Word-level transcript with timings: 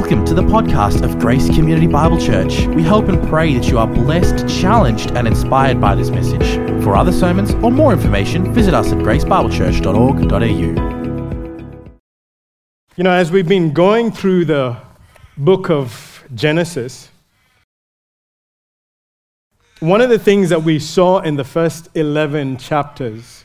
Welcome 0.00 0.24
to 0.24 0.34
the 0.34 0.42
podcast 0.42 1.02
of 1.02 1.18
Grace 1.18 1.54
Community 1.54 1.86
Bible 1.86 2.18
Church. 2.18 2.66
We 2.68 2.82
hope 2.82 3.08
and 3.08 3.22
pray 3.28 3.52
that 3.52 3.68
you 3.68 3.78
are 3.78 3.86
blessed, 3.86 4.48
challenged, 4.48 5.10
and 5.10 5.28
inspired 5.28 5.78
by 5.78 5.94
this 5.94 6.08
message. 6.08 6.54
For 6.82 6.96
other 6.96 7.12
sermons 7.12 7.52
or 7.62 7.70
more 7.70 7.92
information, 7.92 8.50
visit 8.54 8.72
us 8.72 8.92
at 8.92 8.98
gracebiblechurch.org.au. 9.00 12.00
You 12.96 13.04
know, 13.04 13.10
as 13.10 13.30
we've 13.30 13.46
been 13.46 13.74
going 13.74 14.10
through 14.10 14.46
the 14.46 14.78
book 15.36 15.68
of 15.68 16.24
Genesis, 16.34 17.10
one 19.80 20.00
of 20.00 20.08
the 20.08 20.18
things 20.18 20.48
that 20.48 20.62
we 20.62 20.78
saw 20.78 21.18
in 21.18 21.36
the 21.36 21.44
first 21.44 21.90
11 21.94 22.56
chapters 22.56 23.44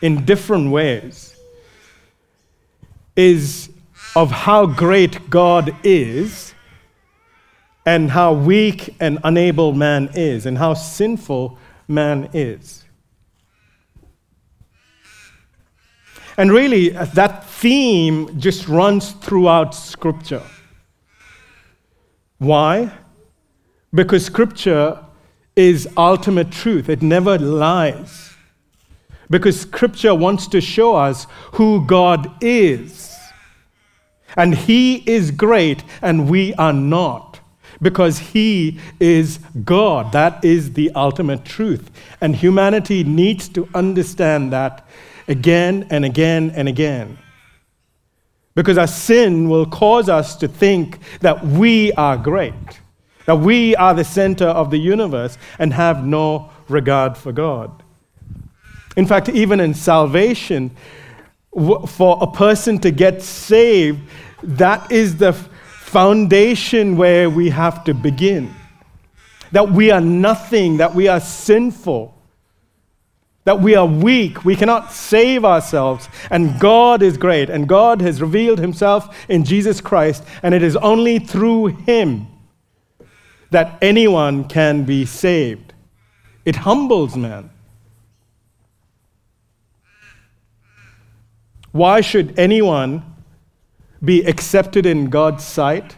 in 0.00 0.24
different 0.24 0.70
ways 0.70 1.36
is 3.16 3.70
of 4.16 4.30
how 4.30 4.64
great 4.64 5.28
God 5.28 5.76
is 5.84 6.54
and 7.84 8.10
how 8.10 8.32
weak 8.32 8.96
and 8.98 9.18
unable 9.24 9.74
man 9.74 10.08
is 10.14 10.46
and 10.46 10.56
how 10.56 10.72
sinful 10.72 11.58
man 11.86 12.30
is. 12.32 12.82
And 16.38 16.50
really, 16.50 16.88
that 16.88 17.44
theme 17.44 18.40
just 18.40 18.68
runs 18.68 19.12
throughout 19.12 19.74
Scripture. 19.74 20.42
Why? 22.38 22.90
Because 23.94 24.24
Scripture 24.24 25.04
is 25.54 25.88
ultimate 25.96 26.50
truth, 26.50 26.88
it 26.88 27.02
never 27.02 27.38
lies. 27.38 28.34
Because 29.28 29.60
Scripture 29.60 30.14
wants 30.14 30.46
to 30.48 30.60
show 30.62 30.96
us 30.96 31.26
who 31.52 31.84
God 31.86 32.42
is. 32.42 33.15
And 34.36 34.54
He 34.54 34.96
is 35.10 35.30
great, 35.30 35.82
and 36.02 36.28
we 36.28 36.54
are 36.54 36.72
not. 36.72 37.40
Because 37.80 38.18
He 38.18 38.78
is 39.00 39.38
God. 39.64 40.12
That 40.12 40.44
is 40.44 40.72
the 40.72 40.90
ultimate 40.92 41.44
truth. 41.44 41.90
And 42.20 42.34
humanity 42.34 43.04
needs 43.04 43.48
to 43.50 43.68
understand 43.74 44.52
that 44.52 44.86
again 45.28 45.86
and 45.90 46.04
again 46.04 46.52
and 46.54 46.68
again. 46.68 47.18
Because 48.54 48.78
our 48.78 48.86
sin 48.86 49.50
will 49.50 49.66
cause 49.66 50.08
us 50.08 50.36
to 50.36 50.48
think 50.48 50.98
that 51.20 51.44
we 51.44 51.92
are 51.92 52.16
great, 52.16 52.80
that 53.26 53.36
we 53.36 53.76
are 53.76 53.92
the 53.92 54.04
center 54.04 54.46
of 54.46 54.70
the 54.70 54.78
universe, 54.78 55.36
and 55.58 55.74
have 55.74 56.06
no 56.06 56.50
regard 56.68 57.18
for 57.18 57.32
God. 57.32 57.82
In 58.96 59.06
fact, 59.06 59.28
even 59.28 59.60
in 59.60 59.74
salvation, 59.74 60.74
for 61.52 62.18
a 62.20 62.26
person 62.26 62.78
to 62.78 62.90
get 62.90 63.22
saved, 63.22 64.00
that 64.42 64.90
is 64.92 65.16
the 65.16 65.32
foundation 65.32 66.96
where 66.96 67.30
we 67.30 67.50
have 67.50 67.84
to 67.84 67.94
begin. 67.94 68.54
That 69.52 69.70
we 69.70 69.90
are 69.90 70.00
nothing, 70.00 70.78
that 70.78 70.94
we 70.94 71.08
are 71.08 71.20
sinful, 71.20 72.12
that 73.44 73.60
we 73.60 73.76
are 73.76 73.86
weak, 73.86 74.44
we 74.44 74.56
cannot 74.56 74.92
save 74.92 75.44
ourselves, 75.44 76.08
and 76.30 76.58
God 76.58 77.00
is 77.00 77.16
great, 77.16 77.48
and 77.48 77.68
God 77.68 78.00
has 78.00 78.20
revealed 78.20 78.58
Himself 78.58 79.16
in 79.28 79.44
Jesus 79.44 79.80
Christ, 79.80 80.24
and 80.42 80.52
it 80.52 80.62
is 80.62 80.76
only 80.76 81.20
through 81.20 81.66
Him 81.66 82.26
that 83.50 83.78
anyone 83.80 84.48
can 84.48 84.84
be 84.84 85.06
saved. 85.06 85.72
It 86.44 86.56
humbles 86.56 87.16
man. 87.16 87.50
Why 91.70 92.00
should 92.00 92.38
anyone 92.38 93.15
be 94.06 94.22
accepted 94.22 94.86
in 94.86 95.10
God's 95.10 95.44
sight? 95.44 95.96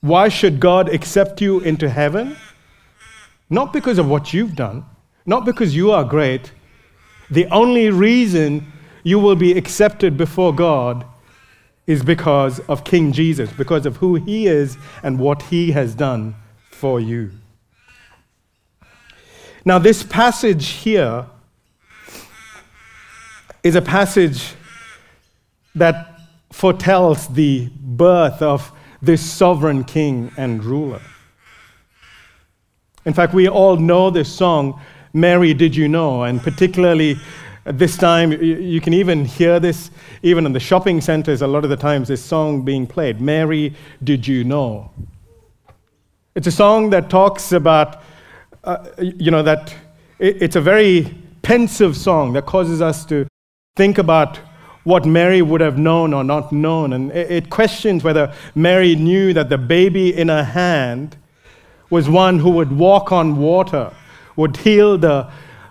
Why 0.00 0.28
should 0.28 0.58
God 0.60 0.88
accept 0.88 1.40
you 1.40 1.60
into 1.60 1.88
heaven? 1.88 2.36
Not 3.50 3.72
because 3.72 3.98
of 3.98 4.08
what 4.08 4.32
you've 4.32 4.56
done, 4.56 4.84
not 5.26 5.44
because 5.44 5.74
you 5.74 5.90
are 5.90 6.04
great. 6.04 6.52
The 7.30 7.46
only 7.46 7.90
reason 7.90 8.72
you 9.02 9.18
will 9.18 9.36
be 9.36 9.56
accepted 9.56 10.16
before 10.16 10.54
God 10.54 11.04
is 11.86 12.02
because 12.02 12.60
of 12.60 12.84
King 12.84 13.12
Jesus, 13.12 13.50
because 13.52 13.86
of 13.86 13.96
who 13.96 14.16
he 14.16 14.46
is 14.46 14.76
and 15.02 15.18
what 15.18 15.42
he 15.42 15.72
has 15.72 15.94
done 15.94 16.34
for 16.70 17.00
you. 17.00 17.30
Now, 19.64 19.78
this 19.78 20.02
passage 20.02 20.68
here 20.68 21.26
is 23.62 23.74
a 23.74 23.82
passage 23.82 24.54
that 25.74 26.20
foretells 26.52 27.28
the 27.28 27.68
birth 27.80 28.42
of 28.42 28.72
this 29.00 29.24
sovereign 29.24 29.84
king 29.84 30.32
and 30.36 30.64
ruler. 30.64 31.00
In 33.04 33.14
fact, 33.14 33.32
we 33.32 33.48
all 33.48 33.76
know 33.76 34.10
this 34.10 34.32
song, 34.32 34.80
Mary, 35.12 35.54
Did 35.54 35.76
You 35.76 35.88
Know? 35.88 36.24
And 36.24 36.42
particularly 36.42 37.16
at 37.64 37.78
this 37.78 37.96
time, 37.96 38.32
you 38.32 38.80
can 38.80 38.92
even 38.92 39.24
hear 39.24 39.60
this, 39.60 39.90
even 40.22 40.46
in 40.46 40.52
the 40.52 40.60
shopping 40.60 41.00
centers, 41.00 41.42
a 41.42 41.46
lot 41.46 41.64
of 41.64 41.70
the 41.70 41.76
times, 41.76 42.08
this 42.08 42.24
song 42.24 42.64
being 42.64 42.86
played 42.86 43.20
Mary, 43.20 43.74
Did 44.02 44.26
You 44.26 44.44
Know? 44.44 44.90
It's 46.34 46.46
a 46.46 46.52
song 46.52 46.90
that 46.90 47.08
talks 47.08 47.52
about, 47.52 48.02
uh, 48.64 48.86
you 48.98 49.30
know, 49.30 49.42
that 49.42 49.74
it's 50.18 50.56
a 50.56 50.60
very 50.60 51.14
pensive 51.42 51.96
song 51.96 52.32
that 52.32 52.46
causes 52.46 52.82
us 52.82 53.04
to 53.06 53.27
think 53.78 53.96
about 53.96 54.40
what 54.82 55.06
Mary 55.06 55.40
would 55.40 55.60
have 55.60 55.78
known 55.78 56.12
or 56.12 56.24
not 56.24 56.50
known. 56.50 56.92
And 56.92 57.12
it 57.12 57.48
questions 57.48 58.02
whether 58.02 58.34
Mary 58.54 58.96
knew 58.96 59.32
that 59.32 59.48
the 59.48 59.56
baby 59.56 60.14
in 60.14 60.28
her 60.28 60.42
hand 60.44 61.16
was 61.88 62.08
one 62.08 62.40
who 62.40 62.50
would 62.50 62.72
walk 62.76 63.12
on 63.12 63.36
water, 63.36 63.94
would 64.34 64.56
heal 64.58 64.98
the, 64.98 65.30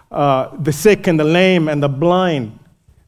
uh, 0.09 0.55
the 0.57 0.71
sick 0.71 1.05
and 1.05 1.19
the 1.19 1.23
lame 1.23 1.67
and 1.67 1.83
the 1.83 1.89
blind. 1.89 2.57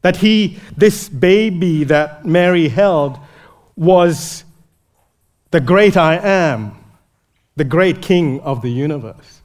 That 0.02 0.16
he, 0.16 0.58
this 0.76 1.08
baby 1.08 1.84
that 1.84 2.24
Mary 2.24 2.68
held, 2.68 3.18
was 3.76 4.44
the 5.50 5.60
great 5.60 5.96
I 5.96 6.16
am, 6.16 6.76
the 7.56 7.64
great 7.64 8.02
king 8.02 8.40
of 8.40 8.60
the 8.60 8.70
universe. 8.70 9.40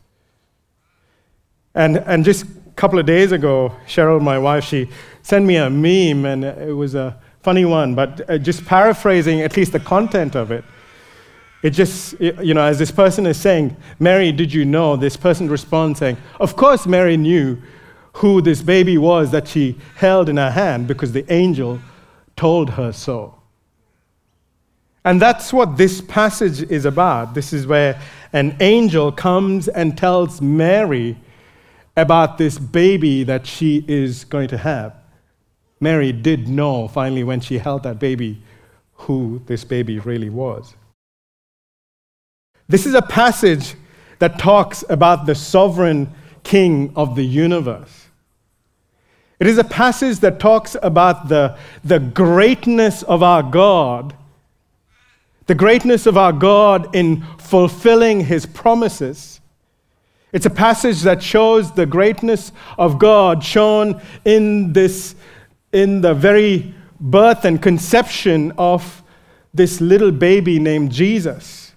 And, 1.73 1.97
and 1.97 2.25
just 2.25 2.43
a 2.43 2.71
couple 2.75 2.99
of 2.99 3.05
days 3.05 3.31
ago, 3.31 3.73
Cheryl, 3.87 4.21
my 4.21 4.37
wife, 4.37 4.63
she 4.63 4.89
sent 5.25 5.43
me 5.43 5.55
a 5.55 5.71
meme, 5.71 6.23
and 6.23 6.45
it 6.45 6.75
was 6.75 6.93
a 6.93 7.17
funny 7.41 7.65
one, 7.65 7.95
but 7.95 8.29
uh, 8.29 8.37
just 8.37 8.63
paraphrasing 8.63 9.41
at 9.41 9.57
least 9.57 9.71
the 9.71 9.79
content 9.79 10.35
of 10.35 10.51
it. 10.51 10.63
It 11.63 11.71
just, 11.71 12.19
you 12.19 12.53
know, 12.53 12.61
as 12.61 12.77
this 12.77 12.91
person 12.91 13.25
is 13.25 13.35
saying, 13.35 13.75
Mary, 13.97 14.31
did 14.31 14.53
you 14.53 14.65
know? 14.65 14.95
This 14.95 15.17
person 15.17 15.49
responds 15.49 15.97
saying, 15.97 16.17
Of 16.39 16.55
course, 16.55 16.85
Mary 16.85 17.17
knew 17.17 17.59
who 18.13 18.39
this 18.39 18.61
baby 18.61 18.99
was 18.99 19.31
that 19.31 19.47
she 19.47 19.79
held 19.95 20.29
in 20.29 20.37
her 20.37 20.51
hand 20.51 20.87
because 20.87 21.11
the 21.11 21.25
angel 21.33 21.79
told 22.35 22.69
her 22.69 22.91
so. 22.91 23.33
And 25.03 25.19
that's 25.19 25.51
what 25.51 25.75
this 25.75 26.01
passage 26.01 26.61
is 26.61 26.85
about. 26.85 27.33
This 27.33 27.51
is 27.51 27.65
where 27.65 27.99
an 28.31 28.55
angel 28.59 29.11
comes 29.11 29.67
and 29.67 29.97
tells 29.97 30.39
Mary 30.39 31.17
about 31.97 32.37
this 32.37 32.59
baby 32.59 33.23
that 33.23 33.47
she 33.47 33.83
is 33.87 34.23
going 34.23 34.49
to 34.49 34.57
have. 34.59 34.95
Mary 35.85 36.11
did 36.11 36.47
know 36.47 36.87
finally 36.87 37.23
when 37.23 37.39
she 37.39 37.59
held 37.59 37.83
that 37.83 37.99
baby 37.99 38.41
who 39.05 39.39
this 39.45 39.63
baby 39.63 39.99
really 39.99 40.31
was. 40.31 40.73
This 42.67 42.87
is 42.87 42.95
a 42.95 43.03
passage 43.03 43.75
that 44.17 44.39
talks 44.39 44.83
about 44.89 45.27
the 45.27 45.35
sovereign 45.35 46.09
king 46.43 46.91
of 46.95 47.15
the 47.15 47.23
universe. 47.23 48.07
It 49.39 49.45
is 49.45 49.59
a 49.59 49.63
passage 49.63 50.21
that 50.21 50.39
talks 50.39 50.75
about 50.81 51.27
the, 51.27 51.55
the 51.83 51.99
greatness 51.99 53.03
of 53.03 53.21
our 53.21 53.43
God, 53.43 54.15
the 55.45 55.53
greatness 55.53 56.07
of 56.07 56.17
our 56.17 56.33
God 56.33 56.95
in 56.95 57.23
fulfilling 57.37 58.21
his 58.21 58.47
promises. 58.47 59.39
It's 60.33 60.47
a 60.47 60.57
passage 60.65 61.01
that 61.01 61.21
shows 61.21 61.71
the 61.73 61.85
greatness 61.85 62.51
of 62.75 62.97
God 62.97 63.43
shown 63.43 64.01
in 64.25 64.73
this 64.73 65.13
in 65.75 65.99
the 65.99 66.13
very 66.13 66.73
birth 67.01 67.43
and 67.43 67.61
conception 67.61 68.53
of 68.57 69.03
this 69.53 69.81
little 69.81 70.09
baby 70.09 70.57
named 70.57 70.89
Jesus. 70.89 71.73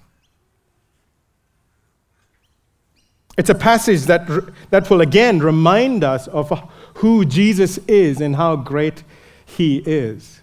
It's 3.36 3.50
a 3.50 3.56
passage 3.56 4.02
that, 4.02 4.28
that 4.70 4.88
will 4.88 5.00
again 5.00 5.40
remind 5.40 6.04
us 6.04 6.28
of 6.28 6.48
who 6.94 7.24
Jesus 7.24 7.78
is 7.88 8.20
and 8.20 8.36
how 8.36 8.54
great 8.54 9.02
he 9.44 9.78
is. 9.78 10.42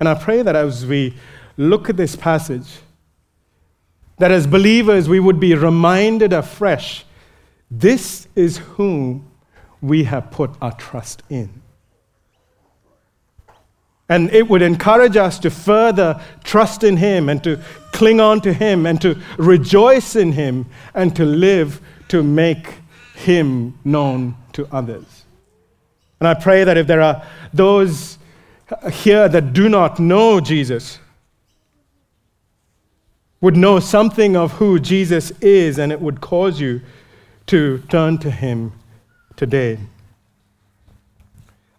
And 0.00 0.08
I 0.08 0.14
pray 0.14 0.40
that 0.40 0.56
as 0.56 0.86
we 0.86 1.14
look 1.58 1.90
at 1.90 1.98
this 1.98 2.16
passage, 2.16 2.78
that 4.16 4.30
as 4.30 4.46
believers 4.46 5.10
we 5.10 5.20
would 5.20 5.38
be 5.38 5.54
reminded 5.54 6.32
afresh 6.32 7.04
this 7.70 8.28
is 8.34 8.56
whom 8.56 9.30
we 9.82 10.04
have 10.04 10.30
put 10.30 10.50
our 10.62 10.72
trust 10.72 11.22
in. 11.28 11.60
And 14.08 14.30
it 14.32 14.48
would 14.48 14.62
encourage 14.62 15.16
us 15.16 15.38
to 15.40 15.50
further 15.50 16.20
trust 16.42 16.82
in 16.82 16.96
Him 16.96 17.28
and 17.28 17.44
to 17.44 17.60
cling 17.92 18.20
on 18.20 18.40
to 18.40 18.52
Him 18.52 18.86
and 18.86 19.00
to 19.02 19.20
rejoice 19.36 20.16
in 20.16 20.32
Him 20.32 20.66
and 20.94 21.14
to 21.16 21.24
live 21.24 21.80
to 22.08 22.22
make 22.22 22.74
Him 23.14 23.78
known 23.84 24.36
to 24.52 24.66
others. 24.72 25.24
And 26.20 26.28
I 26.28 26.34
pray 26.34 26.64
that 26.64 26.76
if 26.76 26.86
there 26.86 27.02
are 27.02 27.22
those 27.52 28.18
here 28.92 29.28
that 29.28 29.52
do 29.52 29.68
not 29.68 29.98
know 29.98 30.40
Jesus, 30.40 30.98
would 33.40 33.56
know 33.56 33.78
something 33.78 34.36
of 34.36 34.52
who 34.52 34.80
Jesus 34.80 35.30
is, 35.40 35.78
and 35.78 35.92
it 35.92 36.00
would 36.00 36.20
cause 36.20 36.60
you 36.60 36.80
to 37.46 37.78
turn 37.88 38.18
to 38.18 38.30
Him 38.30 38.72
today. 39.36 39.78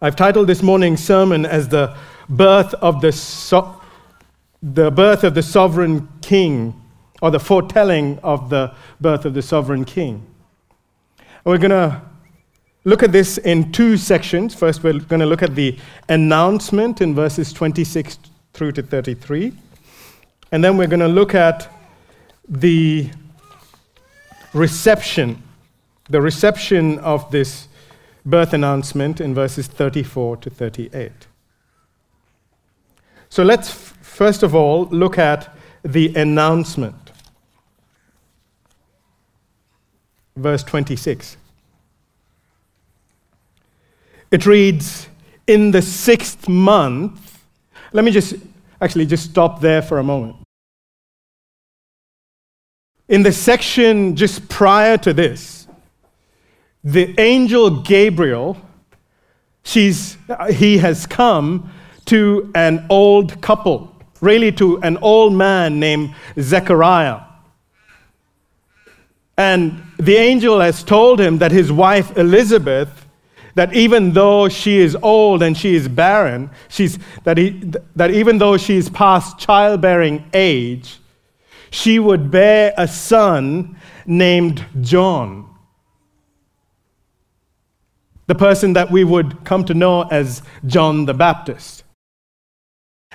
I've 0.02 0.16
titled 0.16 0.48
this 0.48 0.64
morning's 0.64 1.04
sermon 1.04 1.46
as 1.46 1.68
the 1.68 1.98
birth 2.30 2.74
of 2.76 3.02
the, 3.02 3.12
so- 3.12 3.82
the 4.62 4.92
birth 4.92 5.24
of 5.24 5.34
the 5.34 5.44
sovereign 5.44 6.08
king, 6.22 6.80
or 7.22 7.32
the 7.32 7.40
foretelling 7.40 8.20
of 8.20 8.50
the 8.50 8.74
birth 9.02 9.26
of 9.26 9.34
the 9.34 9.42
sovereign 9.42 9.84
king. 9.84 10.26
we're 11.44 11.58
going 11.58 11.72
to 11.72 12.02
look 12.86 13.04
at 13.04 13.12
this 13.12 13.38
in 13.40 13.72
two 13.72 13.98
sections. 13.98 14.56
First, 14.56 14.84
we're 14.84 15.00
going 15.00 15.20
to 15.20 15.26
look 15.26 15.44
at 15.44 15.56
the 15.56 15.78
announcement 16.08 17.02
in 17.02 17.14
verses 17.14 17.52
26 17.52 18.20
through 18.54 18.72
to 18.74 18.84
33. 18.84 19.54
And 20.52 20.64
then 20.64 20.78
we're 20.78 20.88
going 20.88 21.02
to 21.02 21.08
look 21.08 21.36
at 21.36 21.72
the 22.48 23.10
reception, 24.54 25.44
the 26.10 26.22
reception 26.22 26.98
of 27.00 27.30
this 27.32 27.68
birth 28.26 28.54
announcement 28.54 29.22
in 29.22 29.36
verses 29.36 29.68
34 29.68 30.38
to 30.38 30.50
38. 30.50 31.29
So 33.30 33.44
let's 33.44 33.72
first 33.72 34.44
of 34.44 34.56
all 34.56 34.86
look 34.88 35.18
at 35.18 35.56
the 35.84 36.14
announcement. 36.16 36.96
Verse 40.36 40.64
26. 40.64 41.38
It 44.32 44.46
reads, 44.46 45.08
In 45.48 45.72
the 45.72 45.82
sixth 45.82 46.48
month, 46.48 47.44
let 47.94 48.04
me 48.04 48.12
just 48.12 48.36
actually 48.82 49.06
just 49.06 49.30
stop 49.30 49.62
there 49.62 49.82
for 49.82 50.00
a 50.00 50.04
moment. 50.04 50.38
In 53.08 53.24
the 53.24 53.32
section 53.32 54.16
just 54.16 54.48
prior 54.50 54.98
to 54.98 55.14
this, 55.14 55.68
the 56.84 57.20
angel 57.20 57.82
Gabriel, 57.82 58.58
she's, 59.64 60.18
he 60.52 60.78
has 60.78 61.06
come 61.06 61.72
to 62.10 62.52
an 62.56 62.86
old 62.90 63.40
couple, 63.42 63.96
really 64.20 64.52
to 64.54 64.78
an 64.82 64.98
old 64.98 65.34
man 65.34 65.80
named 65.80 66.16
Zechariah. 66.40 67.22
And 69.38 69.84
the 69.98 70.16
angel 70.16 70.60
has 70.60 70.84
told 70.84 71.22
him 71.22 71.38
that 71.38 71.52
his 71.52 71.72
wife 71.72 72.18
Elizabeth, 72.18 73.06
that 73.54 73.74
even 73.74 74.14
though 74.14 74.50
she 74.50 74.80
is 74.80 74.98
old 75.02 75.44
and 75.44 75.56
she 75.56 75.76
is 75.76 75.88
barren, 75.88 76.50
she's, 76.68 76.98
that, 77.26 77.38
he, 77.38 77.72
that 77.96 78.12
even 78.12 78.40
though 78.40 78.58
she 78.58 78.76
is 78.76 78.90
past 78.90 79.38
childbearing 79.38 80.26
age, 80.34 80.98
she 81.70 82.00
would 82.00 82.32
bear 82.32 82.74
a 82.76 82.88
son 82.88 83.78
named 84.08 84.66
John. 84.82 85.48
The 88.26 88.36
person 88.36 88.74
that 88.74 88.90
we 88.90 89.04
would 89.04 89.44
come 89.44 89.64
to 89.66 89.74
know 89.76 90.04
as 90.04 90.42
John 90.66 91.06
the 91.06 91.14
Baptist. 91.14 91.84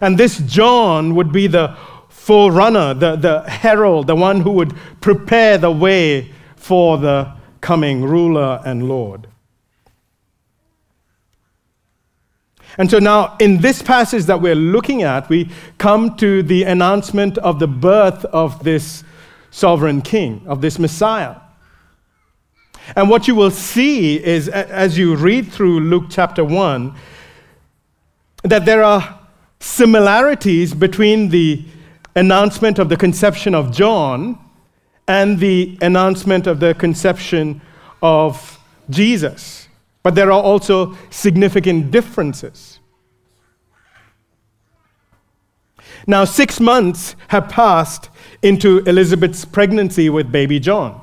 And 0.01 0.19
this 0.19 0.39
John 0.39 1.15
would 1.15 1.33
be 1.33 1.47
the 1.47 1.77
forerunner, 2.09 2.95
the, 2.95 3.17
the 3.17 3.43
herald, 3.43 4.07
the 4.07 4.17
one 4.17 4.41
who 4.41 4.51
would 4.53 4.75
prepare 5.01 5.59
the 5.59 5.71
way 5.71 6.33
for 6.57 6.99
the 6.99 7.33
coming 7.61 8.03
ruler 8.03 8.61
and 8.65 8.89
Lord. 8.89 9.29
And 12.77 12.91
so 12.91 12.99
now, 12.99 13.37
in 13.39 13.59
this 13.59 13.83
passage 13.83 14.25
that 14.25 14.41
we're 14.41 14.57
looking 14.57 15.03
at, 15.03 15.29
we 15.29 15.49
come 15.79 16.17
to 16.17 16.43
the 16.43 16.65
announcement 16.65 17.39
of 17.39 17.61
the 17.61 17.69
birth 17.69 18.25
of 18.27 18.65
this 18.65 19.05
sovereign 19.51 20.03
king, 20.03 20.43
of 20.47 20.61
this 20.61 20.79
Messiah. 20.79 21.37
And 22.97 23.09
what 23.09 23.29
you 23.29 23.37
will 23.37 23.53
see 23.53 24.23
is, 24.23 24.49
as 24.49 24.99
you 24.99 25.15
read 25.15 25.53
through 25.53 25.81
Luke 25.81 26.07
chapter 26.11 26.45
1, 26.45 26.95
that 28.43 28.65
there 28.65 28.83
are 28.83 29.21
similarities 29.65 30.75
between 30.75 31.31
the 31.31 31.65
announcement 32.15 32.79
of 32.79 32.91
the 32.91 32.97
conception 32.97 33.55
of 33.55 33.73
John 33.73 34.39
and 35.09 35.39
the 35.39 35.79
announcement 35.81 36.47
of 36.47 36.61
the 36.61 36.75
conception 36.75 37.63
of 38.03 38.59
Jesus. 38.91 39.69
But 40.03 40.15
there 40.15 40.31
are 40.31 40.43
also 40.43 40.95
significant 41.09 41.91
differences. 41.91 42.79
Now, 46.07 46.27
six 46.27 46.61
months 46.61 47.17
have 47.29 47.49
passed 47.49 48.11
into 48.43 48.81
Elizabeth's 48.81 49.47
pregnancy 49.47 50.11
with 50.11 50.31
baby 50.31 50.61
John. 50.61 51.01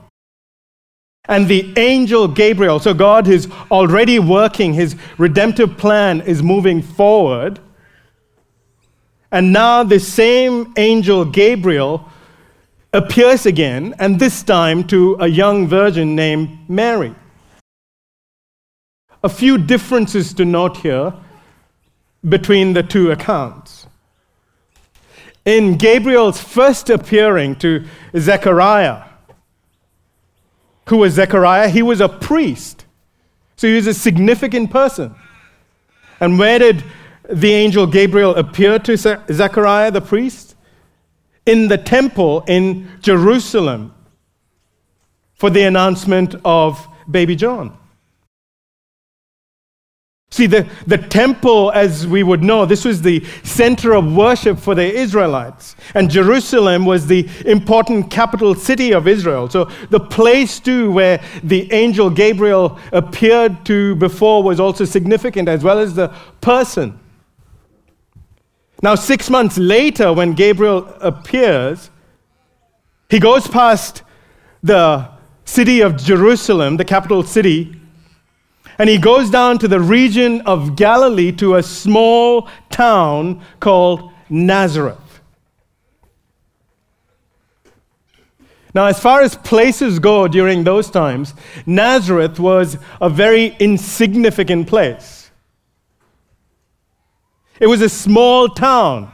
And 1.26 1.48
the 1.48 1.74
angel 1.78 2.28
Gabriel, 2.28 2.80
so 2.80 2.94
God 2.94 3.28
is 3.28 3.48
already 3.72 4.20
working, 4.20 4.74
his 4.74 4.96
redemptive 5.18 5.80
plan 5.80 6.22
is 6.22 6.44
moving 6.44 6.84
forward. 6.84 7.60
And 9.32 9.54
now 9.54 9.84
the 9.84 10.00
same 10.00 10.74
angel 10.78 11.26
Gabriel 11.26 12.10
appears 12.94 13.46
again, 13.46 13.96
and 14.00 14.20
this 14.20 14.44
time 14.44 14.86
to 14.88 15.16
a 15.20 15.28
young 15.28 15.68
virgin 15.68 16.16
named 16.16 16.70
Mary 16.70 17.16
a 19.24 19.30
few 19.30 19.58
differences 19.58 20.34
to 20.34 20.46
note 20.46 20.78
here 20.78 21.14
between 22.28 22.74
the 22.74 22.84
two 22.84 23.12
accounts. 23.12 23.88
In 25.46 25.78
Gabriel's 25.78 26.42
first 26.42 26.90
appearing 26.90 27.56
to 27.58 27.86
Zechariah, 28.18 29.04
who 30.88 30.98
was 30.98 31.14
Zechariah? 31.14 31.70
He 31.70 31.82
was 31.82 32.02
a 32.02 32.10
priest. 32.10 32.86
So 33.56 33.68
he 33.68 33.76
was 33.76 33.88
a 33.88 33.94
significant 33.94 34.72
person. 34.72 35.16
And 36.20 36.38
where 36.38 36.60
did 36.60 36.84
the 37.32 37.54
angel 37.54 37.88
Gabriel 37.88 38.36
appeared 38.36 38.86
to 38.86 38.98
Zechariah 38.98 39.92
the 39.92 40.02
priest? 40.02 40.56
In 41.46 41.68
the 41.68 41.78
temple 41.78 42.44
in 42.48 42.90
Jerusalem 43.02 43.94
for 45.34 45.50
the 45.50 45.64
announcement 45.64 46.36
of 46.46 46.88
baby 47.10 47.36
John. 47.36 47.78
See, 50.34 50.46
the, 50.46 50.66
the 50.88 50.98
temple, 50.98 51.74
as 51.74 52.08
we 52.08 52.24
would 52.24 52.42
know, 52.42 52.66
this 52.66 52.86
was 52.86 53.02
the 53.02 53.22
center 53.44 53.94
of 53.94 54.16
worship 54.16 54.58
for 54.58 54.74
the 54.74 54.86
Israelites. 54.86 55.76
And 55.94 56.10
Jerusalem 56.10 56.86
was 56.86 57.06
the 57.06 57.28
important 57.46 58.10
capital 58.10 58.56
city 58.56 58.94
of 58.94 59.10
Israel. 59.10 59.50
So 59.50 59.66
the 59.90 60.00
place, 60.00 60.62
too, 60.62 60.90
where 60.94 61.22
the 61.44 61.70
angel 61.74 62.10
Gabriel 62.10 62.80
appeared 62.94 63.66
to 63.66 63.96
before 63.96 64.42
was 64.42 64.62
also 64.62 64.86
significant, 64.86 65.50
as 65.50 65.66
well 65.66 65.80
as 65.80 65.96
the 65.96 66.08
person. 66.40 66.98
Now, 68.82 68.96
six 68.96 69.30
months 69.30 69.58
later, 69.58 70.12
when 70.12 70.34
Gabriel 70.34 70.88
appears, 71.00 71.92
he 73.10 73.20
goes 73.20 73.48
past 73.48 74.02
the 74.64 75.08
city 75.46 75.82
of 75.82 75.98
Jerusalem, 75.98 76.78
the 76.78 76.86
capital 76.86 77.24
city, 77.24 77.76
and 78.80 78.90
he 78.90 78.98
goes 78.98 79.30
down 79.30 79.60
to 79.60 79.68
the 79.68 79.80
region 79.80 80.42
of 80.42 80.76
Galilee 80.76 81.32
to 81.34 81.56
a 81.56 81.64
small 81.64 82.50
town 82.72 83.44
called 83.60 84.12
Nazareth. 84.30 84.98
Now, 88.74 88.86
as 88.86 89.00
far 89.00 89.22
as 89.22 89.36
places 89.36 90.00
go 90.00 90.28
during 90.28 90.64
those 90.64 90.90
times, 90.90 91.36
Nazareth 91.66 92.40
was 92.40 92.78
a 93.02 93.10
very 93.10 93.56
insignificant 93.60 94.68
place. 94.68 95.21
It 97.62 97.68
was 97.68 97.82
a 97.82 97.90
small 97.90 98.50
town. 98.50 99.12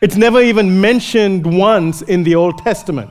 It's 0.00 0.16
never 0.16 0.42
even 0.42 0.80
mentioned 0.80 1.46
once 1.46 2.02
in 2.02 2.24
the 2.24 2.34
Old 2.34 2.58
Testament. 2.58 3.10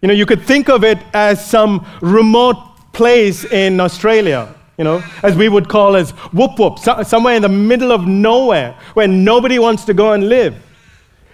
You 0.00 0.08
know, 0.08 0.14
you 0.14 0.24
could 0.24 0.42
think 0.42 0.70
of 0.70 0.82
it 0.82 0.98
as 1.12 1.44
some 1.44 1.86
remote 2.00 2.56
place 2.94 3.44
in 3.44 3.80
Australia, 3.80 4.54
you 4.78 4.84
know, 4.84 5.04
as 5.22 5.36
we 5.36 5.50
would 5.50 5.68
call 5.68 5.94
as 5.94 6.12
whoop 6.32 6.58
whoop, 6.58 6.78
somewhere 6.78 7.34
in 7.36 7.42
the 7.42 7.48
middle 7.48 7.92
of 7.92 8.06
nowhere 8.06 8.74
where 8.94 9.08
nobody 9.08 9.58
wants 9.58 9.84
to 9.84 9.92
go 9.92 10.14
and 10.14 10.30
live. 10.30 10.56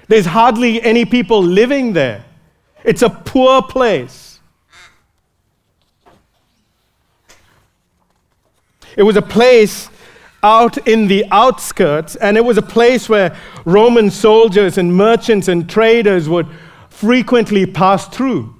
There's 0.09 0.27
hardly 0.27 0.83
any 0.83 1.05
people 1.05 1.41
living 1.41 1.93
there. 1.93 2.25
It's 2.83 3.03
a 3.03 3.11
poor 3.11 3.63
place. 3.63 4.30
It 9.01 9.05
was 9.05 9.17
a 9.17 9.23
place 9.23 9.89
out 10.43 10.77
in 10.87 11.09
the 11.09 11.25
outskirts, 11.31 12.17
and 12.17 12.37
it 12.37 12.45
was 12.45 12.59
a 12.59 12.63
place 12.63 13.09
where 13.09 13.35
Roman 13.65 14.11
soldiers 14.11 14.77
and 14.77 14.95
merchants 14.95 15.49
and 15.49 15.67
traders 15.71 16.29
would 16.29 16.47
frequently 16.91 17.65
pass 17.65 18.07
through. 18.09 18.55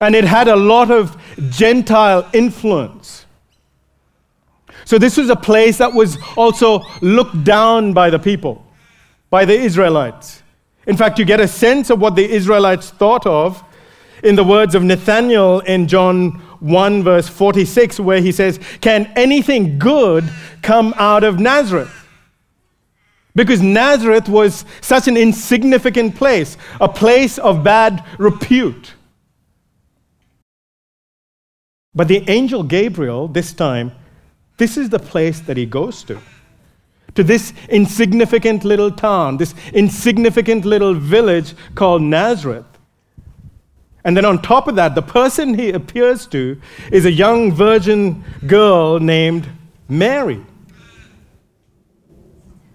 And 0.00 0.14
it 0.14 0.22
had 0.22 0.46
a 0.46 0.54
lot 0.54 0.92
of 0.92 1.20
Gentile 1.50 2.30
influence. 2.32 3.26
So, 4.84 4.96
this 4.96 5.16
was 5.16 5.28
a 5.28 5.34
place 5.34 5.78
that 5.78 5.92
was 5.92 6.16
also 6.36 6.84
looked 7.00 7.42
down 7.42 7.94
by 7.94 8.10
the 8.10 8.20
people, 8.20 8.64
by 9.28 9.44
the 9.44 9.54
Israelites. 9.54 10.40
In 10.86 10.96
fact, 10.96 11.18
you 11.18 11.24
get 11.24 11.40
a 11.40 11.48
sense 11.48 11.90
of 11.90 11.98
what 11.98 12.14
the 12.14 12.30
Israelites 12.30 12.90
thought 12.90 13.26
of 13.26 13.60
in 14.22 14.36
the 14.36 14.44
words 14.44 14.76
of 14.76 14.84
Nathanael 14.84 15.58
in 15.66 15.88
John 15.88 16.43
1, 16.64 17.02
verse 17.02 17.28
46, 17.28 18.00
where 18.00 18.22
he 18.22 18.32
says, 18.32 18.58
Can 18.80 19.12
anything 19.16 19.78
good 19.78 20.24
come 20.62 20.94
out 20.96 21.22
of 21.22 21.38
Nazareth? 21.38 21.92
Because 23.34 23.60
Nazareth 23.60 24.30
was 24.30 24.64
such 24.80 25.06
an 25.06 25.16
insignificant 25.18 26.16
place, 26.16 26.56
a 26.80 26.88
place 26.88 27.36
of 27.36 27.62
bad 27.62 28.02
repute. 28.16 28.94
But 31.94 32.08
the 32.08 32.28
angel 32.30 32.62
Gabriel, 32.62 33.28
this 33.28 33.52
time, 33.52 33.92
this 34.56 34.78
is 34.78 34.88
the 34.88 34.98
place 34.98 35.40
that 35.40 35.58
he 35.58 35.66
goes 35.66 36.02
to. 36.04 36.18
To 37.16 37.22
this 37.22 37.52
insignificant 37.68 38.64
little 38.64 38.90
town, 38.90 39.36
this 39.36 39.54
insignificant 39.74 40.64
little 40.64 40.94
village 40.94 41.54
called 41.74 42.00
Nazareth. 42.00 42.64
And 44.04 44.14
then 44.16 44.26
on 44.26 44.42
top 44.42 44.68
of 44.68 44.76
that, 44.76 44.94
the 44.94 45.02
person 45.02 45.54
he 45.54 45.70
appears 45.70 46.26
to 46.26 46.60
is 46.92 47.06
a 47.06 47.12
young 47.12 47.52
virgin 47.52 48.22
girl 48.46 49.00
named 49.00 49.48
Mary. 49.88 50.44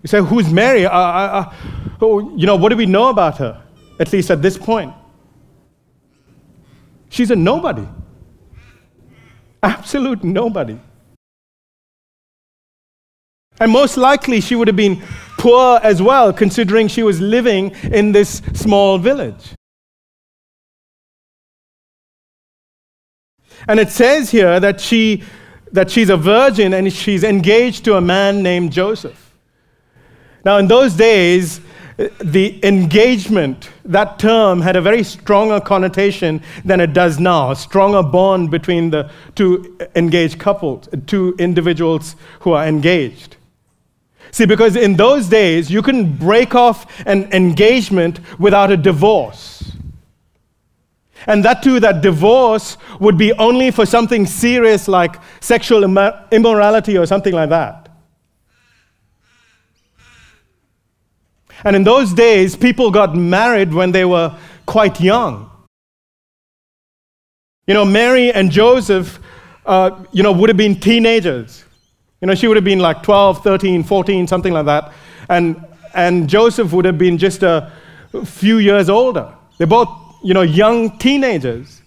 You 0.02 0.08
say, 0.08 0.22
Who's 0.22 0.52
Mary? 0.52 0.86
Uh, 0.86 0.92
uh, 0.92 0.94
uh, 0.94 1.54
oh, 2.02 2.36
you 2.36 2.48
know, 2.48 2.56
what 2.56 2.70
do 2.70 2.78
we 2.78 2.88
know 2.88 3.10
about 3.10 3.38
her? 3.38 3.62
At 4.00 4.12
least 4.12 4.32
at 4.32 4.42
this 4.42 4.58
point. 4.58 4.94
She's 7.10 7.30
a 7.32 7.36
nobody. 7.36 7.88
Absolute 9.62 10.24
nobody. 10.24 10.80
And 13.60 13.72
most 13.72 13.98
likely 13.98 14.40
she 14.42 14.56
would 14.56 14.68
have 14.68 14.78
been 14.78 15.04
poor 15.38 15.80
as 15.84 16.02
well, 16.02 16.32
considering 16.32 16.88
she 16.88 17.04
was 17.04 17.20
living 17.20 17.72
in 17.84 18.14
this 18.14 18.42
small 18.54 18.98
village. 18.98 19.54
And 23.68 23.80
it 23.80 23.90
says 23.90 24.32
here 24.32 24.60
that, 24.60 24.80
she, 24.80 25.24
that 25.72 25.92
she's 25.92 26.10
a 26.10 26.18
virgin 26.18 26.74
and 26.74 26.92
she's 26.92 27.24
engaged 27.24 27.86
to 27.86 27.96
a 27.96 28.02
man 28.02 28.42
named 28.42 28.72
Joseph. 28.72 29.36
Now, 30.46 30.58
in 30.58 30.68
those 30.68 30.94
days, 30.94 31.62
the 32.24 32.66
engagement, 32.66 33.70
that 33.84 34.20
term 34.20 34.62
had 34.62 34.78
a 34.78 34.82
very 34.82 35.04
stronger 35.04 35.60
connotation 35.60 36.42
than 36.64 36.80
it 36.80 36.94
does 36.94 37.20
now, 37.20 37.52
a 37.52 37.56
stronger 37.56 38.02
bond 38.02 38.50
between 38.50 38.90
the 38.90 39.12
two 39.36 39.78
engaged 39.96 40.40
couples, 40.40 40.88
two 41.08 41.36
individuals 41.40 42.16
who 42.40 42.54
are 42.54 42.66
engaged. 42.66 43.36
See, 44.32 44.46
because 44.46 44.78
in 44.78 44.96
those 44.96 45.28
days, 45.28 45.70
you 45.70 45.82
couldn't 45.82 46.18
break 46.18 46.56
off 46.56 46.86
an 47.06 47.32
engagement 47.34 48.22
without 48.40 48.72
a 48.72 48.78
divorce. 48.78 49.72
And 51.30 51.46
that 51.46 51.62
too, 51.62 51.80
that 51.80 52.02
divorce 52.02 52.76
would 53.00 53.16
be 53.16 53.32
only 53.34 53.70
for 53.70 53.86
something 53.86 54.26
serious 54.26 54.88
like 54.88 55.16
sexual 55.42 55.84
immorality 55.84 56.98
or 56.98 57.06
something 57.06 57.36
like 57.36 57.50
that. 57.50 57.88
And 61.64 61.76
in 61.76 61.84
those 61.84 62.14
days, 62.14 62.56
people 62.56 62.90
got 62.90 63.16
married 63.16 63.72
when 63.72 63.92
they 63.92 64.06
were 64.06 64.36
quite 64.66 65.00
young. 65.00 65.52
You 67.68 67.76
know, 67.76 67.86
Mary 67.86 68.32
and 68.32 68.50
Joseph, 68.50 69.20
uh, 69.68 70.04
you 70.12 70.24
know, 70.24 70.32
would 70.32 70.50
have 70.50 70.58
been 70.58 70.80
teenagers. 70.80 71.64
You 72.22 72.28
know, 72.28 72.34
she 72.34 72.48
would 72.48 72.58
have 72.58 72.64
been 72.64 72.80
like 72.80 73.04
12, 73.04 73.44
13, 73.44 73.84
14, 73.84 74.26
something 74.26 74.52
like 74.52 74.66
that. 74.66 74.94
And, 75.30 75.64
and 75.94 76.28
Joseph 76.28 76.74
would 76.74 76.86
have 76.86 76.98
been 76.98 77.20
just 77.20 77.44
a 77.44 77.72
few 78.26 78.58
years 78.58 78.90
older. 78.90 79.32
They're 79.60 79.68
both, 79.68 80.09
you 80.24 80.34
know, 80.34 80.42
young 80.42 80.98
teenagers. 80.98 81.82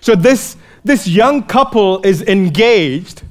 So 0.00 0.14
this, 0.14 0.56
this 0.84 1.06
young 1.06 1.42
couple 1.42 2.00
is 2.02 2.22
engaged 2.22 3.22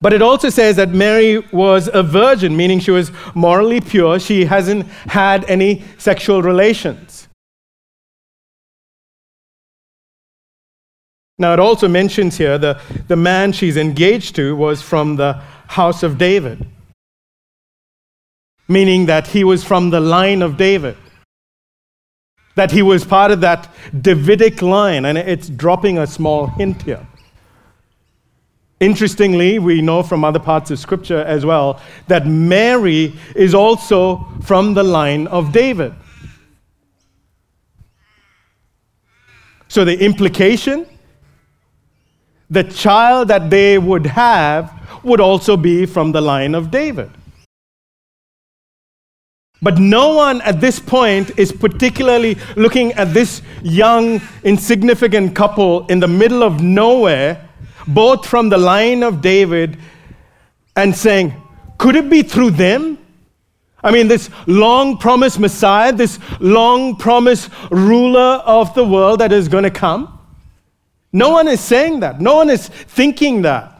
but 0.00 0.12
it 0.12 0.20
also 0.20 0.50
says 0.50 0.76
that 0.76 0.90
Mary 0.90 1.38
was 1.52 1.88
a 1.92 2.02
virgin, 2.02 2.56
meaning 2.56 2.80
she 2.80 2.90
was 2.90 3.10
morally 3.34 3.80
pure. 3.80 4.20
She 4.20 4.44
hasn't 4.44 4.86
had 5.06 5.44
any 5.46 5.82
sexual 5.98 6.42
relations. 6.42 7.28
Now, 11.38 11.52
it 11.54 11.60
also 11.60 11.88
mentions 11.88 12.38
here 12.38 12.56
the, 12.56 12.80
the 13.08 13.16
man 13.16 13.52
she's 13.52 13.76
engaged 13.76 14.36
to 14.36 14.54
was 14.54 14.80
from 14.80 15.16
the 15.16 15.34
house 15.68 16.02
of 16.02 16.18
David, 16.18 16.66
meaning 18.68 19.06
that 19.06 19.28
he 19.28 19.44
was 19.44 19.64
from 19.64 19.90
the 19.90 20.00
line 20.00 20.42
of 20.42 20.56
David, 20.56 20.96
that 22.54 22.70
he 22.70 22.82
was 22.82 23.04
part 23.04 23.30
of 23.30 23.40
that 23.40 23.68
Davidic 24.00 24.62
line. 24.62 25.04
And 25.04 25.16
it's 25.18 25.48
dropping 25.48 25.98
a 25.98 26.06
small 26.06 26.46
hint 26.46 26.82
here. 26.82 27.06
Interestingly, 28.78 29.58
we 29.58 29.80
know 29.80 30.02
from 30.02 30.24
other 30.24 30.38
parts 30.38 30.70
of 30.70 30.78
Scripture 30.78 31.22
as 31.22 31.46
well 31.46 31.80
that 32.08 32.26
Mary 32.26 33.14
is 33.34 33.54
also 33.54 34.26
from 34.42 34.74
the 34.74 34.82
line 34.82 35.26
of 35.28 35.52
David. 35.52 35.94
So 39.68 39.84
the 39.84 39.98
implication 39.98 40.86
the 42.50 42.64
child 42.64 43.28
that 43.28 43.50
they 43.50 43.78
would 43.78 44.06
have 44.06 44.72
would 45.02 45.20
also 45.20 45.56
be 45.56 45.86
from 45.86 46.12
the 46.12 46.20
line 46.20 46.54
of 46.54 46.70
David. 46.70 47.10
But 49.62 49.78
no 49.78 50.14
one 50.14 50.42
at 50.42 50.60
this 50.60 50.78
point 50.78 51.38
is 51.38 51.50
particularly 51.50 52.36
looking 52.56 52.92
at 52.92 53.14
this 53.14 53.42
young, 53.62 54.20
insignificant 54.44 55.34
couple 55.34 55.86
in 55.86 55.98
the 56.00 56.08
middle 56.08 56.42
of 56.42 56.62
nowhere 56.62 57.42
both 57.86 58.26
from 58.26 58.48
the 58.48 58.58
line 58.58 59.02
of 59.02 59.20
David 59.20 59.78
and 60.74 60.94
saying, 60.94 61.34
could 61.78 61.96
it 61.96 62.10
be 62.10 62.22
through 62.22 62.50
them? 62.50 62.98
I 63.82 63.92
mean, 63.92 64.08
this 64.08 64.30
long 64.46 64.98
promised 64.98 65.38
Messiah, 65.38 65.92
this 65.92 66.18
long 66.40 66.96
promised 66.96 67.50
ruler 67.70 68.42
of 68.44 68.74
the 68.74 68.84
world 68.84 69.20
that 69.20 69.32
is 69.32 69.48
going 69.48 69.64
to 69.64 69.70
come? 69.70 70.18
No 71.12 71.30
one 71.30 71.48
is 71.48 71.60
saying 71.60 72.00
that. 72.00 72.20
No 72.20 72.34
one 72.34 72.50
is 72.50 72.68
thinking 72.68 73.42
that. 73.42 73.75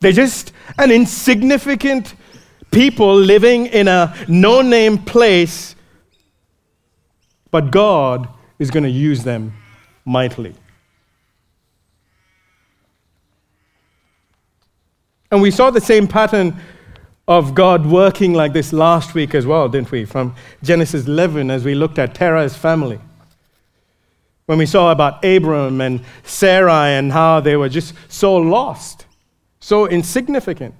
They're 0.00 0.12
just 0.12 0.52
an 0.78 0.90
insignificant 0.90 2.14
people 2.70 3.16
living 3.16 3.66
in 3.66 3.88
a 3.88 4.14
no 4.28 4.62
name 4.62 4.98
place, 4.98 5.74
but 7.50 7.70
God 7.70 8.28
is 8.58 8.70
going 8.70 8.84
to 8.84 8.90
use 8.90 9.24
them 9.24 9.54
mightily. 10.04 10.54
And 15.30 15.42
we 15.42 15.50
saw 15.50 15.70
the 15.70 15.80
same 15.80 16.06
pattern 16.06 16.56
of 17.26 17.54
God 17.54 17.84
working 17.84 18.32
like 18.32 18.54
this 18.54 18.72
last 18.72 19.14
week 19.14 19.34
as 19.34 19.44
well, 19.46 19.68
didn't 19.68 19.90
we? 19.90 20.06
From 20.06 20.34
Genesis 20.62 21.06
11, 21.06 21.50
as 21.50 21.64
we 21.64 21.74
looked 21.74 21.98
at 21.98 22.14
Terah's 22.14 22.56
family. 22.56 22.98
When 24.46 24.56
we 24.56 24.64
saw 24.64 24.90
about 24.90 25.22
Abram 25.22 25.82
and 25.82 26.02
Sarai 26.24 26.92
and 26.92 27.12
how 27.12 27.40
they 27.40 27.56
were 27.56 27.68
just 27.68 27.92
so 28.08 28.34
lost, 28.36 29.04
so 29.68 29.86
insignificant. 29.86 30.74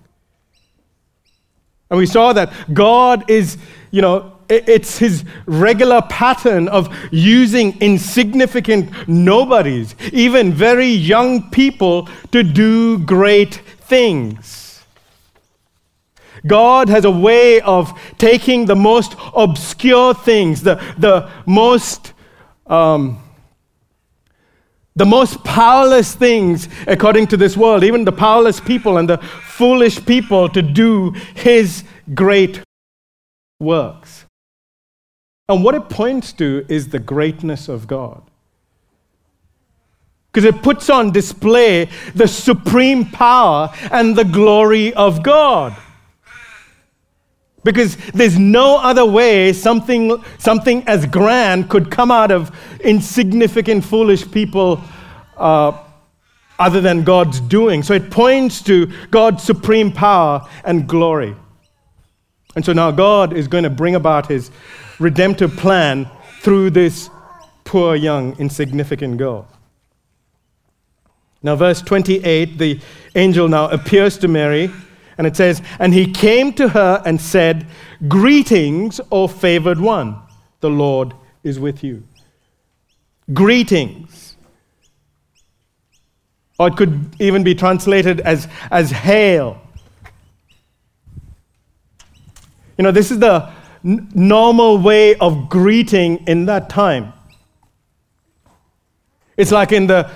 And 1.91 1.99
we 1.99 2.07
saw 2.07 2.33
that 2.33 2.51
God 2.73 3.31
is, 3.31 3.59
you 3.91 4.01
know, 4.01 4.33
it's 4.49 4.97
his 4.97 5.25
regular 5.45 6.01
pattern 6.09 6.69
of 6.69 6.89
using 7.11 7.79
insignificant 7.83 9.07
nobodies, 9.07 9.95
even 10.11 10.55
very 10.55 10.87
young 10.87 11.51
people, 11.51 12.09
to 12.33 12.43
do 12.43 12.99
great 13.01 13.57
things. 13.57 14.83
God 16.47 16.89
has 16.89 17.05
a 17.05 17.11
way 17.11 17.61
of 17.61 17.93
taking 18.17 18.65
the 18.65 18.77
most 18.77 19.17
obscure 19.35 20.15
things, 20.15 20.63
the, 20.63 20.77
the 20.97 21.31
most. 21.45 22.15
Um, 22.67 23.23
the 24.99 25.07
most 25.07 25.45
powerless 25.45 26.15
things 26.17 26.69
according 26.89 27.29
to 27.29 27.37
this 27.37 27.57
world, 27.57 27.85
even 27.85 28.05
the 28.05 28.13
powerless 28.13 28.59
people 28.59 28.99
and 28.99 29.09
the 29.09 29.19
foolish 29.19 30.05
people, 30.05 30.49
to 30.49 30.61
do 30.61 31.13
his 31.37 31.85
great 32.15 32.61
works. 33.61 34.25
And 35.49 35.63
what 35.63 35.77
it 35.77 35.89
points 35.89 36.33
to 36.35 36.67
is 36.69 36.89
the 36.89 36.99
greatness 36.99 37.69
of 37.69 37.87
God. 37.87 38.23
Because 40.33 40.45
it 40.45 40.63
puts 40.63 40.91
on 40.91 41.13
display 41.13 41.89
the 42.17 42.27
supreme 42.27 43.05
power 43.05 43.71
and 43.93 44.17
the 44.17 44.25
glory 44.25 44.93
of 44.95 45.23
God. 45.23 45.77
Because 47.65 47.97
there's 48.15 48.39
no 48.39 48.79
other 48.79 49.05
way 49.05 49.53
something, 49.53 50.23
something 50.39 50.87
as 50.87 51.07
grand 51.07 51.69
could 51.69 51.91
come 51.91 52.11
out 52.11 52.31
of 52.31 52.57
insignificant, 52.81 53.85
foolish 53.85 54.31
people 54.31 54.81
uh, 55.37 55.77
other 56.59 56.81
than 56.81 57.05
God's 57.05 57.41
doing. 57.41 57.83
So 57.83 57.95
it 57.95 58.11
points 58.11 58.63
to 58.63 58.87
God's 59.11 59.43
supreme 59.43 59.93
power 59.93 60.49
and 60.65 60.89
glory. 60.89 61.35
And 62.57 62.65
so 62.65 62.73
now 62.73 62.91
God 62.91 63.33
is 63.33 63.49
going 63.49 63.65
to 63.65 63.71
bring 63.71 63.95
about 63.95 64.27
his 64.27 64.51
redemptive 64.99 65.57
plan 65.57 66.11
through 66.41 66.71
this 66.71 67.11
poor, 67.65 67.95
young, 67.95 68.37
insignificant 68.39 69.19
girl. 69.19 69.47
Now, 71.43 71.55
verse 71.55 71.81
28, 71.83 72.59
the 72.59 72.81
angel 73.15 73.47
now 73.47 73.69
appears 73.69 74.19
to 74.19 74.29
Mary, 74.29 74.71
and 75.19 75.27
it 75.27 75.37
says, 75.37 75.61
And 75.81 75.93
he 75.93 76.11
came 76.11 76.53
to 76.55 76.69
her 76.69 77.03
and 77.05 77.21
said, 77.21 77.67
Greetings, 78.07 79.01
O 79.11 79.27
favored 79.27 79.81
one, 79.81 80.17
the 80.61 80.71
Lord 80.71 81.13
is 81.43 81.59
with 81.59 81.83
you. 81.83 82.05
Greetings. 83.35 84.37
Or 86.59 86.69
it 86.69 86.77
could 86.77 87.15
even 87.21 87.43
be 87.45 87.55
translated 87.55 88.21
as, 88.21 88.49
as 88.71 88.91
hail. 88.91 89.61
You 92.77 92.85
know, 92.85 92.93
this 92.93 93.11
is 93.11 93.19
the 93.19 93.51
n- 93.85 94.09
normal 94.15 94.79
way 94.79 95.17
of 95.17 95.49
greeting 95.49 96.25
in 96.29 96.47
that 96.47 96.71
time. 96.71 97.13
It's 99.37 99.53
like 99.53 99.71
in 99.71 99.87
the, 99.87 100.11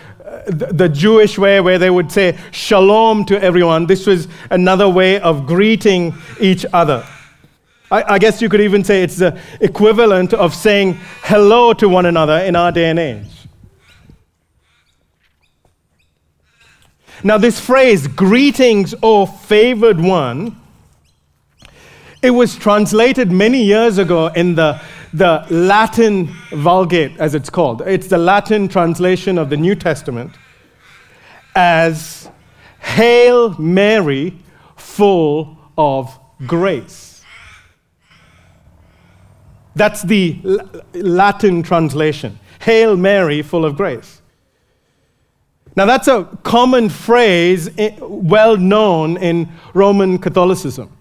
the, 0.47 0.89
Jewish 0.89 1.39
way 1.39 1.61
where 1.61 1.79
they 1.79 1.91
would 1.91 2.11
say 2.11 2.39
shalom 2.51 3.25
to 3.27 3.43
everyone. 3.43 3.87
This 3.87 4.07
was 4.07 4.29
another 4.51 4.89
way 4.89 5.21
of 5.21 5.47
greeting 5.47 6.15
each 6.41 6.65
other. 6.73 7.07
I, 7.91 8.15
I 8.15 8.19
guess 8.19 8.41
you 8.41 8.49
could 8.49 8.61
even 8.61 8.85
say 8.85 9.03
it's 9.03 9.17
the 9.17 9.39
equivalent 9.61 10.33
of 10.33 10.55
saying 10.55 10.99
hello 11.23 11.73
to 11.75 11.89
one 11.89 12.07
another 12.07 12.39
in 12.39 12.57
our 12.57 12.73
day 12.73 12.91
and 12.91 12.99
age. 12.99 13.27
Now, 17.25 17.39
this 17.39 17.61
phrase, 17.61 18.09
greetings, 18.09 18.95
O 19.03 19.27
favored 19.27 20.01
one, 20.01 20.61
it 22.21 22.31
was 22.31 22.57
translated 22.57 23.31
many 23.31 23.63
years 23.63 23.99
ago 23.99 24.29
in 24.29 24.57
the, 24.57 24.81
the 25.13 25.47
Latin 25.51 26.27
Vulgate, 26.53 27.19
as 27.19 27.35
it's 27.35 27.51
called. 27.51 27.83
It's 27.83 28.09
the 28.09 28.19
Latin 28.19 28.69
translation 28.69 29.39
of 29.39 29.51
the 29.51 29.57
New 29.57 29.75
Testament 29.75 30.33
as 31.55 32.31
Hail 32.81 33.59
Mary, 33.59 34.39
full 34.77 35.59
of 35.77 36.19
grace. 36.47 37.23
That's 39.75 40.03
the 40.03 40.39
Latin 40.95 41.63
translation. 41.63 42.39
Hail 42.61 42.97
Mary, 42.97 43.43
full 43.43 43.65
of 43.65 43.77
grace. 43.77 44.21
Now, 45.75 45.87
that's 45.87 46.09
a 46.09 46.25
common 46.43 46.91
phrase 46.91 47.71
eh, 47.79 47.97
well 48.01 48.59
known 48.59 49.17
in 49.17 49.49
Roman 49.73 50.19
Catholicism. 50.19 50.95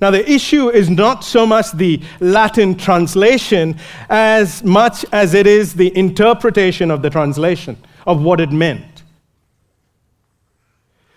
Now, 0.00 0.10
the 0.10 0.28
issue 0.30 0.70
is 0.70 0.90
not 0.90 1.24
so 1.24 1.46
much 1.46 1.72
the 1.72 2.00
Latin 2.20 2.76
translation 2.76 3.76
as 4.08 4.64
much 4.64 5.04
as 5.12 5.34
it 5.34 5.46
is 5.46 5.74
the 5.74 5.96
interpretation 5.96 6.90
of 6.90 7.02
the 7.02 7.10
translation, 7.10 7.76
of 8.06 8.22
what 8.22 8.40
it 8.40 8.50
meant. 8.50 9.02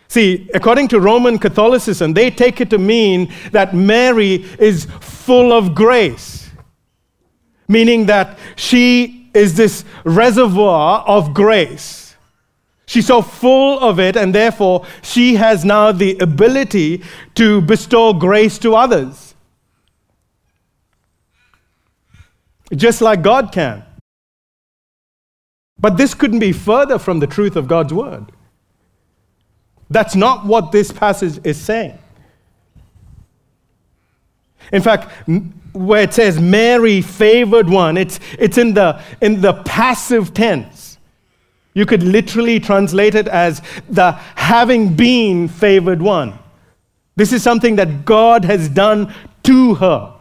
See, 0.09 0.49
according 0.53 0.87
to 0.89 0.99
Roman 0.99 1.37
Catholicism, 1.37 2.13
they 2.13 2.31
take 2.31 2.61
it 2.61 2.69
to 2.69 2.77
mean 2.77 3.33
that 3.51 3.75
Mary 3.75 4.45
is 4.57 4.85
full 5.01 5.51
of 5.51 5.75
grace, 5.75 6.49
meaning 7.67 8.05
that 8.05 8.39
she 8.55 9.29
is 9.33 9.55
this 9.55 9.83
reservoir 10.05 11.01
of 11.01 11.33
grace. 11.33 12.06
She's 12.87 13.05
so 13.05 13.21
full 13.21 13.79
of 13.81 13.99
it, 13.99 14.15
and 14.15 14.33
therefore 14.33 14.85
she 15.03 15.35
has 15.35 15.65
now 15.65 15.91
the 15.91 16.17
ability 16.19 17.03
to 17.35 17.61
bestow 17.61 18.13
grace 18.13 18.57
to 18.59 18.75
others. 18.75 19.35
Just 22.73 23.01
like 23.01 23.21
God 23.21 23.51
can. 23.51 23.83
But 25.77 25.97
this 25.97 26.13
couldn't 26.13 26.39
be 26.39 26.53
further 26.53 26.97
from 26.97 27.19
the 27.19 27.27
truth 27.27 27.57
of 27.57 27.67
God's 27.67 27.93
word. 27.93 28.31
That's 29.89 30.15
not 30.15 30.45
what 30.45 30.71
this 30.71 30.91
passage 30.91 31.45
is 31.45 31.59
saying. 31.59 31.99
In 34.71 34.81
fact, 34.81 35.11
where 35.73 36.03
it 36.03 36.13
says 36.13 36.39
Mary 36.39 37.01
favored 37.01 37.69
one, 37.69 37.97
it's, 37.97 38.19
it's 38.39 38.57
in, 38.57 38.73
the, 38.73 39.01
in 39.21 39.41
the 39.41 39.53
passive 39.63 40.33
tense. 40.33 40.76
You 41.77 41.85
could 41.85 42.01
literally 42.01 42.59
translate 42.59 43.13
it 43.13 43.27
as 43.27 43.61
the 43.87 44.13
having 44.33 44.95
been 44.95 45.47
favored 45.47 46.01
one. 46.01 46.39
This 47.15 47.31
is 47.31 47.43
something 47.43 47.75
that 47.75 48.03
God 48.03 48.45
has 48.45 48.67
done 48.67 49.13
to 49.43 49.75
her. 49.75 50.15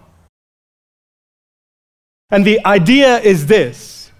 And 2.30 2.44
the 2.44 2.62
idea 2.66 3.20
is 3.20 3.46
this 3.46 4.12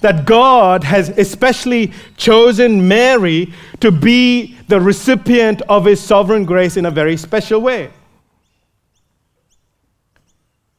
that 0.00 0.24
God 0.24 0.82
has 0.84 1.10
especially 1.10 1.92
chosen 2.16 2.88
Mary 2.88 3.52
to 3.80 3.92
be 3.92 4.56
the 4.68 4.80
recipient 4.80 5.60
of 5.68 5.84
his 5.84 6.00
sovereign 6.00 6.46
grace 6.46 6.78
in 6.78 6.86
a 6.86 6.90
very 6.90 7.18
special 7.18 7.60
way. 7.60 7.90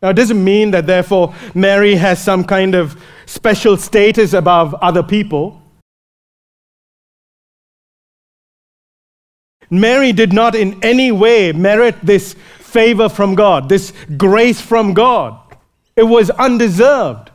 Now, 0.02 0.10
it 0.10 0.16
doesn't 0.16 0.44
mean 0.44 0.72
that, 0.72 0.88
therefore, 0.88 1.36
Mary 1.54 1.94
has 1.94 2.20
some 2.24 2.44
kind 2.44 2.74
of 2.74 3.00
special 3.28 3.78
status 3.78 4.34
above 4.34 4.74
other 4.82 5.04
people. 5.04 5.61
Mary 9.72 10.12
did 10.12 10.34
not 10.34 10.54
in 10.54 10.78
any 10.84 11.12
way 11.12 11.54
merit 11.54 11.96
this 12.04 12.36
favor 12.60 13.10
from 13.10 13.36
God, 13.36 13.70
this 13.70 13.94
grace 14.18 14.62
from 14.62 14.94
God. 14.94 15.40
It 15.96 16.04
was 16.04 16.30
undeserved. 16.30 17.32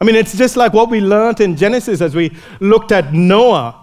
I 0.00 0.04
mean, 0.04 0.16
it's 0.16 0.36
just 0.36 0.56
like 0.56 0.72
what 0.72 0.90
we 0.90 1.00
learned 1.00 1.40
in 1.40 1.56
Genesis 1.56 2.00
as 2.00 2.14
we 2.14 2.36
looked 2.60 2.92
at 2.92 3.14
Noah, 3.14 3.80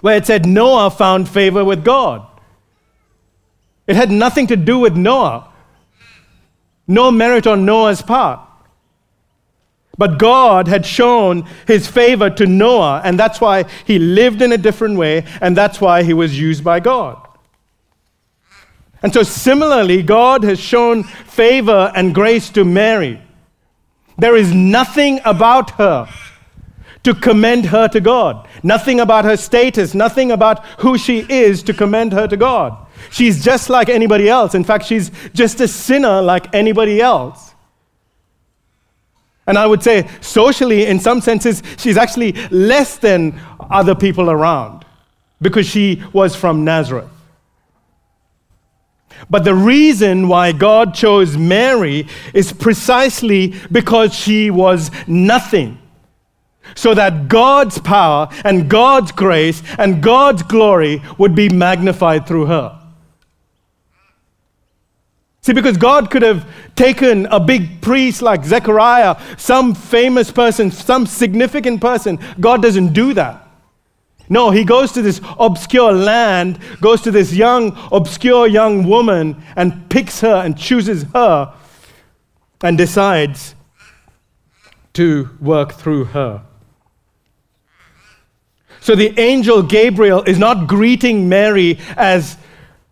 where 0.00 0.16
it 0.16 0.26
said 0.26 0.46
Noah 0.46 0.90
found 0.90 1.28
favor 1.28 1.64
with 1.64 1.84
God. 1.84 2.26
It 3.86 3.96
had 3.96 4.10
nothing 4.10 4.46
to 4.48 4.56
do 4.56 4.78
with 4.78 4.96
Noah, 4.96 5.52
no 6.88 7.10
merit 7.10 7.46
on 7.46 7.64
Noah's 7.64 8.02
part. 8.02 8.40
But 10.00 10.18
God 10.18 10.66
had 10.66 10.86
shown 10.86 11.46
his 11.66 11.86
favor 11.86 12.30
to 12.30 12.46
Noah, 12.46 13.02
and 13.04 13.20
that's 13.20 13.38
why 13.38 13.66
he 13.84 13.98
lived 13.98 14.40
in 14.40 14.50
a 14.50 14.56
different 14.56 14.96
way, 14.96 15.26
and 15.42 15.54
that's 15.54 15.78
why 15.78 16.04
he 16.04 16.14
was 16.14 16.40
used 16.40 16.64
by 16.64 16.80
God. 16.80 17.18
And 19.02 19.12
so, 19.12 19.22
similarly, 19.22 20.02
God 20.02 20.42
has 20.42 20.58
shown 20.58 21.02
favor 21.02 21.92
and 21.94 22.14
grace 22.14 22.48
to 22.52 22.64
Mary. 22.64 23.20
There 24.16 24.36
is 24.36 24.54
nothing 24.54 25.20
about 25.26 25.72
her 25.72 26.08
to 27.02 27.12
commend 27.12 27.66
her 27.66 27.86
to 27.88 28.00
God, 28.00 28.48
nothing 28.62 29.00
about 29.00 29.26
her 29.26 29.36
status, 29.36 29.94
nothing 29.94 30.32
about 30.32 30.64
who 30.78 30.96
she 30.96 31.26
is 31.28 31.62
to 31.64 31.74
commend 31.74 32.14
her 32.14 32.26
to 32.26 32.38
God. 32.38 32.86
She's 33.10 33.44
just 33.44 33.68
like 33.68 33.90
anybody 33.90 34.30
else. 34.30 34.54
In 34.54 34.64
fact, 34.64 34.86
she's 34.86 35.10
just 35.34 35.60
a 35.60 35.68
sinner 35.68 36.22
like 36.22 36.54
anybody 36.54 37.02
else. 37.02 37.49
And 39.46 39.58
I 39.58 39.66
would 39.66 39.82
say, 39.82 40.08
socially, 40.20 40.86
in 40.86 41.00
some 41.00 41.20
senses, 41.20 41.62
she's 41.76 41.96
actually 41.96 42.32
less 42.50 42.98
than 42.98 43.40
other 43.70 43.94
people 43.94 44.30
around 44.30 44.84
because 45.40 45.66
she 45.66 46.02
was 46.12 46.36
from 46.36 46.64
Nazareth. 46.64 47.08
But 49.28 49.44
the 49.44 49.54
reason 49.54 50.28
why 50.28 50.52
God 50.52 50.94
chose 50.94 51.36
Mary 51.36 52.06
is 52.32 52.52
precisely 52.52 53.54
because 53.70 54.14
she 54.14 54.50
was 54.50 54.90
nothing. 55.06 55.78
So 56.76 56.94
that 56.94 57.28
God's 57.28 57.78
power 57.78 58.28
and 58.44 58.70
God's 58.70 59.10
grace 59.10 59.62
and 59.78 60.02
God's 60.02 60.42
glory 60.42 61.02
would 61.18 61.34
be 61.34 61.48
magnified 61.48 62.26
through 62.26 62.46
her. 62.46 62.79
See, 65.42 65.52
because 65.54 65.76
God 65.76 66.10
could 66.10 66.22
have 66.22 66.46
taken 66.76 67.26
a 67.26 67.40
big 67.40 67.80
priest 67.80 68.20
like 68.20 68.44
Zechariah, 68.44 69.16
some 69.38 69.74
famous 69.74 70.30
person, 70.30 70.70
some 70.70 71.06
significant 71.06 71.80
person. 71.80 72.18
God 72.38 72.60
doesn't 72.60 72.92
do 72.92 73.14
that. 73.14 73.48
No, 74.28 74.50
he 74.50 74.64
goes 74.64 74.92
to 74.92 75.02
this 75.02 75.20
obscure 75.38 75.92
land, 75.92 76.60
goes 76.80 77.02
to 77.02 77.10
this 77.10 77.32
young, 77.32 77.76
obscure 77.90 78.46
young 78.46 78.86
woman, 78.86 79.42
and 79.56 79.90
picks 79.90 80.20
her 80.20 80.36
and 80.36 80.56
chooses 80.56 81.02
her 81.14 81.52
and 82.62 82.78
decides 82.78 83.56
to 84.92 85.30
work 85.40 85.72
through 85.72 86.04
her. 86.04 86.42
So 88.80 88.94
the 88.94 89.18
angel 89.18 89.62
Gabriel 89.62 90.22
is 90.22 90.38
not 90.38 90.66
greeting 90.66 91.28
Mary 91.28 91.78
as 91.96 92.36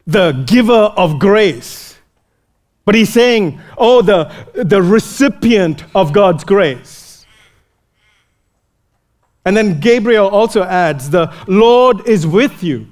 the 0.07 0.33
giver 0.47 0.73
of 0.73 1.19
grace, 1.19 1.88
but 2.89 2.95
he's 2.95 3.13
saying, 3.13 3.61
oh, 3.77 4.01
the, 4.01 4.33
the 4.55 4.83
recipient 4.83 5.85
of 5.95 6.11
God's 6.11 6.43
grace. 6.43 7.27
And 9.45 9.55
then 9.55 9.79
Gabriel 9.79 10.27
also 10.27 10.63
adds, 10.63 11.11
the 11.11 11.31
Lord 11.47 12.09
is 12.09 12.27
with 12.27 12.63
you. 12.63 12.87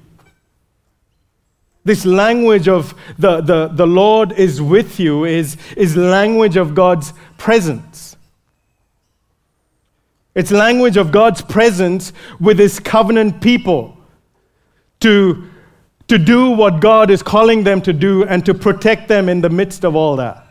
This 1.83 2.05
language 2.05 2.67
of 2.67 2.93
the, 3.17 3.41
the, 3.41 3.69
the 3.69 3.87
Lord 3.87 4.33
is 4.33 4.61
with 4.61 4.99
you 4.99 5.25
is, 5.25 5.57
is 5.75 5.97
language 5.97 6.57
of 6.57 6.75
God's 6.75 7.11
presence. 7.39 8.17
It's 10.35 10.51
language 10.51 10.97
of 10.97 11.11
God's 11.11 11.41
presence 11.41 12.13
with 12.39 12.59
his 12.59 12.79
covenant 12.79 13.41
people 13.41 13.97
to, 14.99 15.49
to 16.07 16.17
do 16.17 16.51
what 16.51 16.79
God 16.79 17.11
is 17.11 17.21
calling 17.21 17.63
them 17.63 17.81
to 17.81 17.93
do 17.93 18.23
and 18.23 18.45
to 18.45 18.53
protect 18.53 19.07
them 19.07 19.27
in 19.29 19.41
the 19.41 19.49
midst 19.49 19.83
of 19.83 19.95
all 19.95 20.15
that. 20.15 20.45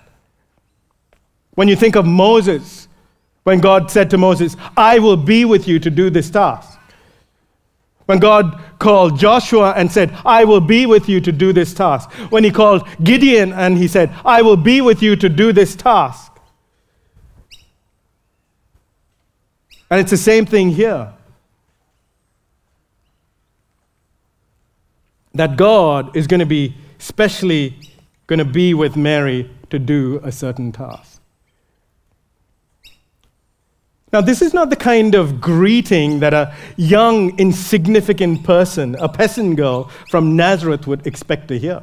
When 1.54 1.68
you 1.68 1.76
think 1.76 1.96
of 1.96 2.04
Moses, 2.04 2.88
when 3.44 3.60
God 3.60 3.90
said 3.90 4.10
to 4.10 4.18
Moses, 4.18 4.56
I 4.76 4.98
will 4.98 5.16
be 5.16 5.44
with 5.44 5.66
you 5.66 5.78
to 5.78 5.90
do 5.90 6.10
this 6.10 6.30
task. 6.30 6.78
When 8.04 8.18
God 8.18 8.60
called 8.78 9.18
Joshua 9.18 9.72
and 9.76 9.90
said, 9.90 10.16
I 10.24 10.44
will 10.44 10.60
be 10.60 10.86
with 10.86 11.08
you 11.08 11.20
to 11.22 11.32
do 11.32 11.52
this 11.52 11.74
task. 11.74 12.10
When 12.30 12.44
he 12.44 12.50
called 12.50 12.86
Gideon 13.02 13.52
and 13.52 13.76
he 13.76 13.88
said, 13.88 14.14
I 14.24 14.42
will 14.42 14.56
be 14.56 14.80
with 14.80 15.02
you 15.02 15.16
to 15.16 15.28
do 15.28 15.52
this 15.52 15.74
task. 15.74 16.32
And 19.90 20.00
it's 20.00 20.10
the 20.10 20.16
same 20.16 20.46
thing 20.46 20.70
here. 20.70 21.12
That 25.36 25.56
God 25.56 26.16
is 26.16 26.26
going 26.26 26.40
to 26.40 26.46
be 26.46 26.74
specially 26.98 27.76
going 28.26 28.38
to 28.38 28.44
be 28.44 28.74
with 28.74 28.96
Mary 28.96 29.50
to 29.70 29.78
do 29.78 30.20
a 30.22 30.32
certain 30.32 30.72
task. 30.72 31.20
Now, 34.12 34.20
this 34.20 34.40
is 34.40 34.54
not 34.54 34.70
the 34.70 34.76
kind 34.76 35.14
of 35.14 35.40
greeting 35.40 36.20
that 36.20 36.32
a 36.32 36.54
young, 36.76 37.38
insignificant 37.38 38.44
person, 38.44 38.94
a 38.98 39.08
peasant 39.08 39.56
girl 39.56 39.90
from 40.10 40.36
Nazareth, 40.36 40.86
would 40.86 41.06
expect 41.06 41.48
to 41.48 41.58
hear. 41.58 41.82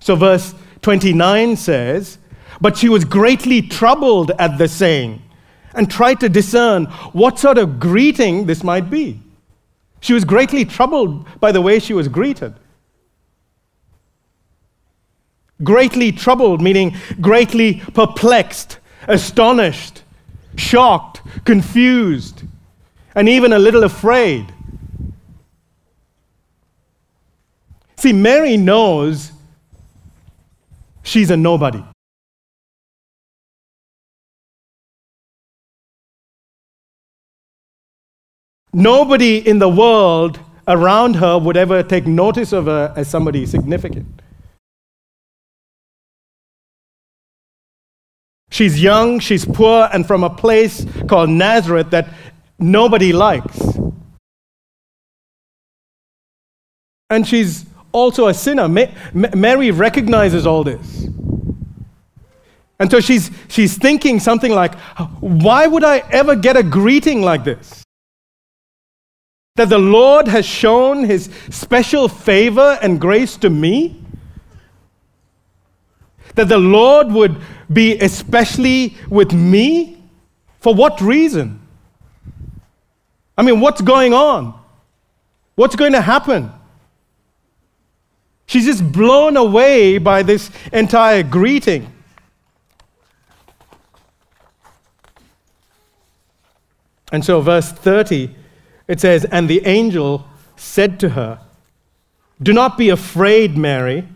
So, 0.00 0.16
verse 0.16 0.54
29 0.82 1.56
says, 1.56 2.18
but 2.60 2.76
she 2.76 2.88
was 2.88 3.04
greatly 3.04 3.62
troubled 3.62 4.32
at 4.38 4.58
the 4.58 4.68
saying 4.68 5.22
and 5.74 5.90
tried 5.90 6.20
to 6.20 6.28
discern 6.28 6.86
what 7.12 7.38
sort 7.38 7.58
of 7.58 7.78
greeting 7.78 8.46
this 8.46 8.62
might 8.62 8.90
be. 8.90 9.20
She 10.00 10.12
was 10.12 10.24
greatly 10.24 10.64
troubled 10.64 11.26
by 11.40 11.52
the 11.52 11.60
way 11.60 11.78
she 11.78 11.92
was 11.92 12.08
greeted. 12.08 12.54
Greatly 15.62 16.10
troubled, 16.10 16.62
meaning 16.62 16.96
greatly 17.20 17.82
perplexed, 17.92 18.78
astonished, 19.06 20.02
shocked, 20.56 21.20
confused, 21.44 22.42
and 23.14 23.28
even 23.28 23.52
a 23.52 23.58
little 23.58 23.84
afraid. 23.84 24.52
See, 27.96 28.14
Mary 28.14 28.56
knows 28.56 29.32
she's 31.02 31.30
a 31.30 31.36
nobody. 31.36 31.84
Nobody 38.72 39.36
in 39.46 39.58
the 39.58 39.68
world 39.68 40.38
around 40.68 41.16
her 41.16 41.38
would 41.38 41.56
ever 41.56 41.82
take 41.82 42.06
notice 42.06 42.52
of 42.52 42.66
her 42.66 42.92
as 42.96 43.08
somebody 43.08 43.44
significant. 43.46 44.06
She's 48.50 48.82
young, 48.82 49.20
she's 49.20 49.44
poor, 49.44 49.88
and 49.92 50.06
from 50.06 50.24
a 50.24 50.30
place 50.30 50.84
called 51.08 51.30
Nazareth 51.30 51.90
that 51.90 52.08
nobody 52.58 53.12
likes. 53.12 53.60
And 57.08 57.26
she's 57.26 57.64
also 57.92 58.28
a 58.28 58.34
sinner. 58.34 58.68
Mary 59.12 59.70
recognizes 59.70 60.46
all 60.46 60.62
this. 60.62 61.06
And 62.78 62.90
so 62.90 63.00
she's, 63.00 63.30
she's 63.48 63.76
thinking 63.76 64.20
something 64.20 64.52
like, 64.52 64.74
why 65.20 65.66
would 65.66 65.84
I 65.84 65.98
ever 66.10 66.34
get 66.34 66.56
a 66.56 66.62
greeting 66.62 67.22
like 67.22 67.44
this? 67.44 67.84
That 69.60 69.68
the 69.68 69.78
Lord 69.78 70.26
has 70.26 70.46
shown 70.46 71.04
his 71.04 71.28
special 71.50 72.08
favor 72.08 72.78
and 72.80 72.98
grace 72.98 73.36
to 73.36 73.50
me? 73.50 74.02
That 76.34 76.48
the 76.48 76.56
Lord 76.56 77.08
would 77.08 77.36
be 77.70 77.98
especially 77.98 78.96
with 79.10 79.34
me? 79.34 80.02
For 80.60 80.74
what 80.74 81.02
reason? 81.02 81.60
I 83.36 83.42
mean, 83.42 83.60
what's 83.60 83.82
going 83.82 84.14
on? 84.14 84.58
What's 85.56 85.76
going 85.76 85.92
to 85.92 86.00
happen? 86.00 86.50
She's 88.46 88.64
just 88.64 88.90
blown 88.90 89.36
away 89.36 89.98
by 89.98 90.22
this 90.22 90.50
entire 90.72 91.22
greeting. 91.22 91.92
And 97.12 97.22
so, 97.22 97.42
verse 97.42 97.70
30 97.70 98.36
it 98.90 98.98
says, 98.98 99.24
And 99.24 99.48
the 99.48 99.64
angel 99.66 100.26
said 100.56 100.98
to 100.98 101.10
her, 101.10 101.38
Do 102.42 102.52
not 102.52 102.76
be 102.76 102.88
afraid, 102.88 103.56
Mary, 103.56 104.08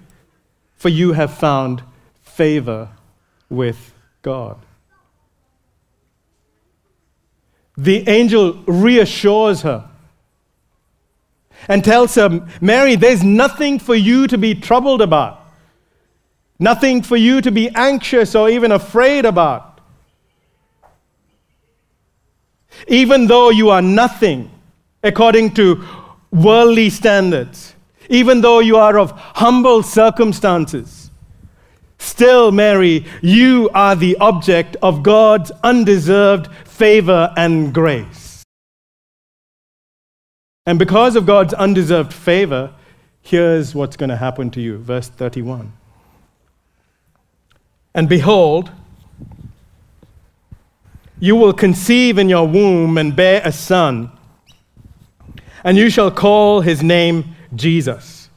for 0.75 0.89
you 0.89 1.13
have 1.13 1.33
found 1.33 1.85
favor 2.23 2.89
with 3.49 3.95
God. 4.23 4.59
The 7.77 8.09
angel 8.09 8.65
reassures 8.67 9.63
her 9.63 9.89
and 11.69 11.85
tells 11.85 12.17
her, 12.17 12.45
Mary, 12.61 12.97
there's 12.97 13.23
nothing 13.23 13.79
for 13.79 13.95
you 13.95 14.27
to 14.27 14.37
be 14.37 14.57
troubled 14.57 15.01
about, 15.01 15.41
nothing 16.59 17.01
for 17.01 17.17
you 17.17 17.41
to 17.43 17.53
be 17.53 17.69
anxious 17.77 18.35
or 18.35 18.51
even 18.51 18.73
afraid 18.73 19.25
about. 19.25 19.81
Even 22.89 23.29
though 23.29 23.51
you 23.51 23.71
are 23.71 23.81
nothing, 23.81 24.51
according 25.05 25.55
to 25.55 25.85
worldly 26.33 26.91
standards, 26.91 27.75
even 28.09 28.41
though 28.41 28.59
you 28.59 28.77
are 28.77 28.99
of 28.99 29.13
humble 29.13 29.83
circumstances. 29.83 31.11
Still, 31.99 32.51
Mary, 32.51 33.07
you 33.23 33.71
are 33.75 33.95
the 33.95 34.17
object 34.17 34.77
of 34.83 35.03
God's 35.03 35.53
undeserved 35.63 36.49
favor 36.67 37.33
and 37.37 37.73
grace. 37.73 38.43
And 40.67 40.79
because 40.79 41.15
of 41.15 41.27
God's 41.27 41.55
undeserved 41.55 42.13
favor, 42.13 42.73
here's 43.23 43.75
what's 43.75 43.97
going 43.97 44.11
to 44.11 44.17
happen 44.17 44.51
to 44.51 44.61
you. 44.61 44.79
Verse 44.79 45.09
31. 45.09 45.73
And 47.95 48.09
behold, 48.09 48.71
you 51.21 51.37
will 51.37 51.53
conceive 51.53 52.19
in 52.19 52.29
your 52.29 52.49
womb 52.49 52.99
and 52.99 53.15
bear 53.15 53.41
a 53.45 53.53
son 53.53 54.11
and 55.65 55.77
you 55.77 55.91
shall 55.91 56.11
call 56.11 56.61
his 56.61 56.83
name 56.83 57.35
Jesus. 57.55 58.29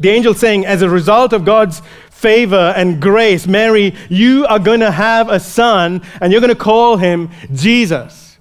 The 0.00 0.10
angel 0.10 0.34
saying, 0.34 0.66
as 0.66 0.82
a 0.82 0.88
result 0.88 1.32
of 1.32 1.44
God's 1.44 1.80
favor 2.10 2.72
and 2.76 3.00
grace, 3.00 3.46
Mary, 3.46 3.94
you 4.08 4.46
are 4.46 4.58
going 4.58 4.80
to 4.80 4.90
have 4.90 5.28
a 5.28 5.38
son, 5.38 6.02
and 6.20 6.32
you're 6.32 6.40
going 6.40 6.54
to 6.54 6.54
call 6.54 6.96
him 6.96 7.30
Jesus. 7.54 8.38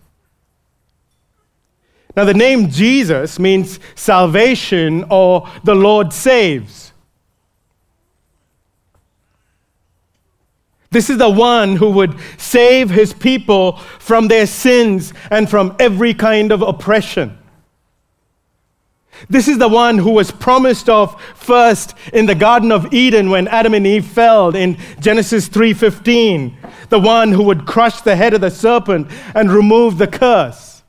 Now, 2.16 2.26
the 2.26 2.34
name 2.34 2.70
Jesus 2.70 3.40
means 3.40 3.80
salvation 3.96 5.06
or 5.10 5.48
the 5.64 5.76
Lord 5.76 6.12
saves. 6.12 6.89
This 10.92 11.10
is 11.10 11.18
the 11.18 11.30
one 11.30 11.76
who 11.76 11.92
would 11.92 12.20
save 12.38 12.90
his 12.90 13.14
people 13.14 13.78
from 14.00 14.28
their 14.28 14.48
sins 14.48 15.14
and 15.30 15.50
from 15.50 15.76
every 15.80 16.14
kind 16.14 16.52
of 16.52 16.62
oppression. 16.62 17.38
This 19.30 19.48
is 19.48 19.58
the 19.58 19.68
one 19.68 19.98
who 19.98 20.12
was 20.12 20.32
promised 20.32 20.90
of 20.90 21.22
first 21.36 21.94
in 22.14 22.26
the 22.26 22.36
garden 22.36 22.72
of 22.72 22.94
Eden 22.94 23.30
when 23.30 23.48
Adam 23.50 23.74
and 23.74 23.86
Eve 23.86 24.06
fell 24.06 24.56
in 24.56 24.78
Genesis 25.00 25.48
3:15, 25.48 26.56
the 26.90 27.00
one 27.00 27.34
who 27.34 27.44
would 27.44 27.66
crush 27.66 28.02
the 28.02 28.16
head 28.16 28.34
of 28.34 28.42
the 28.42 28.50
serpent 28.50 29.08
and 29.36 29.52
remove 29.52 29.98
the 29.98 30.08
curse. 30.08 30.84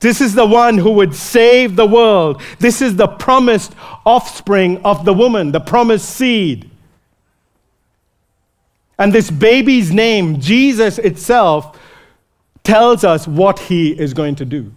This 0.00 0.20
is 0.20 0.34
the 0.34 0.46
one 0.46 0.78
who 0.78 0.90
would 0.90 1.14
save 1.14 1.74
the 1.74 1.86
world. 1.86 2.42
This 2.58 2.82
is 2.82 2.96
the 2.96 3.08
promised 3.08 3.74
offspring 4.04 4.78
of 4.84 5.06
the 5.06 5.14
woman, 5.14 5.52
the 5.52 5.60
promised 5.60 6.10
seed. 6.10 6.70
And 8.98 9.12
this 9.12 9.30
baby's 9.30 9.92
name, 9.92 10.40
Jesus 10.40 10.98
itself, 10.98 11.78
tells 12.64 13.04
us 13.04 13.28
what 13.28 13.58
he 13.58 13.90
is 13.90 14.14
going 14.14 14.34
to 14.36 14.44
do. 14.44 14.72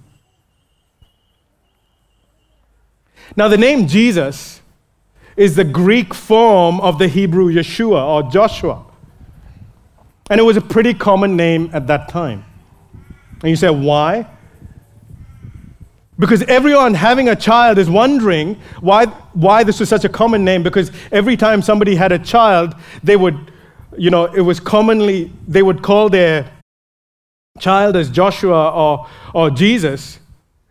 Now, 3.36 3.47
the 3.47 3.58
name 3.58 3.88
Jesus 3.88 4.62
is 5.38 5.55
the 5.55 5.63
Greek 5.63 6.13
form 6.13 6.82
of 6.82 6.99
the 6.99 7.08
Hebrew 7.08 7.51
Yeshua 7.51 8.03
or 8.03 8.29
Joshua. 8.29 8.86
And 10.29 10.39
it 10.39 10.43
was 10.43 10.58
a 10.58 10.62
pretty 10.62 10.93
common 10.93 11.36
name 11.36 11.69
at 11.73 11.88
that 11.88 12.10
time. 12.10 12.43
And 13.41 13.49
you 13.49 13.55
say, 13.55 13.69
why? 13.69 14.27
Because 16.19 16.43
everyone 16.43 16.93
having 16.93 17.29
a 17.29 17.36
child 17.36 17.77
is 17.77 17.89
wondering 17.89 18.60
why, 18.82 19.05
why 19.34 19.63
this 19.63 19.79
was 19.79 19.88
such 19.88 20.03
a 20.03 20.10
common 20.10 20.43
name. 20.43 20.62
Because 20.62 20.91
every 21.12 21.38
time 21.38 21.62
somebody 21.62 21.95
had 21.95 22.12
a 22.12 22.19
child, 22.19 22.75
they 23.01 23.15
would, 23.15 23.51
you 23.99 24.09
know, 24.09 24.25
it 24.25 24.41
was 24.41 24.59
commonly, 24.59 25.31
they 25.47 25.62
would 25.62 25.83
call 25.83 26.09
their 26.09 26.49
child 27.59 27.95
as 27.95 28.09
Joshua 28.09 28.71
or, 28.71 29.07
or 29.33 29.49
Jesus 29.49 30.19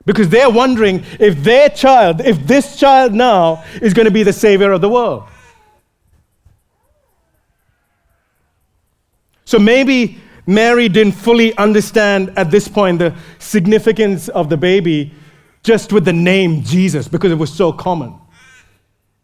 because 0.07 0.31
they're 0.31 0.49
wondering 0.49 1.05
if 1.21 1.45
their 1.45 1.69
child, 1.69 2.23
if 2.23 2.39
this 2.47 2.77
child 2.79 3.13
now 3.13 3.63
is 3.83 3.93
going 3.93 4.07
to 4.07 4.11
be 4.11 4.23
the 4.23 4.33
savior 4.33 4.73
of 4.73 4.81
the 4.81 4.89
world. 4.89 5.25
So 9.45 9.59
maybe 9.59 10.19
Mary 10.47 10.89
didn't 10.89 11.13
fully 11.13 11.55
understand 11.59 12.33
at 12.39 12.51
this 12.51 12.69
point 12.69 13.01
the 13.01 13.15
significance 13.39 14.29
of 14.31 14.49
the 14.49 14.57
baby 14.57 15.13
just 15.63 15.93
with 15.93 16.07
the 16.07 16.13
name 16.13 16.63
Jesus 16.63 17.07
because 17.09 17.31
it 17.31 17.39
was 17.39 17.53
so 17.53 17.71
common. 17.71 18.15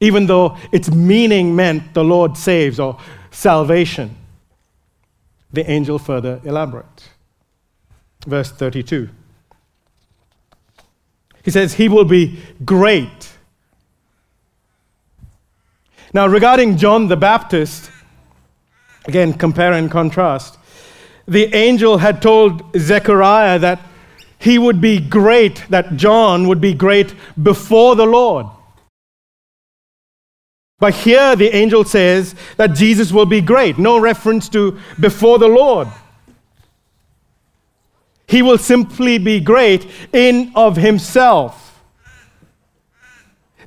Even 0.00 0.26
though 0.26 0.58
its 0.70 0.90
meaning 0.90 1.56
meant 1.56 1.94
the 1.94 2.04
Lord 2.04 2.36
saves 2.36 2.78
or 2.78 2.98
salvation. 3.34 4.16
The 5.52 5.68
angel 5.70 5.98
further 5.98 6.40
elaborates. 6.44 7.10
Verse 8.26 8.50
32. 8.50 9.10
He 11.42 11.50
says, 11.50 11.74
He 11.74 11.88
will 11.88 12.04
be 12.04 12.38
great. 12.64 13.30
Now, 16.12 16.26
regarding 16.26 16.76
John 16.76 17.08
the 17.08 17.16
Baptist, 17.16 17.90
again, 19.04 19.34
compare 19.34 19.72
and 19.72 19.90
contrast, 19.90 20.58
the 21.26 21.54
angel 21.54 21.98
had 21.98 22.22
told 22.22 22.62
Zechariah 22.76 23.58
that 23.58 23.80
he 24.38 24.58
would 24.58 24.80
be 24.80 25.00
great, 25.00 25.64
that 25.70 25.96
John 25.96 26.48
would 26.48 26.60
be 26.60 26.74
great 26.74 27.14
before 27.42 27.96
the 27.96 28.06
Lord. 28.06 28.46
But 30.84 30.96
here 30.96 31.34
the 31.34 31.48
angel 31.56 31.82
says 31.82 32.34
that 32.58 32.74
Jesus 32.74 33.10
will 33.10 33.24
be 33.24 33.40
great. 33.40 33.78
No 33.78 33.98
reference 33.98 34.50
to 34.50 34.78
before 35.00 35.38
the 35.38 35.48
Lord. 35.48 35.88
He 38.28 38.42
will 38.42 38.58
simply 38.58 39.16
be 39.16 39.40
great 39.40 39.86
in 40.12 40.52
of 40.54 40.76
himself. 40.76 41.82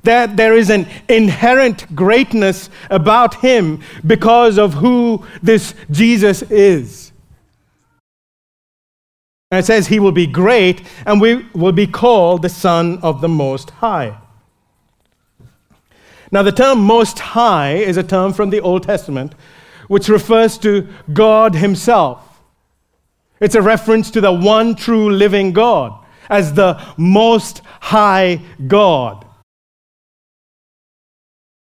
That 0.04 0.36
there 0.36 0.54
is 0.54 0.70
an 0.70 0.86
inherent 1.08 1.92
greatness 1.96 2.70
about 2.88 3.34
him 3.34 3.82
because 4.06 4.56
of 4.56 4.74
who 4.74 5.26
this 5.42 5.74
Jesus 5.90 6.42
is. 6.42 7.10
And 9.50 9.58
it 9.58 9.66
says 9.66 9.88
he 9.88 9.98
will 9.98 10.12
be 10.12 10.28
great 10.28 10.82
and 11.04 11.20
we 11.20 11.48
will 11.52 11.72
be 11.72 11.88
called 11.88 12.42
the 12.42 12.48
Son 12.48 13.00
of 13.02 13.20
the 13.20 13.28
Most 13.28 13.70
High. 13.70 14.16
Now, 16.30 16.42
the 16.42 16.52
term 16.52 16.80
Most 16.80 17.18
High 17.18 17.74
is 17.74 17.96
a 17.96 18.02
term 18.02 18.32
from 18.32 18.50
the 18.50 18.60
Old 18.60 18.82
Testament 18.82 19.34
which 19.88 20.08
refers 20.08 20.58
to 20.58 20.86
God 21.12 21.54
Himself. 21.54 22.42
It's 23.40 23.54
a 23.54 23.62
reference 23.62 24.10
to 24.12 24.20
the 24.20 24.32
one 24.32 24.74
true 24.74 25.10
living 25.10 25.52
God 25.52 26.04
as 26.28 26.52
the 26.52 26.80
most 26.96 27.62
high 27.80 28.40
God. 28.66 29.24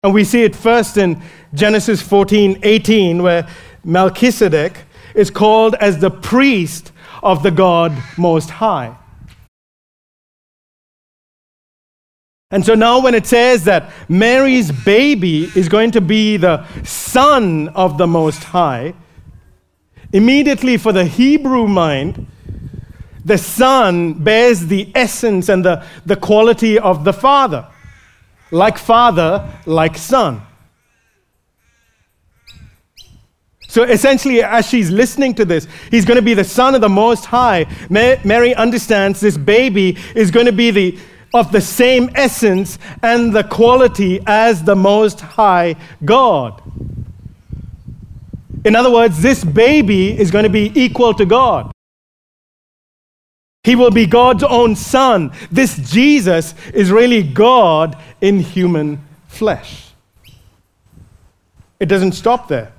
And 0.03 0.13
we 0.13 0.23
see 0.23 0.43
it 0.43 0.55
first 0.55 0.97
in 0.97 1.21
Genesis 1.53 2.01
14 2.01 2.59
18, 2.63 3.21
where 3.23 3.47
Melchizedek 3.83 4.83
is 5.13 5.29
called 5.29 5.75
as 5.75 5.99
the 5.99 6.11
priest 6.11 6.91
of 7.21 7.43
the 7.43 7.51
God 7.51 7.95
Most 8.17 8.49
High. 8.49 8.95
And 12.51 12.65
so 12.65 12.73
now, 12.73 12.99
when 12.99 13.13
it 13.13 13.27
says 13.27 13.65
that 13.65 13.91
Mary's 14.09 14.71
baby 14.71 15.51
is 15.55 15.69
going 15.69 15.91
to 15.91 16.01
be 16.01 16.37
the 16.37 16.65
son 16.83 17.67
of 17.69 17.97
the 17.99 18.07
Most 18.07 18.43
High, 18.43 18.95
Immediately, 20.11 20.77
for 20.77 20.91
the 20.91 21.05
Hebrew 21.05 21.67
mind, 21.67 22.25
the 23.23 23.37
Son 23.37 24.13
bears 24.13 24.65
the 24.65 24.91
essence 24.95 25.49
and 25.49 25.63
the, 25.63 25.85
the 26.05 26.15
quality 26.15 26.79
of 26.79 27.03
the 27.03 27.13
Father. 27.13 27.67
Like 28.49 28.79
Father, 28.79 29.47
like 29.67 29.97
Son. 29.97 30.41
So 33.67 33.83
essentially, 33.83 34.41
as 34.41 34.67
she's 34.67 34.89
listening 34.89 35.35
to 35.35 35.45
this, 35.45 35.67
he's 35.91 36.05
going 36.05 36.15
to 36.15 36.23
be 36.23 36.33
the 36.33 36.43
Son 36.43 36.73
of 36.73 36.81
the 36.81 36.89
Most 36.89 37.25
High. 37.25 37.67
Mary 37.89 38.55
understands 38.55 39.19
this 39.19 39.37
baby 39.37 39.95
is 40.15 40.31
going 40.31 40.47
to 40.47 40.51
be 40.51 40.71
the, 40.71 40.99
of 41.33 41.51
the 41.51 41.61
same 41.61 42.09
essence 42.15 42.79
and 43.01 43.33
the 43.33 43.43
quality 43.43 44.19
as 44.25 44.63
the 44.63 44.75
Most 44.75 45.21
High 45.21 45.75
God. 46.03 46.61
In 48.65 48.75
other 48.75 48.91
words, 48.91 49.21
this 49.21 49.43
baby 49.43 50.17
is 50.17 50.31
going 50.31 50.43
to 50.43 50.49
be 50.49 50.71
equal 50.75 51.13
to 51.13 51.25
God. 51.25 51.71
He 53.63 53.75
will 53.75 53.91
be 53.91 54.05
God's 54.05 54.43
own 54.43 54.75
son. 54.75 55.31
This 55.51 55.77
Jesus 55.91 56.55
is 56.73 56.91
really 56.91 57.23
God 57.23 57.97
in 58.21 58.39
human 58.39 59.03
flesh. 59.27 59.91
It 61.79 61.87
doesn't 61.87 62.13
stop 62.13 62.47
there. 62.47 62.73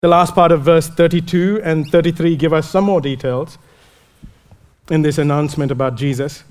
The 0.00 0.08
last 0.08 0.34
part 0.34 0.52
of 0.52 0.62
verse 0.62 0.88
32 0.88 1.60
and 1.62 1.86
33 1.86 2.36
give 2.36 2.52
us 2.52 2.68
some 2.68 2.84
more 2.84 3.00
details 3.00 3.58
in 4.90 5.02
this 5.02 5.18
announcement 5.18 5.70
about 5.70 5.94
Jesus. 5.94 6.44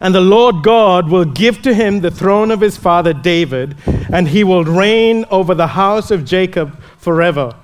And 0.00 0.14
the 0.14 0.20
Lord 0.20 0.62
God 0.62 1.08
will 1.08 1.24
give 1.24 1.62
to 1.62 1.72
him 1.72 2.00
the 2.00 2.10
throne 2.10 2.50
of 2.50 2.60
his 2.60 2.76
father 2.76 3.14
David, 3.14 3.76
and 4.12 4.28
he 4.28 4.44
will 4.44 4.64
reign 4.64 5.24
over 5.30 5.54
the 5.54 5.68
house 5.68 6.10
of 6.10 6.24
Jacob 6.24 6.78
forever. 6.98 7.54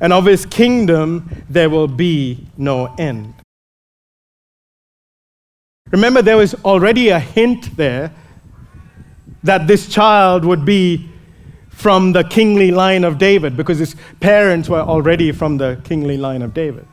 And 0.00 0.12
of 0.12 0.26
his 0.26 0.46
kingdom 0.46 1.44
there 1.48 1.70
will 1.70 1.88
be 1.88 2.46
no 2.56 2.94
end. 2.98 3.34
Remember, 5.90 6.22
there 6.22 6.36
was 6.36 6.54
already 6.64 7.08
a 7.08 7.18
hint 7.18 7.76
there 7.76 8.12
that 9.42 9.66
this 9.66 9.88
child 9.88 10.44
would 10.44 10.64
be 10.64 11.08
from 11.70 12.12
the 12.12 12.24
kingly 12.24 12.70
line 12.70 13.04
of 13.04 13.18
David 13.18 13.56
because 13.56 13.78
his 13.78 13.94
parents 14.18 14.68
were 14.68 14.80
already 14.80 15.30
from 15.30 15.58
the 15.58 15.80
kingly 15.84 16.16
line 16.16 16.42
of 16.42 16.54
David. 16.54 16.86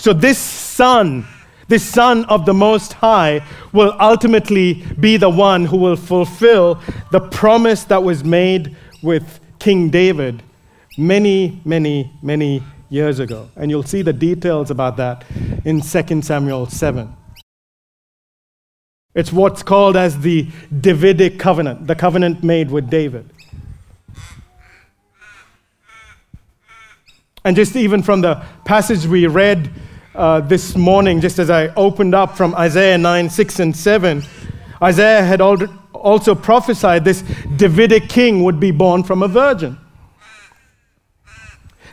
So, 0.00 0.14
this 0.14 0.38
son, 0.38 1.26
this 1.68 1.84
son 1.84 2.24
of 2.24 2.46
the 2.46 2.54
Most 2.54 2.94
High, 2.94 3.46
will 3.70 3.94
ultimately 4.00 4.82
be 4.98 5.18
the 5.18 5.28
one 5.28 5.66
who 5.66 5.76
will 5.76 5.94
fulfill 5.94 6.80
the 7.10 7.20
promise 7.20 7.84
that 7.84 8.02
was 8.02 8.24
made 8.24 8.74
with 9.02 9.40
King 9.58 9.90
David 9.90 10.42
many, 10.96 11.60
many, 11.66 12.10
many 12.22 12.62
years 12.88 13.18
ago. 13.18 13.50
And 13.56 13.70
you'll 13.70 13.82
see 13.82 14.00
the 14.00 14.14
details 14.14 14.70
about 14.70 14.96
that 14.96 15.26
in 15.66 15.82
2 15.82 16.22
Samuel 16.22 16.64
7. 16.64 17.14
It's 19.14 19.30
what's 19.30 19.62
called 19.62 19.98
as 19.98 20.20
the 20.20 20.48
Davidic 20.80 21.38
covenant, 21.38 21.86
the 21.86 21.94
covenant 21.94 22.42
made 22.42 22.70
with 22.70 22.88
David. 22.88 23.28
And 27.44 27.54
just 27.54 27.76
even 27.76 28.02
from 28.02 28.22
the 28.22 28.42
passage 28.64 29.06
we 29.06 29.26
read 29.26 29.70
uh, 30.20 30.38
this 30.38 30.76
morning, 30.76 31.18
just 31.18 31.38
as 31.38 31.48
I 31.48 31.68
opened 31.68 32.14
up 32.14 32.36
from 32.36 32.54
Isaiah 32.54 32.98
9, 32.98 33.30
6, 33.30 33.60
and 33.60 33.74
7, 33.74 34.22
Isaiah 34.82 35.22
had 35.22 35.40
also 35.40 36.34
prophesied 36.34 37.06
this 37.06 37.22
Davidic 37.56 38.10
king 38.10 38.44
would 38.44 38.60
be 38.60 38.70
born 38.70 39.02
from 39.02 39.22
a 39.22 39.28
virgin. 39.28 39.78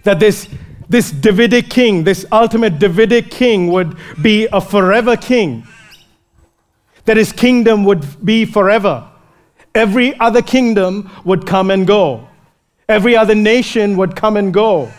That 0.04 0.20
this 0.20 0.50
this 0.90 1.12
Davidic 1.12 1.70
king, 1.70 2.04
this 2.04 2.26
ultimate 2.32 2.80
Davidic 2.80 3.32
king, 3.32 3.72
would 3.72 3.98
be 4.22 4.48
a 4.52 4.60
forever 4.60 5.16
king. 5.16 5.66
That 7.06 7.16
his 7.16 7.32
kingdom 7.32 7.86
would 7.86 8.26
be 8.26 8.44
forever. 8.44 9.08
Every 9.74 10.18
other 10.20 10.42
kingdom 10.42 11.10
would 11.24 11.46
come 11.46 11.72
and 11.72 11.88
go, 11.88 12.28
every 12.90 13.16
other 13.16 13.36
nation 13.36 13.96
would 13.96 14.18
come 14.18 14.36
and 14.36 14.54
go. 14.54 14.92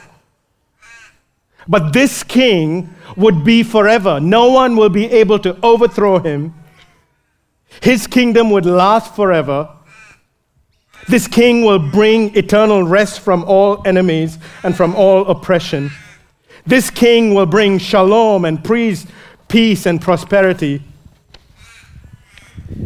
But 1.68 1.92
this 1.92 2.22
king 2.22 2.94
would 3.16 3.44
be 3.44 3.62
forever. 3.62 4.18
No 4.20 4.50
one 4.50 4.74
will 4.74 4.88
be 4.88 5.06
able 5.06 5.38
to 5.40 5.56
overthrow 5.62 6.18
him. 6.18 6.54
His 7.82 8.06
kingdom 8.06 8.50
would 8.50 8.64
last 8.64 9.14
forever. 9.14 9.68
This 11.08 11.28
king 11.28 11.64
will 11.64 11.78
bring 11.78 12.34
eternal 12.36 12.82
rest 12.82 13.20
from 13.20 13.44
all 13.44 13.86
enemies 13.86 14.38
and 14.62 14.74
from 14.76 14.94
all 14.96 15.26
oppression. 15.26 15.90
This 16.66 16.90
king 16.90 17.34
will 17.34 17.46
bring 17.46 17.78
shalom 17.78 18.44
and 18.44 18.64
peace 18.64 19.86
and 19.86 20.00
prosperity. 20.00 20.82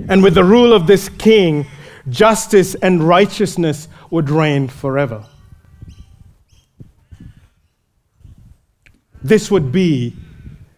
And 0.08 0.22
with 0.22 0.34
the 0.34 0.44
rule 0.44 0.72
of 0.72 0.86
this 0.86 1.08
king, 1.08 1.66
justice 2.08 2.74
and 2.76 3.02
righteousness 3.02 3.88
would 4.10 4.28
reign 4.30 4.68
forever. 4.68 5.24
This 9.24 9.50
would 9.50 9.72
be 9.72 10.14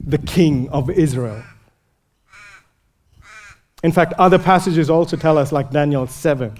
the 0.00 0.18
king 0.18 0.68
of 0.70 0.90
Israel. 0.90 1.42
In 3.82 3.92
fact, 3.92 4.14
other 4.18 4.38
passages 4.38 4.88
also 4.88 5.16
tell 5.16 5.36
us, 5.36 5.52
like 5.52 5.70
Daniel 5.70 6.06
7, 6.06 6.56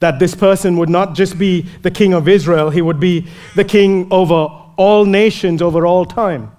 that 0.00 0.18
this 0.18 0.34
person 0.34 0.76
would 0.76 0.88
not 0.88 1.14
just 1.14 1.38
be 1.38 1.62
the 1.82 1.90
king 1.90 2.12
of 2.12 2.28
Israel, 2.28 2.70
he 2.70 2.82
would 2.82 3.00
be 3.00 3.26
the 3.54 3.64
king 3.64 4.08
over 4.10 4.48
all 4.76 5.04
nations, 5.04 5.62
over 5.62 5.86
all 5.86 6.04
time. 6.04 6.50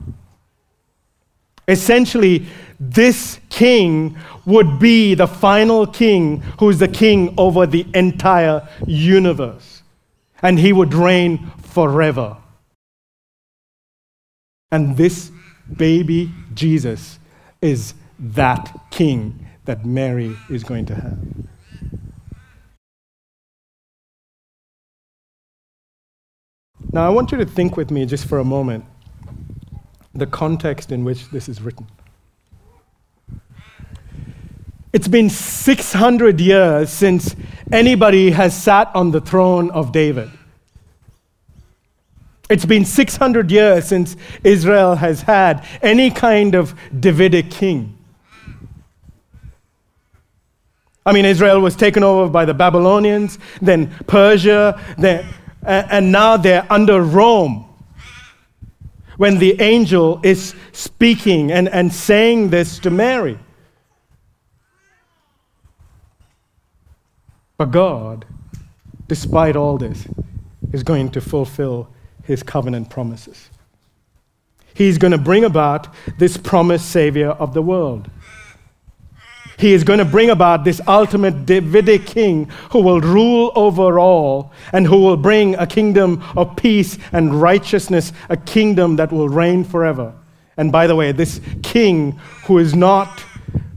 Essentially, 1.68 2.46
this 2.80 3.40
king 3.50 4.18
would 4.46 4.80
be 4.80 5.14
the 5.14 5.28
final 5.28 5.86
king 5.86 6.42
who 6.60 6.70
is 6.70 6.80
the 6.80 6.88
king 6.88 7.34
over 7.38 7.68
the 7.68 7.86
entire 7.94 8.68
universe. 8.88 9.84
And 10.42 10.58
he 10.58 10.74
would 10.74 10.94
reign 10.94 11.52
forever. 11.60 12.38
And 14.72 14.96
this 14.98 15.32
baby 15.76 16.32
Jesus 16.54 17.20
is 17.62 17.94
that 18.20 18.74
king 18.90 19.48
that 19.66 19.86
Mary 19.86 20.36
is 20.50 20.64
going 20.64 20.86
to 20.88 20.96
have. 20.96 21.18
Now, 26.94 27.06
I 27.06 27.10
want 27.10 27.32
you 27.32 27.38
to 27.38 27.46
think 27.46 27.78
with 27.78 27.90
me 27.90 28.06
just 28.06 28.26
for 28.28 28.40
a 28.40 28.44
moment 28.44 28.84
the 30.14 30.28
context 30.28 30.92
in 30.92 31.06
which 31.06 31.30
this 31.30 31.48
is 31.48 31.62
written. 31.62 31.88
It's 34.92 35.08
been 35.08 35.30
600 35.30 36.42
years 36.42 36.90
since 36.90 37.34
anybody 37.72 38.32
has 38.32 38.62
sat 38.62 38.94
on 38.94 39.12
the 39.12 39.22
throne 39.22 39.72
of 39.72 39.94
David. 39.94 40.30
It's 42.52 42.66
been 42.66 42.84
600 42.84 43.50
years 43.50 43.88
since 43.88 44.18
Israel 44.44 44.96
has 44.96 45.22
had 45.22 45.66
any 45.82 46.12
kind 46.12 46.54
of 46.54 46.76
Davidic 47.00 47.50
king. 47.50 47.98
I 51.06 51.14
mean, 51.14 51.24
Israel 51.24 51.62
was 51.62 51.78
taken 51.78 52.04
over 52.04 52.30
by 52.30 52.44
the 52.44 52.54
Babylonians, 52.54 53.40
then 53.62 53.90
Persia, 54.06 54.78
then, 54.98 55.26
and 55.64 56.12
now 56.12 56.36
they're 56.36 56.68
under 56.70 57.02
Rome. 57.02 57.70
When 59.16 59.38
the 59.38 59.62
angel 59.62 60.20
is 60.22 60.54
speaking 60.74 61.54
and, 61.54 61.70
and 61.70 61.94
saying 61.94 62.50
this 62.50 62.80
to 62.80 62.90
Mary. 62.90 63.40
But 67.58 67.72
God, 67.72 68.26
despite 69.08 69.56
all 69.56 69.78
this, 69.78 70.06
is 70.74 70.84
going 70.84 71.12
to 71.12 71.22
fulfill 71.22 71.88
his 72.32 72.44
covenant 72.44 72.90
promises. 72.90 73.50
He's 74.74 74.98
going 74.98 75.12
to 75.12 75.18
bring 75.18 75.44
about 75.44 75.88
this 76.18 76.38
promised 76.38 76.90
Savior 76.90 77.30
of 77.30 77.54
the 77.54 77.62
world. 77.62 78.10
He 79.58 79.74
is 79.74 79.84
going 79.84 80.00
to 80.00 80.06
bring 80.06 80.32
about 80.32 80.64
this 80.64 80.82
ultimate 80.88 81.46
Davidic 81.46 82.08
king 82.08 82.46
who 82.72 82.82
will 82.82 83.00
rule 83.00 83.52
over 83.54 84.00
all 84.00 84.52
and 84.74 84.88
who 84.88 84.98
will 85.02 85.18
bring 85.18 85.54
a 85.56 85.68
kingdom 85.68 86.24
of 86.36 86.56
peace 86.56 86.98
and 87.12 87.40
righteousness, 87.40 88.12
a 88.30 88.38
kingdom 88.38 88.96
that 88.96 89.12
will 89.12 89.30
reign 89.30 89.64
forever. 89.64 90.16
And 90.58 90.72
by 90.72 90.88
the 90.88 90.96
way, 90.96 91.12
this 91.12 91.40
king 91.62 92.14
who 92.46 92.58
is 92.58 92.74
not 92.74 93.24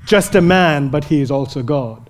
just 0.07 0.35
a 0.35 0.41
man, 0.41 0.89
but 0.89 1.05
he 1.05 1.21
is 1.21 1.31
also 1.31 1.63
God. 1.63 2.04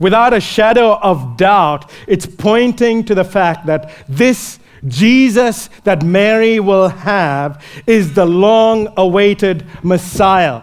Without 0.00 0.32
a 0.32 0.40
shadow 0.40 0.98
of 0.98 1.36
doubt, 1.36 1.90
it's 2.08 2.26
pointing 2.26 3.04
to 3.04 3.14
the 3.14 3.24
fact 3.24 3.66
that 3.66 3.92
this 4.08 4.58
Jesus 4.88 5.68
that 5.84 6.02
Mary 6.02 6.58
will 6.58 6.88
have 6.88 7.62
is 7.86 8.14
the 8.14 8.24
long 8.24 8.92
awaited 8.96 9.66
Messiah, 9.82 10.62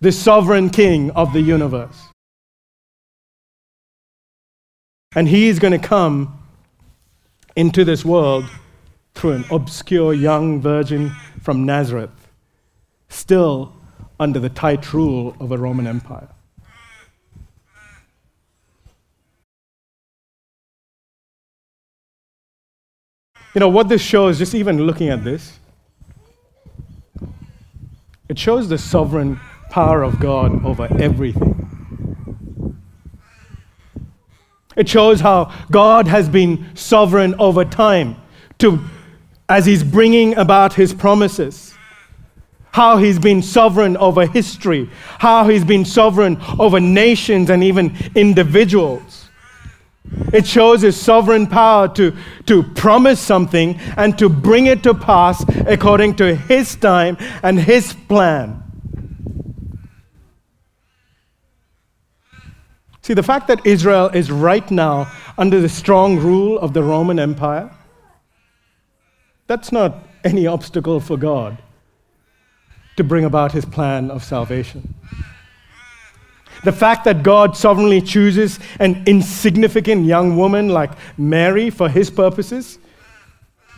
the 0.00 0.12
sovereign 0.12 0.68
king 0.68 1.10
of 1.12 1.32
the 1.32 1.40
universe. 1.40 1.98
And 5.14 5.28
he 5.28 5.48
is 5.48 5.58
going 5.58 5.78
to 5.78 5.86
come 5.86 6.38
into 7.56 7.84
this 7.84 8.04
world 8.04 8.44
through 9.14 9.32
an 9.32 9.44
obscure 9.50 10.12
young 10.12 10.60
virgin 10.60 11.10
from 11.40 11.64
Nazareth, 11.64 12.28
still 13.08 13.74
under 14.20 14.38
the 14.38 14.48
tight 14.48 14.92
rule 14.92 15.36
of 15.40 15.52
a 15.52 15.58
Roman 15.58 15.86
Empire. 15.86 16.28
You 23.54 23.60
know, 23.60 23.68
what 23.68 23.88
this 23.88 24.00
shows, 24.00 24.38
just 24.38 24.54
even 24.54 24.86
looking 24.86 25.10
at 25.10 25.24
this, 25.24 25.58
it 28.28 28.38
shows 28.38 28.68
the 28.68 28.78
sovereign 28.78 29.38
power 29.70 30.02
of 30.02 30.18
God 30.18 30.64
over 30.64 30.88
everything. 30.98 32.78
It 34.74 34.88
shows 34.88 35.20
how 35.20 35.52
God 35.70 36.08
has 36.08 36.30
been 36.30 36.74
sovereign 36.74 37.34
over 37.38 37.64
time 37.64 38.16
to, 38.58 38.82
as 39.48 39.66
He's 39.66 39.84
bringing 39.84 40.34
about 40.36 40.72
His 40.72 40.94
promises. 40.94 41.74
How 42.70 42.96
He's 42.96 43.18
been 43.18 43.42
sovereign 43.42 43.98
over 43.98 44.26
history. 44.26 44.88
How 45.18 45.46
He's 45.46 45.64
been 45.64 45.84
sovereign 45.84 46.38
over 46.58 46.80
nations 46.80 47.50
and 47.50 47.62
even 47.62 47.94
individuals. 48.14 49.21
It 50.32 50.46
shows 50.46 50.82
his 50.82 51.00
sovereign 51.00 51.46
power 51.46 51.88
to, 51.94 52.16
to 52.46 52.62
promise 52.62 53.20
something 53.20 53.78
and 53.96 54.18
to 54.18 54.28
bring 54.28 54.66
it 54.66 54.82
to 54.84 54.94
pass 54.94 55.44
according 55.66 56.16
to 56.16 56.34
his 56.34 56.74
time 56.76 57.16
and 57.42 57.58
his 57.58 57.92
plan. 57.92 58.62
See, 63.02 63.14
the 63.14 63.22
fact 63.22 63.48
that 63.48 63.66
Israel 63.66 64.08
is 64.14 64.30
right 64.30 64.70
now 64.70 65.10
under 65.36 65.60
the 65.60 65.68
strong 65.68 66.18
rule 66.18 66.58
of 66.58 66.72
the 66.72 66.82
Roman 66.82 67.18
Empire, 67.18 67.70
that's 69.48 69.72
not 69.72 70.06
any 70.24 70.46
obstacle 70.46 71.00
for 71.00 71.16
God 71.16 71.58
to 72.96 73.04
bring 73.04 73.24
about 73.24 73.52
his 73.52 73.64
plan 73.64 74.10
of 74.10 74.22
salvation. 74.22 74.94
The 76.64 76.72
fact 76.72 77.04
that 77.04 77.22
God 77.22 77.56
sovereignly 77.56 78.00
chooses 78.00 78.60
an 78.78 79.02
insignificant 79.06 80.06
young 80.06 80.36
woman 80.36 80.68
like 80.68 80.92
Mary 81.18 81.70
for 81.70 81.88
his 81.88 82.08
purposes, 82.10 82.78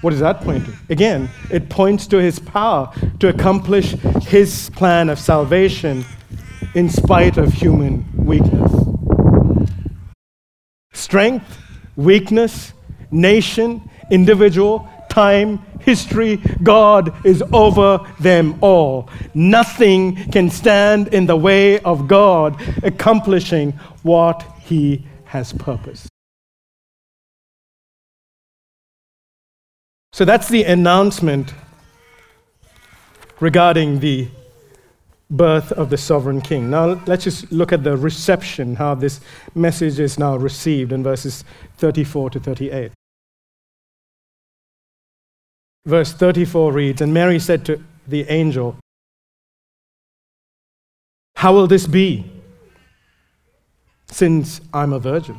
what 0.03 0.11
does 0.11 0.21
that 0.21 0.43
point 0.43 0.67
to? 0.67 0.75
Again, 0.91 1.31
it 1.51 1.71
points 1.71 2.07
to 2.09 2.19
his 2.19 2.39
power 2.39 2.93
to 3.21 3.29
accomplish 3.29 3.93
his 4.23 4.69
plan 4.71 5.09
of 5.09 5.19
salvation 5.19 6.05
in 6.75 6.91
spite 6.91 7.39
of 7.39 7.55
human 7.55 8.05
weakness. 8.15 8.71
Strength, 10.93 11.59
weakness, 11.97 12.75
nation, 13.11 13.89
individual, 14.11 14.87
time, 15.09 15.65
history, 15.85 16.37
God 16.63 17.15
is 17.25 17.43
over 17.53 18.01
them 18.21 18.59
all. 18.61 19.09
Nothing 19.35 20.17
can 20.31 20.51
stand 20.51 21.09
in 21.09 21.27
the 21.27 21.37
way 21.37 21.79
of 21.81 22.09
God 22.09 22.61
accomplishing 22.83 23.73
what 24.03 24.43
He 24.61 25.05
has 25.27 25.53
purposed. 25.53 26.09
So 30.13 30.25
that's 30.25 30.49
the 30.49 30.63
announcement 30.63 31.53
regarding 33.41 33.99
the 33.99 34.29
birth 35.29 35.73
of 35.73 35.91
the 35.91 35.97
sovereign 35.97 36.41
king. 36.41 36.71
Now 36.71 37.03
let's 37.07 37.25
just 37.25 37.51
look 37.51 37.73
at 37.73 37.83
the 37.83 37.97
reception, 37.97 38.77
how 38.77 38.95
this 38.95 39.21
message 39.55 39.99
is 39.99 40.19
now 40.19 40.37
received 40.37 40.93
in 40.93 41.03
verses 41.03 41.45
34 41.79 42.31
to 42.31 42.41
38. 42.41 42.93
Verse 45.87 46.13
34 46.13 46.73
reads 46.73 47.01
And 47.01 47.13
Mary 47.13 47.39
said 47.39 47.65
to 47.67 47.83
the 48.09 48.23
angel, 48.31 48.77
How 51.37 51.53
will 51.53 51.67
this 51.67 51.87
be, 51.87 52.31
since 54.07 54.61
I'm 54.73 54.93
a 54.93 54.99
virgin? 54.99 55.39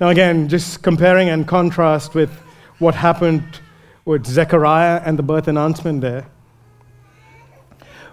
Now, 0.00 0.08
again, 0.08 0.48
just 0.48 0.82
comparing 0.82 1.28
and 1.28 1.46
contrast 1.46 2.14
with 2.14 2.30
what 2.78 2.94
happened 2.94 3.60
with 4.04 4.26
Zechariah 4.26 5.00
and 5.04 5.18
the 5.18 5.22
birth 5.22 5.48
announcement 5.48 6.00
there. 6.00 6.26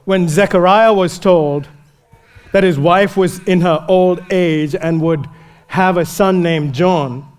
When 0.05 0.27
Zechariah 0.27 0.93
was 0.93 1.19
told 1.19 1.67
that 2.51 2.63
his 2.63 2.77
wife 2.77 3.17
was 3.17 3.39
in 3.47 3.61
her 3.61 3.85
old 3.87 4.21
age 4.31 4.75
and 4.75 5.01
would 5.01 5.27
have 5.67 5.97
a 5.97 6.05
son 6.05 6.41
named 6.41 6.73
John, 6.73 7.30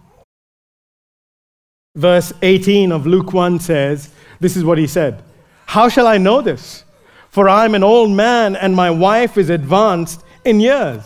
verse 1.94 2.32
18 2.40 2.90
of 2.90 3.06
Luke 3.06 3.32
1 3.32 3.60
says, 3.60 4.10
This 4.40 4.56
is 4.56 4.64
what 4.64 4.78
he 4.78 4.86
said 4.86 5.22
How 5.66 5.88
shall 5.88 6.06
I 6.06 6.18
know 6.18 6.40
this? 6.40 6.84
For 7.30 7.48
I'm 7.48 7.74
an 7.74 7.82
old 7.82 8.10
man 8.10 8.56
and 8.56 8.74
my 8.74 8.90
wife 8.90 9.38
is 9.38 9.50
advanced 9.50 10.22
in 10.44 10.60
years. 10.60 11.02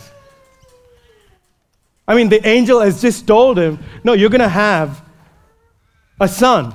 I 2.08 2.14
mean, 2.14 2.28
the 2.28 2.46
angel 2.46 2.80
has 2.80 3.00
just 3.00 3.26
told 3.26 3.58
him, 3.58 3.78
No, 4.04 4.12
you're 4.12 4.30
going 4.30 4.40
to 4.40 4.48
have 4.48 5.02
a 6.20 6.28
son. 6.28 6.74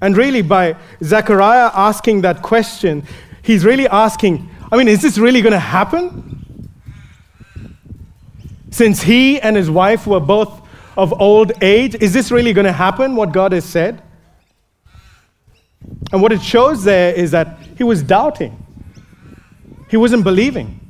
And 0.00 0.16
really, 0.16 0.42
by 0.42 0.76
Zechariah 1.02 1.70
asking 1.72 2.20
that 2.22 2.42
question, 2.42 3.02
he's 3.42 3.64
really 3.64 3.88
asking, 3.88 4.48
I 4.70 4.76
mean, 4.76 4.88
is 4.88 5.00
this 5.00 5.16
really 5.16 5.40
going 5.40 5.54
to 5.54 5.58
happen? 5.58 6.68
Since 8.70 9.02
he 9.02 9.40
and 9.40 9.56
his 9.56 9.70
wife 9.70 10.06
were 10.06 10.20
both 10.20 10.65
of 10.96 11.20
old 11.20 11.52
age, 11.62 11.94
is 11.96 12.12
this 12.12 12.30
really 12.30 12.52
going 12.52 12.64
to 12.66 12.72
happen, 12.72 13.16
what 13.16 13.32
God 13.32 13.52
has 13.52 13.64
said? 13.64 14.02
And 16.12 16.22
what 16.22 16.32
it 16.32 16.42
shows 16.42 16.84
there 16.84 17.12
is 17.14 17.30
that 17.32 17.58
he 17.76 17.84
was 17.84 18.02
doubting, 18.02 18.56
he 19.88 19.96
wasn't 19.96 20.24
believing. 20.24 20.80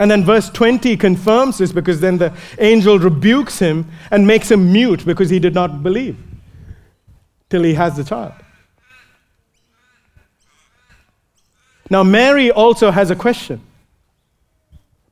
And 0.00 0.10
then 0.10 0.24
verse 0.24 0.50
20 0.50 0.96
confirms 0.96 1.58
this 1.58 1.70
because 1.70 2.00
then 2.00 2.18
the 2.18 2.36
angel 2.58 2.98
rebukes 2.98 3.60
him 3.60 3.88
and 4.10 4.26
makes 4.26 4.50
him 4.50 4.72
mute 4.72 5.06
because 5.06 5.30
he 5.30 5.38
did 5.38 5.54
not 5.54 5.84
believe 5.84 6.16
till 7.48 7.62
he 7.62 7.74
has 7.74 7.96
the 7.96 8.02
child. 8.02 8.32
Now, 11.90 12.02
Mary 12.02 12.50
also 12.50 12.90
has 12.90 13.10
a 13.10 13.16
question. 13.16 13.60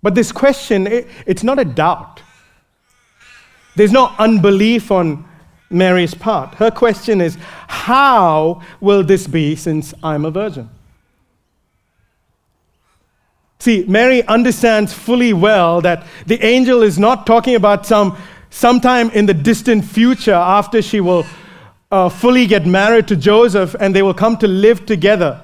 But 0.03 0.15
this 0.15 0.33
question, 0.33 0.87
it, 0.87 1.07
it's 1.27 1.45
not 1.45 1.59
a 1.59 1.65
doubt. 1.65 2.22
There's 3.75 3.93
no 3.93 4.15
unbelief 4.19 4.91
on 4.91 5.25
Mary's 5.71 6.15
part. 6.15 6.55
Her 6.57 6.71
question 6.71 7.21
is, 7.21 7.39
How 7.69 8.63
will 8.81 9.03
this 9.03 9.27
be 9.27 9.57
since 9.57 9.95
I'm 10.03 10.25
a 10.25 10.31
virgin? 10.31 10.69
See, 13.59 13.85
Mary 13.87 14.25
understands 14.25 14.93
fully 14.93 15.33
well 15.33 15.81
that 15.83 16.05
the 16.27 16.45
angel 16.45 16.83
is 16.83 16.99
not 16.99 17.27
talking 17.27 17.55
about 17.55 17.87
some 17.87 18.17
sometime 18.51 19.09
in 19.11 19.27
the 19.27 19.35
distant 19.35 19.85
future 19.85 20.35
after 20.35 20.83
she 20.83 21.01
will 21.01 21.25
uh, 21.93 22.09
fully 22.09 22.47
get 22.47 22.67
married 22.67 23.07
to 23.09 23.17
Joseph 23.17 23.77
and 23.79 23.95
they 23.95 24.03
will 24.03 24.15
come 24.15 24.37
to 24.39 24.49
live 24.49 24.85
together 24.85 25.43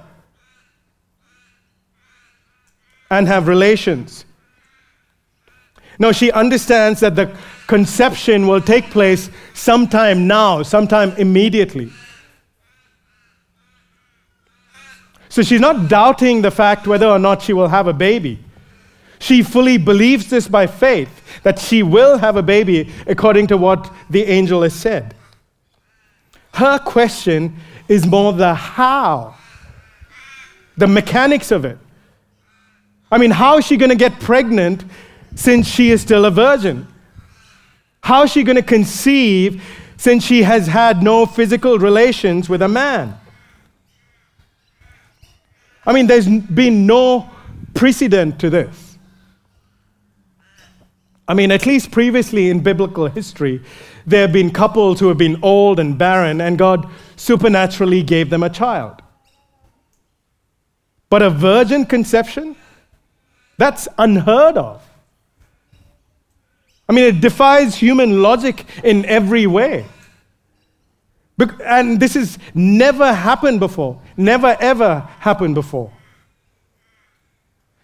and 3.11 3.29
have 3.29 3.47
relations. 3.47 4.24
No, 5.99 6.12
she 6.12 6.31
understands 6.33 7.01
that 7.01 7.16
the 7.16 7.35
conception 7.69 8.49
will 8.49 8.61
take 8.61 8.91
place 8.91 9.31
sometime 9.55 10.27
now, 10.27 10.62
sometime 10.64 11.12
immediately. 11.12 11.93
So 15.29 15.43
she's 15.43 15.61
not 15.61 15.89
doubting 15.89 16.43
the 16.43 16.51
fact 16.51 16.89
whether 16.89 17.07
or 17.07 17.19
not 17.19 17.43
she 17.43 17.53
will 17.53 17.69
have 17.69 17.87
a 17.87 17.93
baby. 17.93 18.39
She 19.21 19.43
fully 19.43 19.77
believes 19.77 20.31
this 20.31 20.49
by 20.49 20.66
faith 20.66 21.43
that 21.43 21.59
she 21.59 21.83
will 21.83 22.19
have 22.19 22.37
a 22.37 22.43
baby 22.43 22.91
according 23.07 23.49
to 23.49 23.57
what 23.57 23.93
the 24.09 24.25
angel 24.25 24.62
has 24.62 24.75
said. 24.75 25.14
Her 26.55 26.79
question 26.79 27.57
is 27.87 28.07
more 28.07 28.33
the 28.33 28.55
how, 28.55 29.35
the 30.77 30.87
mechanics 30.87 31.51
of 31.51 31.66
it. 31.66 31.79
I 33.12 33.19
mean, 33.19 33.31
how 33.31 33.59
is 33.59 33.66
she 33.66 33.77
going 33.77 33.91
to 33.91 33.97
get 33.97 34.19
pregnant 34.21 34.85
since 35.35 35.69
she 35.69 35.91
is 35.91 36.01
still 36.01 36.25
a 36.25 36.31
virgin? 36.31 36.87
How 38.03 38.22
is 38.22 38.32
she 38.32 38.42
going 38.42 38.57
to 38.57 38.62
conceive 38.62 39.62
since 39.96 40.24
she 40.24 40.42
has 40.42 40.66
had 40.66 41.03
no 41.03 41.26
physical 41.26 41.78
relations 41.78 42.49
with 42.49 42.62
a 42.62 42.68
man? 42.68 43.18
I 45.84 45.92
mean, 45.92 46.07
there's 46.07 46.28
been 46.28 46.86
no 46.86 47.30
precedent 47.74 48.38
to 48.40 48.51
this. 48.51 48.99
I 51.26 51.34
mean, 51.34 51.51
at 51.51 51.66
least 51.66 51.90
previously 51.90 52.49
in 52.49 52.61
biblical 52.61 53.07
history, 53.07 53.62
there 54.07 54.22
have 54.22 54.32
been 54.32 54.51
couples 54.51 54.99
who 55.01 55.09
have 55.09 55.18
been 55.18 55.38
old 55.42 55.78
and 55.78 55.99
barren, 55.99 56.40
and 56.40 56.59
God 56.59 56.90
supernaturally 57.16 58.03
gave 58.03 58.30
them 58.30 58.42
a 58.42 58.49
child. 58.49 59.03
But 61.11 61.22
a 61.22 61.28
virgin 61.28 61.84
conception? 61.84 62.57
That's 63.59 63.88
unheard 63.99 64.57
of. 64.57 64.88
I 66.89 66.95
mean, 66.95 67.05
it 67.05 67.20
defies 67.20 67.74
human 67.74 68.22
logic 68.22 68.64
in 68.82 69.05
every 69.05 69.47
way. 69.47 69.84
And 71.64 72.01
this 72.01 72.14
has 72.14 72.39
never 72.55 73.12
happened 73.12 73.61
before. 73.61 74.01
Never, 74.16 74.57
ever 74.59 75.01
happened 75.20 75.55
before. 75.55 75.93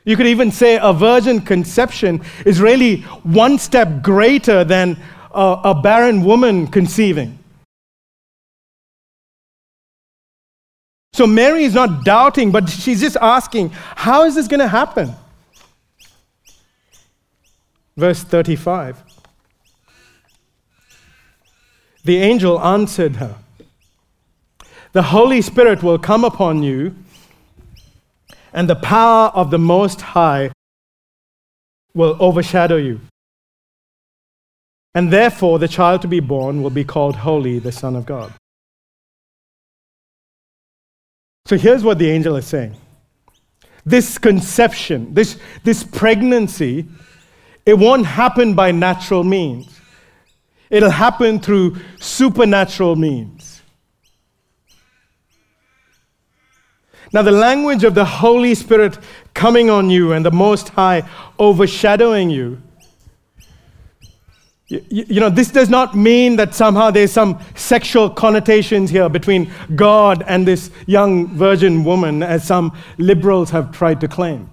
You 0.05 0.17
could 0.17 0.27
even 0.27 0.51
say 0.51 0.79
a 0.81 0.93
virgin 0.93 1.41
conception 1.41 2.23
is 2.45 2.61
really 2.61 3.03
one 3.23 3.59
step 3.59 4.03
greater 4.03 4.65
than 4.65 4.99
a, 5.33 5.61
a 5.65 5.75
barren 5.75 6.25
woman 6.25 6.67
conceiving. 6.67 7.39
So 11.13 11.27
Mary 11.27 11.65
is 11.65 11.75
not 11.75 12.05
doubting, 12.05 12.51
but 12.51 12.69
she's 12.69 13.01
just 13.01 13.17
asking, 13.21 13.71
how 13.71 14.25
is 14.25 14.35
this 14.35 14.49
going 14.49 14.61
to 14.61 14.69
happen? 14.69 15.15
Verse 17.97 18.23
35. 18.23 19.03
The 22.05 22.19
angel 22.19 22.61
answered 22.61 23.17
her 23.17 23.37
the 24.95 25.03
Holy 25.03 25.43
Spirit 25.43 25.83
will 25.83 25.99
come 25.99 26.25
upon 26.25 26.63
you, 26.63 26.95
and 28.53 28.71
the 28.71 28.77
power 28.77 29.31
of 29.35 29.51
the 29.51 29.59
Most 29.59 30.01
High 30.01 30.53
will 31.95 32.17
overshadow 32.21 32.77
you. 32.77 33.01
And 34.95 35.13
therefore, 35.13 35.59
the 35.59 35.67
child 35.67 36.01
to 36.03 36.09
be 36.09 36.21
born 36.21 36.63
will 36.63 36.71
be 36.71 36.85
called 36.85 37.17
Holy, 37.17 37.59
the 37.59 37.73
Son 37.73 37.97
of 37.97 38.07
God. 38.07 38.33
So 41.47 41.59
here's 41.59 41.83
what 41.83 41.99
the 41.99 42.11
angel 42.11 42.37
is 42.37 42.47
saying 42.47 42.77
this 43.85 44.17
conception, 44.17 45.13
this, 45.13 45.39
this 45.65 45.83
pregnancy, 45.83 46.87
it 47.67 47.75
won't 47.75 48.07
happen 48.07 48.55
by 48.55 48.73
natural 48.73 49.25
means, 49.25 49.81
it'll 50.71 50.91
happen 50.91 51.41
through 51.41 51.77
supernatural 51.99 52.97
means. 52.97 53.63
Now, 57.15 57.23
the 57.23 57.31
language 57.31 57.85
of 57.85 57.95
the 57.95 58.05
Holy 58.05 58.57
Spirit 58.57 58.99
coming 59.35 59.71
on 59.71 59.89
you 59.89 60.13
and 60.13 60.27
the 60.27 60.33
Most 60.33 60.71
High 60.71 61.09
overshadowing 61.39 62.29
you. 62.29 62.61
You, 64.67 64.83
you, 64.89 65.21
know, 65.21 65.31
this 65.31 65.53
does 65.53 65.69
not 65.71 65.95
mean 65.95 66.35
that 66.37 66.55
somehow 66.55 66.91
there's 66.91 67.13
some 67.13 67.41
sexual 67.55 68.11
connotations 68.11 68.91
here 68.91 69.09
between 69.09 69.53
God 69.77 70.25
and 70.27 70.45
this 70.45 70.73
young 70.87 71.29
virgin 71.29 71.85
woman, 71.85 72.21
as 72.21 72.45
some 72.45 72.77
liberals 72.99 73.49
have 73.51 73.71
tried 73.71 74.01
to 74.01 74.09
claim. 74.09 74.51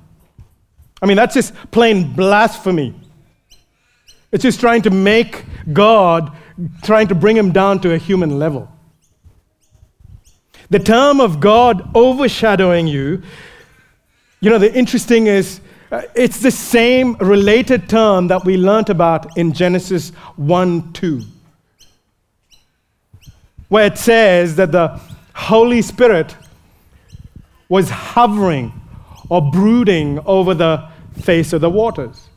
I 1.02 1.08
mean, 1.08 1.18
that's 1.18 1.34
just 1.34 1.56
plain 1.72 2.14
blasphemy. 2.14 2.94
It's 4.32 4.44
just 4.44 4.60
trying 4.60 4.82
to 4.84 4.90
make 4.90 5.46
God, 5.74 6.32
trying 6.84 7.08
to 7.08 7.16
bring 7.16 7.36
him 7.36 7.52
down 7.52 7.82
to 7.82 7.94
a 7.94 7.98
human 7.98 8.40
level. 8.40 8.70
The 10.70 10.80
term 10.80 11.20
of 11.20 11.42
God 11.42 11.96
overshadowing 11.96 12.88
you, 12.88 13.22
you 14.40 14.50
know, 14.50 14.58
the 14.58 14.74
interesting 14.74 15.28
is 15.28 15.60
uh, 15.92 16.04
it's 16.16 16.40
the 16.40 16.52
same 16.52 17.16
related 17.16 17.90
term 17.90 18.28
that 18.30 18.46
we 18.46 18.56
learnt 18.56 18.90
about 18.90 19.38
in 19.38 19.52
Genesis 19.52 20.12
1 20.38 20.94
2, 20.94 21.22
where 23.68 23.86
it 23.86 23.98
says 23.98 24.56
that 24.56 24.72
the 24.72 25.00
Holy 25.36 25.82
Spirit 25.82 26.38
was 27.68 27.90
hovering 27.90 28.72
or 29.28 29.52
brooding 29.52 30.20
over 30.26 30.54
the 30.54 30.88
face 31.22 31.52
of 31.52 31.60
the 31.60 31.70
waters. 31.70 32.31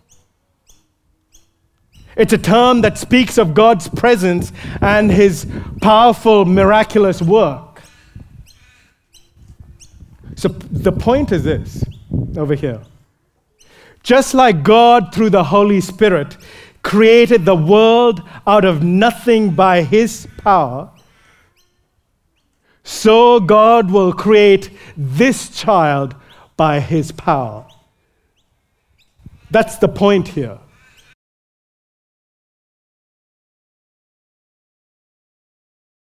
It's 2.17 2.33
a 2.33 2.39
term 2.39 2.81
that 2.83 2.97
speaks 2.99 3.39
of 3.39 3.55
God's 3.55 3.89
presence 3.89 4.53
and 4.81 5.11
his 5.11 5.47
powerful, 5.81 6.45
miraculous 6.45 7.21
work. 7.21 7.83
So 10.37 10.49
the 10.49 10.93
point 10.93 11.33
is 11.33 11.45
this 11.45 11.85
over 12.37 12.55
here. 12.55 12.81
Just 14.03 14.35
like 14.35 14.63
God, 14.63 15.15
through 15.15 15.31
the 15.31 15.45
Holy 15.45 15.81
Spirit, 15.81 16.37
created 16.83 17.45
the 17.45 17.57
world 17.57 18.23
out 18.47 18.65
of 18.65 18.83
nothing 18.83 19.55
by 19.55 19.83
his 19.83 20.29
power, 20.37 20.91
so 22.85 23.41
God 23.41 23.91
will 23.91 24.13
create 24.13 24.71
this 24.97 25.49
child 25.49 26.15
by 26.57 26.81
his 26.81 27.11
power. 27.11 27.67
That's 29.51 29.79
the 29.79 29.89
point 29.89 30.29
here. 30.29 30.59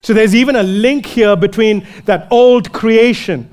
So 0.05 0.13
there's 0.13 0.35
even 0.35 0.55
a 0.55 0.61
link 0.61 1.03
here 1.03 1.35
between 1.35 1.87
that 2.05 2.27
old 2.29 2.71
creation, 2.71 3.49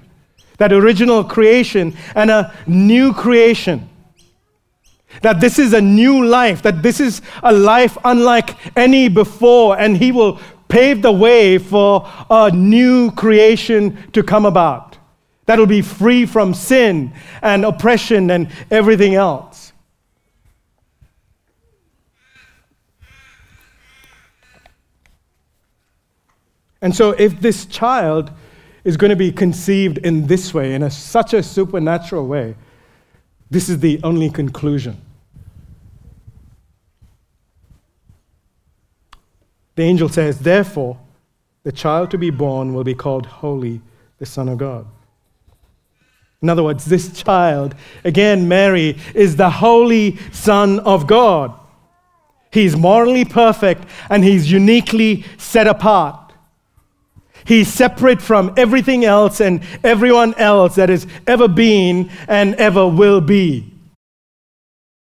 that 0.59 0.71
original 0.71 1.25
creation, 1.25 1.97
and 2.15 2.31
a 2.31 2.53
new 2.67 3.15
creation. 3.15 3.89
That 5.23 5.41
this 5.41 5.59
is 5.59 5.73
a 5.73 5.81
new 5.81 6.27
life, 6.27 6.61
that 6.61 6.83
this 6.83 7.01
is 7.01 7.23
a 7.43 7.55
life 7.55 7.97
unlike 8.05 8.77
any 8.77 9.09
before, 9.09 9.79
and 9.79 9.97
He 9.97 10.13
will 10.13 10.41
pave 10.69 11.01
the 11.01 11.11
way 11.11 11.57
for 11.57 12.07
a 12.29 12.51
new 12.51 13.13
creation 13.13 14.11
to 14.13 14.23
come 14.23 14.45
about. 14.45 14.99
That'll 15.47 15.65
be 15.65 15.81
free 15.81 16.27
from 16.27 16.53
sin 16.53 17.15
and 17.41 17.65
oppression 17.65 18.31
and 18.31 18.51
everything 18.71 19.15
else. 19.15 19.72
And 26.83 26.95
so, 26.95 27.13
if 27.13 27.41
this 27.41 27.65
child 27.67 28.33
is 28.85 28.97
going 28.97 29.11
to 29.11 29.17
be 29.17 29.31
conceived 29.31 29.99
in 29.99 30.27
this 30.27 30.53
way, 30.53 30.75
in 30.75 30.83
a, 30.83 30.91
such 30.91 31.33
a 31.33 31.43
supernatural 31.43 32.27
way, 32.27 32.57
this 33.49 33.69
is 33.69 33.79
the 33.79 34.01
only 34.03 34.29
conclusion. 34.29 35.01
The 39.77 39.85
angel 39.85 40.09
says, 40.09 40.41
Therefore, 40.41 40.99
the 41.63 41.73
child 41.73 42.11
to 42.11 42.19
be 42.19 42.31
born 42.31 42.75
will 42.75 42.85
be 42.85 42.95
called 42.95 43.27
Holy, 43.27 43.81
the 44.19 44.27
Son 44.27 44.49
of 44.49 44.59
God. 44.59 44.87
In 46.43 46.49
other 46.49 46.65
words, 46.65 46.85
this 46.85 47.13
child, 47.13 47.77
again, 48.03 48.49
Mary, 48.49 48.99
is 49.15 49.37
the 49.37 49.49
Holy 49.49 50.19
Son 50.33 50.81
of 50.81 51.07
God. 51.07 51.55
He's 52.51 52.77
morally 52.77 53.25
perfect 53.25 53.85
and 54.11 54.25
he's 54.25 54.51
uniquely 54.51 55.25
set 55.39 55.69
apart. 55.69 56.22
He's 57.45 57.73
separate 57.73 58.23
from 58.23 58.55
everything 58.57 59.05
else 59.05 59.41
and 59.41 59.63
everyone 59.83 60.35
else 60.35 60.77
that 60.77 60.89
has 60.89 61.07
ever 61.27 61.49
been 61.49 62.11
and 62.29 62.55
ever 62.57 62.87
will 62.87 63.21
be. 63.21 63.73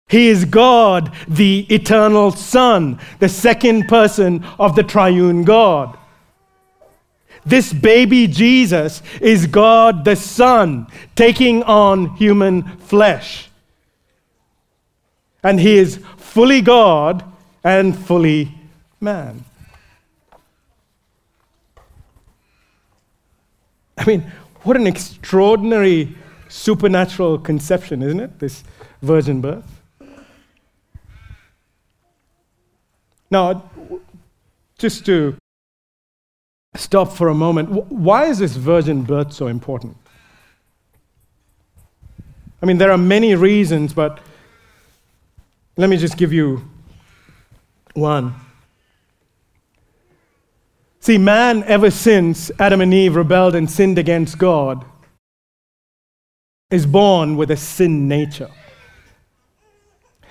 He 0.09 0.29
is 0.29 0.45
God, 0.45 1.13
the 1.29 1.67
eternal 1.73 2.33
Son, 2.33 2.99
the 3.21 3.29
second 3.29 3.89
person 3.89 4.45
of 4.59 4.75
the 4.75 4.83
triune 4.83 5.45
God. 5.45 5.97
This 7.47 7.73
baby 7.73 8.27
Jesus 8.27 9.03
is 9.21 9.47
God 9.47 10.05
the 10.05 10.17
Son 10.17 10.87
taking 11.15 11.63
on 11.63 12.17
human 12.17 12.77
flesh. 12.79 13.49
And 15.43 15.59
he 15.59 15.79
is 15.79 16.01
fully 16.17 16.61
God 16.61 17.25
and 17.65 17.97
fully 17.97 18.55
man. 19.01 19.45
I 24.01 24.05
mean, 24.07 24.23
what 24.63 24.77
an 24.77 24.87
extraordinary 24.87 26.17
supernatural 26.49 27.39
conception, 27.39 28.03
isn't 28.03 28.19
it? 28.19 28.39
This 28.39 28.65
virgin 29.03 29.43
birth. 29.43 29.65
Now, 33.31 33.71
just 34.79 35.05
to 35.05 35.37
stop 36.77 37.13
for 37.13 37.29
a 37.29 37.35
moment, 37.35 37.69
why 37.91 38.25
is 38.25 38.39
this 38.39 38.57
virgin 38.57 39.03
birth 39.03 39.35
so 39.35 39.49
important? 39.49 39.99
I 42.63 42.67
mean, 42.67 42.79
there 42.79 42.91
are 42.91 42.99
many 42.99 43.35
reasons, 43.35 43.93
but 43.93 44.19
let 45.77 45.91
me 45.91 45.99
just 45.99 46.17
give 46.17 46.33
you 46.33 46.65
one. 47.93 48.35
See, 51.01 51.17
man, 51.17 51.65
ever 51.65 51.91
since 51.91 52.51
Adam 52.59 52.83
and 52.83 52.93
Eve 52.93 53.17
rebelled 53.17 53.55
and 53.55 53.71
sinned 53.71 53.99
against 53.99 54.37
God, 54.37 54.85
is 56.71 56.85
born 56.87 57.37
with 57.37 57.51
a 57.51 57.57
sin 57.57 58.07
nature. 58.07 58.51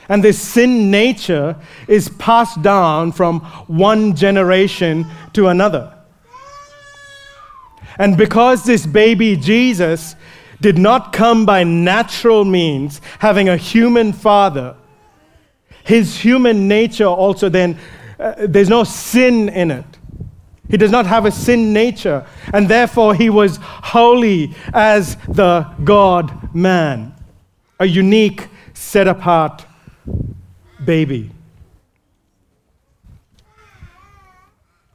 And 0.08 0.24
this 0.24 0.40
sin 0.40 0.90
nature 0.90 1.56
is 1.88 2.10
passed 2.10 2.62
down 2.62 3.12
from 3.12 3.42
one 3.68 4.16
generation 4.16 5.06
to 5.34 5.48
another. 5.48 5.96
And 7.98 8.16
because 8.16 8.64
this 8.64 8.86
baby 8.86 9.36
Jesus 9.36 10.16
did 10.62 10.78
not 10.78 11.14
come 11.14 11.46
by 11.46 11.64
natural 11.64 12.46
means, 12.46 13.02
having 13.20 13.50
a 13.50 13.58
human 13.58 14.14
father, 14.14 14.76
his 15.84 16.18
human 16.18 16.68
nature 16.68 17.06
also 17.06 17.50
then, 17.50 17.78
uh, 18.20 18.36
there's 18.40 18.70
no 18.70 18.84
sin 18.84 19.50
in 19.50 19.72
it. 19.72 19.89
He 20.70 20.78
does 20.78 20.92
not 20.92 21.08
have 21.08 21.26
a 21.26 21.32
sin 21.32 21.74
nature, 21.74 22.26
and 22.54 22.70
therefore 22.70 23.16
he 23.16 23.30
was 23.30 23.58
holy 23.62 24.54
as 24.72 25.16
the 25.28 25.68
God 25.84 26.54
man, 26.54 27.14
a 27.80 27.86
unique, 27.86 28.48
set 28.74 29.08
apart 29.08 29.66
baby. 30.86 31.32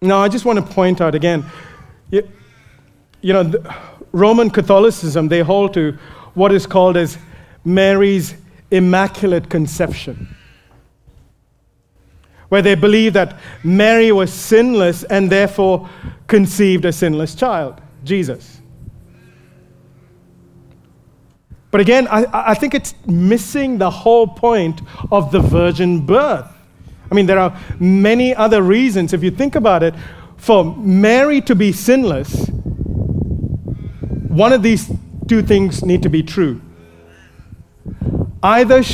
Now, 0.00 0.20
I 0.20 0.28
just 0.28 0.44
want 0.44 0.64
to 0.64 0.74
point 0.74 1.00
out 1.00 1.14
again, 1.14 1.44
you, 2.10 2.28
you 3.20 3.32
know, 3.32 3.52
Roman 4.12 4.50
Catholicism, 4.50 5.28
they 5.28 5.40
hold 5.40 5.74
to 5.74 5.98
what 6.34 6.52
is 6.52 6.66
called 6.66 6.96
as 6.96 7.18
Mary's 7.64 8.34
Immaculate 8.70 9.48
Conception 9.48 10.33
where 12.54 12.62
they 12.62 12.76
believe 12.76 13.14
that 13.14 13.36
Mary 13.64 14.12
was 14.12 14.32
sinless 14.32 15.02
and 15.02 15.28
therefore 15.28 15.90
conceived 16.28 16.84
a 16.84 16.92
sinless 16.92 17.34
child, 17.34 17.80
Jesus. 18.04 18.60
But 21.72 21.80
again, 21.80 22.06
I, 22.06 22.26
I 22.32 22.54
think 22.54 22.76
it's 22.76 22.94
missing 23.08 23.78
the 23.78 23.90
whole 23.90 24.28
point 24.28 24.82
of 25.10 25.32
the 25.32 25.40
virgin 25.40 26.06
birth. 26.06 26.46
I 27.10 27.14
mean, 27.16 27.26
there 27.26 27.40
are 27.40 27.60
many 27.80 28.32
other 28.36 28.62
reasons, 28.62 29.12
if 29.12 29.24
you 29.24 29.32
think 29.32 29.56
about 29.56 29.82
it, 29.82 29.92
for 30.36 30.76
Mary 30.76 31.40
to 31.40 31.56
be 31.56 31.72
sinless, 31.72 32.46
one 34.28 34.52
of 34.52 34.62
these 34.62 34.92
two 35.26 35.42
things 35.42 35.84
need 35.84 36.04
to 36.04 36.08
be 36.08 36.22
true. 36.22 36.60
Either 38.44 38.84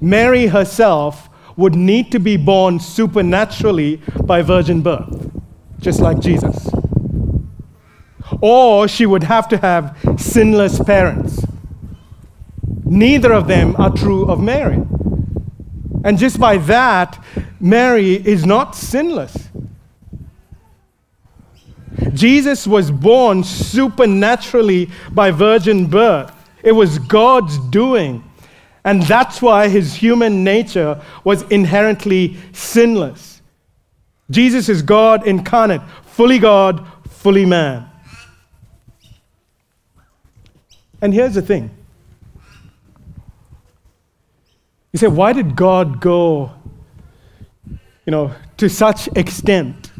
Mary 0.00 0.46
herself 0.46 1.29
would 1.56 1.74
need 1.74 2.12
to 2.12 2.18
be 2.18 2.36
born 2.36 2.80
supernaturally 2.80 4.00
by 4.24 4.42
virgin 4.42 4.82
birth, 4.82 5.30
just 5.80 6.00
like 6.00 6.20
Jesus. 6.20 6.68
Or 8.40 8.88
she 8.88 9.06
would 9.06 9.24
have 9.24 9.48
to 9.48 9.56
have 9.58 9.96
sinless 10.16 10.78
parents. 10.80 11.44
Neither 12.84 13.32
of 13.32 13.46
them 13.46 13.76
are 13.76 13.90
true 13.90 14.26
of 14.26 14.40
Mary. 14.40 14.82
And 16.04 16.18
just 16.18 16.40
by 16.40 16.56
that, 16.58 17.22
Mary 17.60 18.14
is 18.14 18.46
not 18.46 18.74
sinless. 18.74 19.48
Jesus 22.14 22.66
was 22.66 22.90
born 22.90 23.44
supernaturally 23.44 24.90
by 25.12 25.30
virgin 25.30 25.86
birth. 25.86 26.32
It 26.62 26.72
was 26.72 26.98
God's 26.98 27.58
doing. 27.68 28.24
And 28.84 29.02
that's 29.02 29.42
why 29.42 29.68
his 29.68 29.94
human 29.94 30.42
nature 30.42 31.02
was 31.22 31.42
inherently 31.50 32.36
sinless. 32.52 33.42
Jesus 34.30 34.68
is 34.68 34.80
God 34.80 35.26
incarnate, 35.26 35.82
fully 36.06 36.38
God, 36.38 36.86
fully 37.08 37.44
man. 37.44 37.86
And 41.02 41.12
here's 41.12 41.34
the 41.34 41.42
thing. 41.42 41.70
You 44.92 44.98
say, 44.98 45.08
why 45.08 45.32
did 45.32 45.56
God 45.56 46.00
go, 46.00 46.52
you 47.68 48.10
know, 48.10 48.34
to 48.56 48.68
such 48.68 49.08
extent 49.16 49.90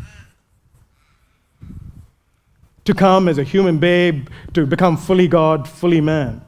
to 2.85 2.95
come 2.95 3.29
as 3.29 3.39
a 3.39 3.45
human 3.45 3.79
babe, 3.79 4.29
to 4.55 4.67
become 4.67 4.97
fully 4.97 5.29
God, 5.29 5.69
fully 5.69 6.01
man? 6.01 6.43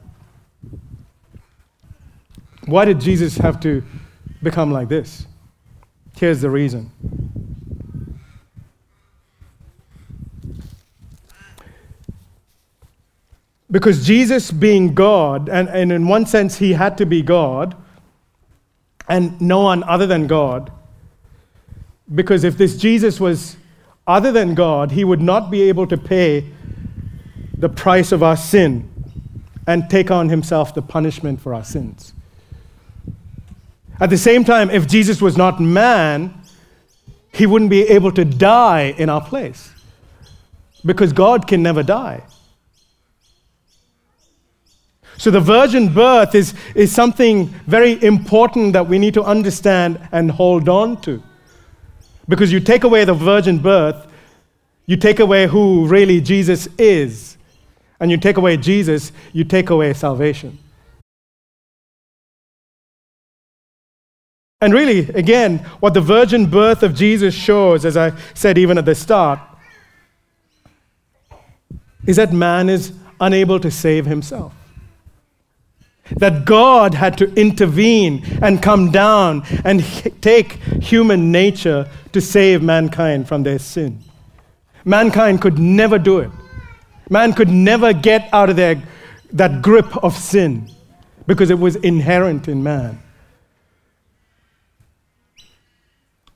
Why 2.67 2.85
did 2.85 3.01
Jesus 3.01 3.37
have 3.39 3.61
to 3.61 3.83
become 4.43 4.71
like 4.73 4.89
this? 4.89 5.27
Here's 6.17 6.41
the 6.41 6.51
reason. 6.51 6.91
Because 13.71 14.07
Jesus, 14.07 14.51
being 14.51 14.95
God, 14.95 15.49
and, 15.49 15.69
and 15.71 15.91
in 15.91 16.07
one 16.07 16.27
sense, 16.27 16.59
he 16.59 16.75
had 16.75 16.99
to 16.99 17.07
be 17.07 17.23
God, 17.23 17.75
and 19.09 19.41
no 19.41 19.63
one 19.63 19.83
other 19.85 20.07
than 20.07 20.27
God, 20.27 20.71
because 22.15 22.45
if 22.45 22.59
this 22.59 22.77
Jesus 22.77 23.19
was 23.19 23.57
other 24.07 24.31
than 24.31 24.55
God, 24.55 24.91
he 24.91 25.05
would 25.05 25.23
not 25.23 25.51
be 25.51 25.63
able 25.63 25.87
to 25.87 25.97
pay 25.97 26.47
the 27.57 27.69
price 27.69 28.13
of 28.13 28.23
our 28.23 28.37
sin 28.37 28.91
and 29.67 29.89
take 29.89 30.11
on 30.11 30.29
himself 30.29 30.75
the 30.75 30.83
punishment 30.83 31.41
for 31.41 31.55
our 31.55 31.65
sins. 31.65 32.13
At 34.01 34.11
the 34.11 34.19
same 34.19 34.45
time, 34.45 34.71
if 34.71 34.87
Jesus 34.87 35.21
was 35.21 35.37
not 35.37 35.61
man, 35.61 36.35
he 37.33 37.47
wouldn't 37.47 37.71
be 37.71 37.83
able 37.83 38.13
to 38.13 38.25
die 38.25 38.95
in 38.99 39.09
our 39.09 39.25
place 39.25 39.71
because 40.85 41.13
God 41.13 41.47
can 41.47 41.63
never 41.63 41.83
die. 41.83 42.23
So 45.17 45.31
the 45.31 45.41
virgin 45.41 45.93
birth 45.95 46.35
is, 46.35 46.55
is 46.75 46.93
something 46.93 47.47
very 47.67 48.03
important 48.03 48.73
that 48.73 48.89
we 48.89 48.99
need 48.99 49.15
to 49.15 49.23
understand 49.23 50.01
and 50.11 50.31
hold 50.31 50.69
on 50.69 51.01
to. 51.03 51.23
Because 52.29 52.53
you 52.53 52.61
take 52.61 52.85
away 52.85 53.05
the 53.05 53.15
virgin 53.15 53.59
birth, 53.59 54.07
you 54.87 54.97
take 54.97 55.21
away 55.21 55.47
who 55.47 55.87
really 55.87 56.21
Jesus 56.21 56.67
is. 56.79 57.37
And 58.01 58.11
you 58.11 58.17
take 58.17 58.37
away 58.37 58.57
Jesus, 58.57 59.13
you 59.33 59.45
take 59.45 59.71
away 59.71 59.93
salvation. 59.95 60.59
And 64.63 64.73
really, 64.73 65.01
again, 65.11 65.59
what 65.81 65.93
the 65.93 66.01
virgin 66.01 66.47
birth 66.47 66.83
of 66.83 66.95
Jesus 66.95 67.35
shows, 67.35 67.85
as 67.85 67.97
I 67.97 68.13
said 68.33 68.57
even 68.57 68.79
at 68.79 68.87
the 68.87 68.95
start, 68.95 69.41
is 72.07 72.17
that 72.17 72.33
man 72.33 72.71
is 72.71 72.93
unable 73.21 73.61
to 73.61 73.71
save 73.71 74.07
himself 74.07 74.55
that 76.17 76.45
God 76.45 76.95
had 76.95 77.17
to 77.19 77.33
intervene 77.35 78.25
and 78.43 78.63
come 78.63 78.91
down 78.91 79.45
and 79.65 79.83
take 80.21 80.55
human 80.83 81.33
nature 81.33 81.89
to 82.13 82.21
save 82.21 82.63
mankind 82.63 83.29
from 83.29 83.43
their 83.43 83.59
sin. 83.59 83.99
Mankind 84.85 85.41
could 85.41 85.59
never 85.59 85.99
do 85.99 86.19
it. 86.19 86.31
Man 87.09 87.33
could 87.33 87.49
never 87.49 87.93
get 87.93 88.29
out 88.33 88.51
of 88.51 88.57
their, 88.57 88.83
that 89.33 89.63
grip 89.63 89.97
of 90.03 90.17
sin 90.17 90.71
because 91.27 91.51
it 91.51 91.59
was 91.59 91.77
inherent 91.77 92.49
in 92.49 92.63
man. 92.63 93.02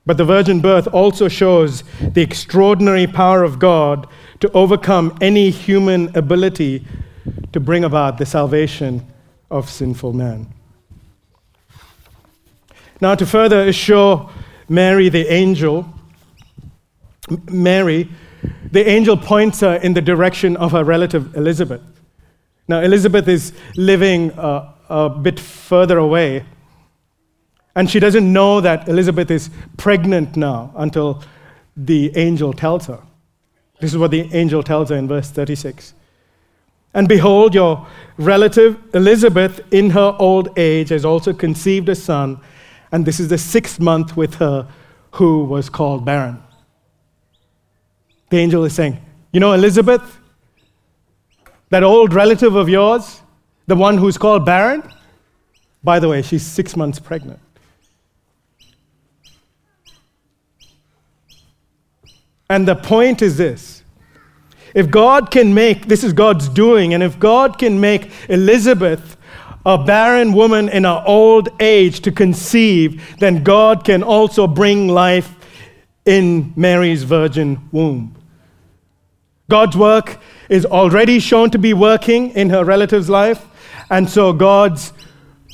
But 0.07 0.15
the 0.15 0.23
virgin 0.23 0.61
birth 0.61 0.87
also 0.93 1.27
shows 1.27 1.83
the 1.99 2.21
extraordinary 2.21 3.07
power 3.07 3.43
of 3.43 3.59
God 3.59 4.07
to 4.39 4.49
overcome 4.53 5.17
any 5.19 5.49
human 5.49 6.15
ability 6.15 6.85
to 7.51 7.59
bring 7.59 7.83
about 7.83 8.17
the 8.17 8.25
salvation 8.25 9.05
of 9.51 9.69
sinful 9.69 10.13
man. 10.13 10.47
Now, 13.01 13.15
to 13.15 13.25
further 13.25 13.67
assure 13.67 14.29
Mary 14.69 15.09
the 15.09 15.27
angel, 15.27 15.85
Mary, 17.51 18.09
the 18.71 18.87
angel 18.87 19.17
points 19.17 19.59
her 19.59 19.75
in 19.75 19.93
the 19.93 20.01
direction 20.01 20.55
of 20.55 20.71
her 20.71 20.85
relative 20.85 21.35
Elizabeth. 21.35 21.81
Now, 22.69 22.79
Elizabeth 22.79 23.27
is 23.27 23.51
living 23.75 24.31
uh, 24.39 24.71
a 24.87 25.09
bit 25.09 25.37
further 25.37 25.97
away, 25.97 26.45
and 27.77 27.87
she 27.87 27.99
doesn't 27.99 28.33
know 28.33 28.59
that 28.59 28.89
Elizabeth 28.89 29.29
is 29.29 29.51
pregnant 29.77 30.35
now 30.35 30.73
until 30.77 31.21
the 31.75 32.11
angel 32.17 32.51
tells 32.51 32.87
her. 32.87 32.99
This 33.79 33.91
is 33.91 33.99
what 33.99 34.09
the 34.09 34.33
angel 34.33 34.63
tells 34.63 34.89
her 34.89 34.95
in 34.95 35.07
verse 35.07 35.29
36. 35.29 35.93
And 36.95 37.07
behold, 37.07 37.53
your 37.53 37.85
relative 38.17 38.81
Elizabeth, 38.95 39.61
in 39.69 39.91
her 39.91 40.15
old 40.17 40.57
age, 40.57 40.89
has 40.89 41.05
also 41.05 41.33
conceived 41.33 41.87
a 41.87 41.93
son, 41.93 42.39
and 42.91 43.05
this 43.05 43.19
is 43.19 43.27
the 43.27 43.37
sixth 43.37 43.79
month 43.79 44.17
with 44.17 44.33
her 44.35 44.67
who 45.11 45.43
was 45.43 45.69
called 45.69 46.03
barren. 46.03 46.41
The 48.31 48.37
angel 48.37 48.63
is 48.65 48.73
saying, 48.73 48.99
You 49.31 49.39
know, 49.39 49.53
Elizabeth, 49.53 50.17
that 51.69 51.83
old 51.83 52.15
relative 52.15 52.55
of 52.55 52.69
yours, 52.69 53.21
the 53.67 53.75
one 53.75 53.99
who's 53.99 54.17
called 54.17 54.47
barren, 54.47 54.81
by 55.83 55.99
the 55.99 56.09
way, 56.09 56.23
she's 56.23 56.43
six 56.43 56.75
months 56.75 56.97
pregnant. 56.97 57.39
And 62.49 62.67
the 62.67 62.75
point 62.75 63.21
is 63.21 63.37
this 63.37 63.83
if 64.73 64.89
God 64.89 65.31
can 65.31 65.53
make, 65.53 65.87
this 65.87 66.03
is 66.03 66.13
God's 66.13 66.47
doing, 66.49 66.93
and 66.93 67.01
if 67.01 67.19
God 67.19 67.57
can 67.57 67.79
make 67.79 68.11
Elizabeth 68.29 69.17
a 69.65 69.77
barren 69.77 70.31
woman 70.33 70.69
in 70.69 70.85
her 70.85 71.03
old 71.05 71.49
age 71.59 72.01
to 72.01 72.11
conceive, 72.11 73.17
then 73.19 73.43
God 73.43 73.83
can 73.83 74.01
also 74.01 74.47
bring 74.47 74.87
life 74.87 75.33
in 76.05 76.53
Mary's 76.55 77.03
virgin 77.03 77.67
womb. 77.71 78.15
God's 79.49 79.75
work 79.75 80.19
is 80.49 80.65
already 80.65 81.19
shown 81.19 81.49
to 81.51 81.57
be 81.57 81.73
working 81.73 82.31
in 82.31 82.49
her 82.49 82.63
relative's 82.63 83.09
life, 83.09 83.45
and 83.89 84.09
so 84.09 84.31
God's 84.31 84.93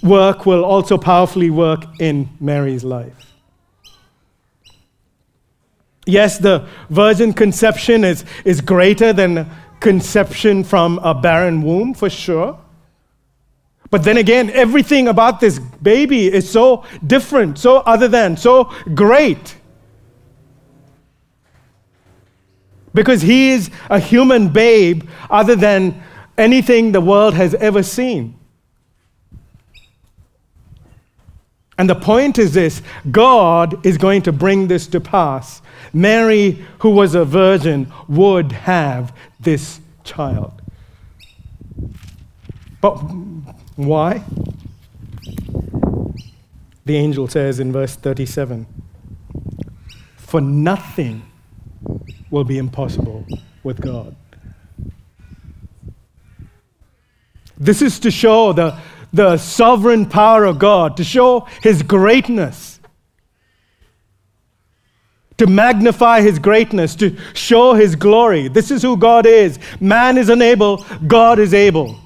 work 0.04 0.46
will 0.46 0.64
also 0.64 0.98
powerfully 0.98 1.50
work 1.50 1.84
in 2.00 2.30
Mary's 2.40 2.84
life. 2.84 3.33
Yes, 6.06 6.38
the 6.38 6.68
virgin 6.90 7.34
conception 7.34 8.04
is, 8.04 8.26
is 8.44 8.62
greater 8.62 9.14
than 9.14 9.50
conception 9.80 10.64
from 10.64 11.00
a 11.00 11.14
barren 11.14 11.62
womb, 11.62 11.94
for 11.94 12.10
sure. 12.10 12.60
But 13.90 14.04
then 14.04 14.18
again, 14.18 14.50
everything 14.50 15.08
about 15.08 15.40
this 15.40 15.60
baby 15.60 16.26
is 16.26 16.50
so 16.50 16.84
different, 17.06 17.60
so 17.60 17.78
other 17.78 18.08
than, 18.08 18.36
so 18.38 18.74
great. 18.96 19.56
Because 22.94 23.22
he 23.22 23.52
is 23.52 23.70
a 23.90 24.00
human 24.00 24.50
babe 24.50 25.08
other 25.30 25.56
than 25.56 26.02
anything 26.38 26.92
the 26.92 27.02
world 27.02 27.34
has 27.34 27.54
ever 27.56 27.84
seen. 27.84 28.36
And 31.78 31.90
the 31.90 31.96
point 31.96 32.38
is 32.38 32.54
this 32.54 32.82
God 33.12 33.86
is 33.86 33.98
going 33.98 34.22
to 34.24 34.32
bring 34.32 34.68
this 34.68 34.88
to 34.88 35.00
pass. 35.00 35.62
Mary, 35.94 36.66
who 36.80 36.90
was 36.90 37.16
a 37.16 37.24
virgin, 37.24 37.92
would 38.08 38.52
have 38.52 39.16
this 39.40 39.80
child. 40.04 40.62
But 42.82 42.96
why? 43.76 44.24
The 46.86 46.98
angel 46.98 47.28
says 47.28 47.60
in 47.60 47.72
verse 47.72 47.96
37 47.96 48.66
For 50.18 50.42
nothing 50.42 51.22
will 52.30 52.44
be 52.44 52.58
impossible 52.58 53.26
with 53.64 53.80
God. 53.80 54.16
This 57.58 57.82
is 57.82 58.00
to 58.00 58.12
show 58.12 58.52
the 58.52 58.78
the 59.14 59.38
sovereign 59.38 60.08
power 60.08 60.44
of 60.44 60.58
God, 60.58 60.98
to 60.98 61.04
show 61.04 61.48
his 61.62 61.84
greatness, 61.84 62.73
to 65.44 65.52
magnify 65.52 66.22
his 66.22 66.40
greatness, 66.40 66.96
to 66.96 67.18
show 67.34 67.74
his 67.74 67.98
glory. 67.98 68.48
This 68.48 68.72
is 68.72 68.82
who 68.82 68.96
God 68.96 69.26
is. 69.26 69.60
Man 69.82 70.18
is 70.18 70.30
unable, 70.30 70.86
God 71.06 71.38
is 71.38 71.54
able. 71.54 72.00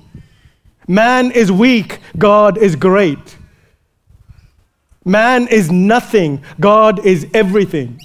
Man 0.88 1.30
is 1.32 1.52
weak, 1.52 2.00
God 2.18 2.58
is 2.58 2.76
great. 2.76 3.38
Man 5.06 5.48
is 5.50 5.72
nothing, 5.72 6.44
God 6.60 7.06
is 7.06 7.28
everything. 7.32 8.00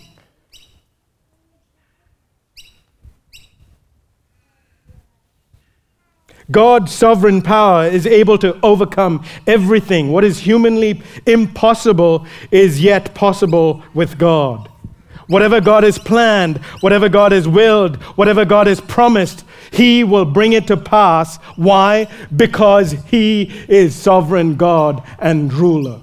God's 6.51 6.93
sovereign 6.93 7.41
power 7.41 7.87
is 7.87 8.07
able 8.07 8.37
to 8.37 8.61
overcome 8.63 9.25
everything. 9.47 10.13
What 10.13 10.25
is 10.25 10.41
humanly 10.41 11.01
impossible 11.25 12.27
is 12.51 12.83
yet 12.83 13.15
possible 13.15 13.83
with 13.95 14.19
God. 14.19 14.69
Whatever 15.29 15.61
God 15.61 15.83
has 15.85 15.99
planned, 15.99 16.59
whatever 16.81 17.09
God 17.09 17.33
has 17.33 17.49
willed, 17.49 17.97
whatever 18.17 18.45
God 18.45 18.67
has 18.67 18.81
promised, 18.81 19.45
He 19.71 20.05
will 20.05 20.25
bring 20.25 20.53
it 20.53 20.67
to 20.67 20.77
pass. 20.77 21.37
Why? 21.57 22.09
Because 22.35 22.93
He 23.07 23.43
is 23.69 23.95
sovereign 23.95 24.57
God 24.57 25.03
and 25.19 25.53
ruler. 25.53 26.01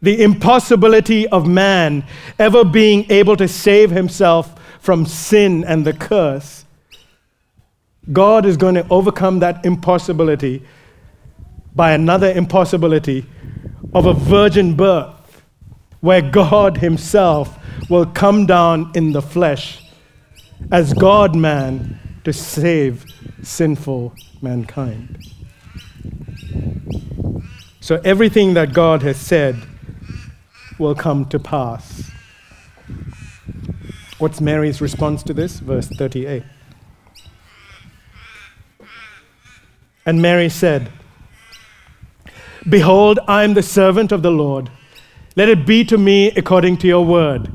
The 0.00 0.22
impossibility 0.22 1.28
of 1.28 1.46
man 1.46 2.04
ever 2.38 2.64
being 2.64 3.10
able 3.10 3.36
to 3.36 3.46
save 3.46 3.92
himself 3.92 4.60
from 4.80 5.06
sin 5.06 5.62
and 5.62 5.84
the 5.84 5.92
curse 5.92 6.64
God 8.10 8.46
is 8.46 8.56
going 8.56 8.74
to 8.74 8.86
overcome 8.90 9.38
that 9.40 9.64
impossibility 9.64 10.62
by 11.74 11.92
another 11.92 12.32
impossibility 12.32 13.24
of 13.94 14.06
a 14.06 14.12
virgin 14.12 14.74
birth. 14.74 15.14
Where 16.02 16.20
God 16.20 16.78
Himself 16.78 17.58
will 17.88 18.04
come 18.04 18.44
down 18.44 18.90
in 18.94 19.12
the 19.12 19.22
flesh 19.22 19.80
as 20.70 20.92
God 20.92 21.34
man 21.34 21.98
to 22.24 22.32
save 22.32 23.04
sinful 23.42 24.12
mankind. 24.42 25.24
So 27.80 28.00
everything 28.04 28.54
that 28.54 28.72
God 28.72 29.02
has 29.02 29.16
said 29.16 29.56
will 30.78 30.94
come 30.94 31.24
to 31.26 31.38
pass. 31.38 32.10
What's 34.18 34.40
Mary's 34.40 34.80
response 34.80 35.22
to 35.24 35.32
this? 35.32 35.60
Verse 35.60 35.86
38. 35.88 36.42
And 40.04 40.20
Mary 40.20 40.48
said, 40.48 40.90
Behold, 42.68 43.20
I 43.28 43.44
am 43.44 43.54
the 43.54 43.62
servant 43.62 44.10
of 44.10 44.22
the 44.22 44.30
Lord. 44.32 44.70
Let 45.34 45.48
it 45.48 45.66
be 45.66 45.84
to 45.84 45.96
me 45.96 46.30
according 46.32 46.76
to 46.78 46.86
your 46.86 47.04
word. 47.04 47.50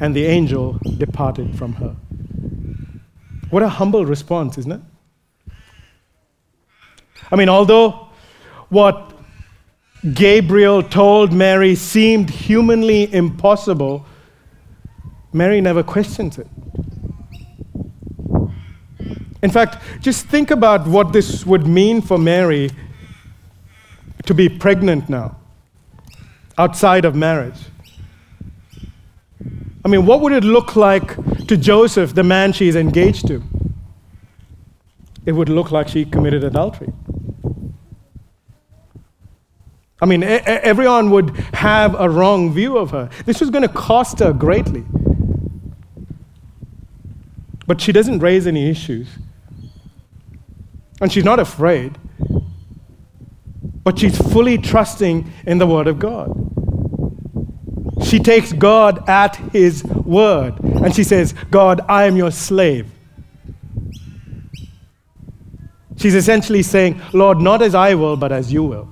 And 0.00 0.14
the 0.14 0.26
angel 0.26 0.78
departed 0.98 1.56
from 1.56 1.74
her. 1.74 1.94
What 3.50 3.62
a 3.62 3.68
humble 3.68 4.04
response, 4.04 4.58
isn't 4.58 4.72
it? 4.72 4.80
I 7.30 7.36
mean, 7.36 7.48
although 7.48 8.08
what 8.68 9.12
Gabriel 10.12 10.82
told 10.82 11.32
Mary 11.32 11.74
seemed 11.74 12.28
humanly 12.28 13.12
impossible, 13.14 14.04
Mary 15.32 15.60
never 15.60 15.82
questions 15.82 16.38
it. 16.38 16.48
In 19.42 19.50
fact, 19.50 19.82
just 20.00 20.26
think 20.26 20.50
about 20.50 20.86
what 20.86 21.12
this 21.12 21.46
would 21.46 21.66
mean 21.66 22.00
for 22.00 22.18
Mary 22.18 22.70
to 24.24 24.34
be 24.34 24.48
pregnant 24.48 25.08
now, 25.08 25.36
outside 26.56 27.04
of 27.04 27.14
marriage. 27.14 27.58
I 29.84 29.88
mean, 29.88 30.06
what 30.06 30.20
would 30.20 30.32
it 30.32 30.44
look 30.44 30.76
like 30.76 31.16
to 31.46 31.56
Joseph, 31.56 32.14
the 32.14 32.22
man 32.22 32.52
she's 32.52 32.76
engaged 32.76 33.26
to? 33.28 33.42
It 35.26 35.32
would 35.32 35.48
look 35.48 35.70
like 35.70 35.88
she 35.88 36.04
committed 36.04 36.44
adultery. 36.44 36.92
I 40.00 40.06
mean, 40.06 40.22
everyone 40.22 41.10
would 41.10 41.30
have 41.54 41.98
a 41.98 42.10
wrong 42.10 42.52
view 42.52 42.76
of 42.76 42.90
her. 42.90 43.08
This 43.24 43.40
was 43.40 43.50
going 43.50 43.62
to 43.62 43.68
cost 43.68 44.18
her 44.18 44.32
greatly. 44.32 44.84
But 47.66 47.80
she 47.80 47.92
doesn't 47.92 48.18
raise 48.18 48.46
any 48.46 48.68
issues. 48.68 49.08
And 51.00 51.10
she's 51.10 51.24
not 51.24 51.40
afraid. 51.40 51.96
But 53.84 53.98
she's 53.98 54.16
fully 54.32 54.56
trusting 54.58 55.30
in 55.46 55.58
the 55.58 55.66
Word 55.66 55.86
of 55.86 55.98
God. 55.98 56.32
She 58.02 58.18
takes 58.18 58.52
God 58.52 59.08
at 59.08 59.36
His 59.52 59.84
word. 59.84 60.58
And 60.60 60.94
she 60.94 61.04
says, 61.04 61.34
God, 61.50 61.82
I 61.88 62.04
am 62.04 62.16
your 62.16 62.30
slave. 62.30 62.90
She's 65.96 66.14
essentially 66.14 66.62
saying, 66.62 67.00
Lord, 67.12 67.38
not 67.38 67.62
as 67.62 67.74
I 67.74 67.94
will, 67.94 68.16
but 68.16 68.32
as 68.32 68.52
you 68.52 68.64
will. 68.64 68.88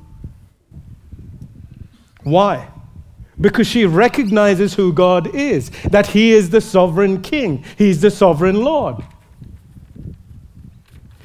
Why? 2.22 2.68
Because 3.40 3.66
she 3.66 3.84
recognizes 3.84 4.74
who 4.74 4.92
God 4.92 5.34
is, 5.34 5.70
that 5.90 6.06
He 6.06 6.32
is 6.32 6.50
the 6.50 6.60
sovereign 6.60 7.20
King, 7.20 7.64
He's 7.76 8.00
the 8.00 8.10
sovereign 8.10 8.62
Lord. 8.62 8.96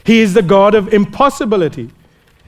He 0.04 0.22
is 0.22 0.34
the 0.34 0.42
God 0.42 0.74
of 0.74 0.94
impossibility. 0.94 1.92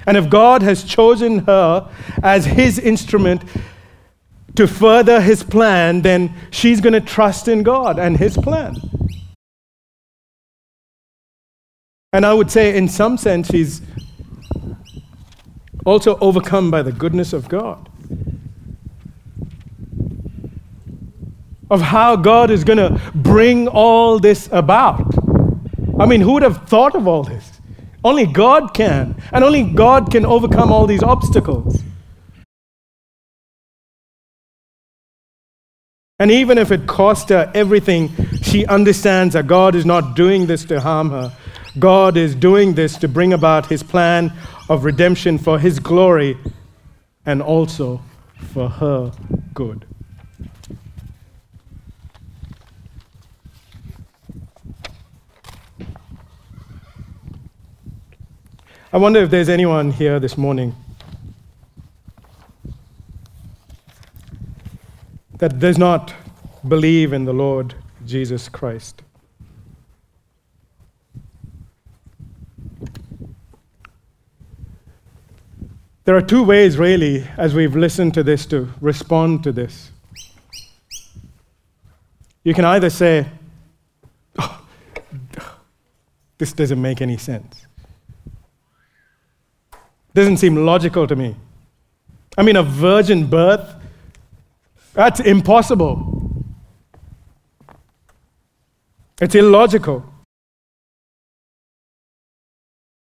And 0.09 0.17
if 0.17 0.27
God 0.27 0.63
has 0.63 0.83
chosen 0.83 1.45
her 1.45 1.87
as 2.23 2.43
His 2.43 2.79
instrument 2.79 3.43
to 4.55 4.65
further 4.65 5.21
His 5.21 5.43
plan, 5.43 6.01
then 6.01 6.33
she's 6.49 6.81
going 6.81 6.93
to 6.93 6.99
trust 6.99 7.47
in 7.47 7.61
God 7.61 7.99
and 7.99 8.17
His 8.17 8.35
plan. 8.35 8.75
And 12.11 12.25
I 12.25 12.33
would 12.33 12.49
say, 12.49 12.75
in 12.75 12.89
some 12.89 13.19
sense, 13.19 13.49
she's 13.49 13.83
also 15.85 16.17
overcome 16.17 16.71
by 16.71 16.81
the 16.81 16.91
goodness 16.91 17.31
of 17.31 17.47
God. 17.47 17.87
of 21.69 21.81
how 21.81 22.15
God 22.15 22.49
is 22.49 22.63
going 22.63 22.79
to 22.79 22.99
bring 23.13 23.67
all 23.67 24.17
this 24.17 24.49
about. 24.51 25.05
I 25.99 26.07
mean, 26.07 26.19
who 26.19 26.31
would 26.31 26.41
have 26.41 26.67
thought 26.67 26.95
of 26.95 27.07
all 27.07 27.21
this? 27.21 27.58
Only 28.03 28.25
God 28.25 28.73
can. 28.73 29.21
And 29.31 29.43
only 29.43 29.63
God 29.63 30.11
can 30.11 30.25
overcome 30.25 30.71
all 30.71 30.87
these 30.87 31.03
obstacles. 31.03 31.83
And 36.19 36.31
even 36.31 36.57
if 36.57 36.71
it 36.71 36.85
cost 36.85 37.29
her 37.29 37.49
everything, 37.55 38.11
she 38.41 38.65
understands 38.65 39.33
that 39.35 39.47
God 39.47 39.73
is 39.73 39.85
not 39.85 40.15
doing 40.15 40.47
this 40.47 40.65
to 40.65 40.81
harm 40.81 41.11
her. 41.11 41.33
God 41.77 42.17
is 42.17 42.35
doing 42.35 42.73
this 42.73 42.97
to 42.97 43.07
bring 43.07 43.31
about 43.31 43.67
his 43.67 43.83
plan 43.83 44.33
of 44.67 44.83
redemption 44.83 45.37
for 45.37 45.59
his 45.59 45.79
glory 45.79 46.37
and 47.25 47.41
also 47.41 48.01
for 48.35 48.67
her 48.67 49.13
good. 49.53 49.85
I 58.91 58.97
wonder 58.97 59.19
if 59.19 59.29
there's 59.29 59.49
anyone 59.49 59.91
here 59.91 60.19
this 60.19 60.35
morning 60.35 60.75
that 65.37 65.59
does 65.59 65.77
not 65.77 66.15
believe 66.67 67.13
in 67.13 67.25
the 67.25 67.31
Lord 67.31 67.75
Jesus 68.07 68.49
Christ. 68.49 69.03
There 76.05 76.15
are 76.17 76.21
two 76.21 76.41
ways, 76.41 76.79
really, 76.79 77.27
as 77.37 77.53
we've 77.53 77.75
listened 77.75 78.15
to 78.15 78.23
this, 78.23 78.47
to 78.47 78.69
respond 78.81 79.43
to 79.43 79.51
this. 79.51 79.91
You 82.43 82.55
can 82.55 82.65
either 82.65 82.89
say, 82.89 83.27
oh, 84.39 84.65
this 86.39 86.53
doesn't 86.53 86.81
make 86.81 87.03
any 87.03 87.17
sense. 87.17 87.58
Doesn't 90.13 90.37
seem 90.37 90.65
logical 90.65 91.07
to 91.07 91.15
me. 91.15 91.35
I 92.37 92.43
mean, 92.43 92.55
a 92.55 92.63
virgin 92.63 93.27
birth, 93.27 93.75
that's 94.93 95.19
impossible. 95.19 96.43
It's 99.21 99.35
illogical. 99.35 100.05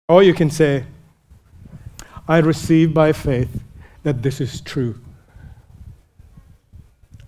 Or 0.09 0.21
you 0.21 0.33
can 0.33 0.49
say, 0.49 0.85
I 2.27 2.39
receive 2.39 2.93
by 2.93 3.13
faith 3.13 3.61
that 4.03 4.21
this 4.21 4.39
is 4.41 4.61
true. 4.61 4.99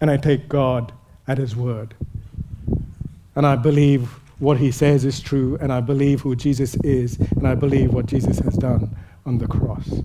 And 0.01 0.11
I 0.11 0.17
take 0.17 0.47
God 0.49 0.91
at 1.27 1.37
His 1.37 1.55
word. 1.55 1.95
And 3.35 3.47
I 3.47 3.55
believe 3.55 4.09
what 4.39 4.57
He 4.57 4.71
says 4.71 5.05
is 5.05 5.21
true, 5.21 5.57
and 5.61 5.71
I 5.71 5.79
believe 5.79 6.21
who 6.21 6.35
Jesus 6.35 6.75
is, 6.83 7.17
and 7.17 7.47
I 7.47 7.55
believe 7.55 7.93
what 7.93 8.05
Jesus 8.05 8.39
has 8.39 8.55
done 8.55 8.95
on 9.25 9.39
the 9.39 9.47
cross. 9.47 10.01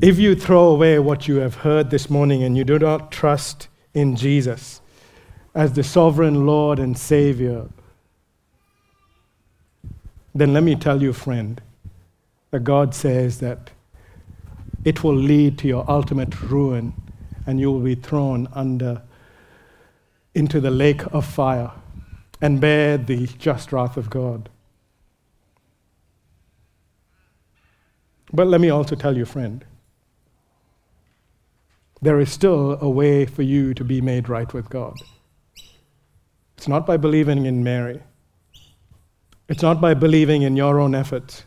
If 0.00 0.18
you 0.18 0.34
throw 0.34 0.68
away 0.68 0.98
what 0.98 1.28
you 1.28 1.36
have 1.36 1.56
heard 1.56 1.90
this 1.90 2.10
morning 2.10 2.42
and 2.42 2.56
you 2.56 2.64
do 2.64 2.78
not 2.78 3.12
trust 3.12 3.68
in 3.94 4.16
Jesus 4.16 4.80
as 5.54 5.74
the 5.74 5.84
sovereign 5.84 6.44
Lord 6.44 6.78
and 6.78 6.98
Savior, 6.98 7.68
then 10.34 10.52
let 10.52 10.64
me 10.64 10.74
tell 10.74 11.02
you, 11.02 11.12
friend, 11.12 11.60
that 12.50 12.64
God 12.64 12.94
says 12.94 13.38
that 13.40 13.70
it 14.84 15.04
will 15.04 15.14
lead 15.14 15.56
to 15.58 15.68
your 15.68 15.88
ultimate 15.88 16.40
ruin 16.42 16.94
and 17.46 17.60
you 17.60 17.70
will 17.70 17.80
be 17.80 17.94
thrown 17.94 18.48
under 18.54 19.02
into 20.34 20.60
the 20.60 20.70
lake 20.70 21.02
of 21.12 21.24
fire 21.24 21.72
and 22.40 22.60
bear 22.60 22.98
the 22.98 23.26
just 23.26 23.72
wrath 23.72 23.96
of 23.96 24.10
God. 24.10 24.48
But 28.32 28.46
let 28.46 28.60
me 28.60 28.70
also 28.70 28.96
tell 28.96 29.16
you, 29.16 29.24
friend, 29.24 29.64
there 32.00 32.18
is 32.18 32.32
still 32.32 32.78
a 32.80 32.88
way 32.88 33.26
for 33.26 33.42
you 33.42 33.74
to 33.74 33.84
be 33.84 34.00
made 34.00 34.28
right 34.28 34.52
with 34.52 34.68
God. 34.70 34.96
It's 36.56 36.66
not 36.66 36.86
by 36.86 36.96
believing 36.96 37.46
in 37.46 37.62
Mary. 37.62 38.02
It's 39.48 39.62
not 39.62 39.80
by 39.80 39.94
believing 39.94 40.42
in 40.42 40.56
your 40.56 40.80
own 40.80 40.94
efforts. 40.94 41.44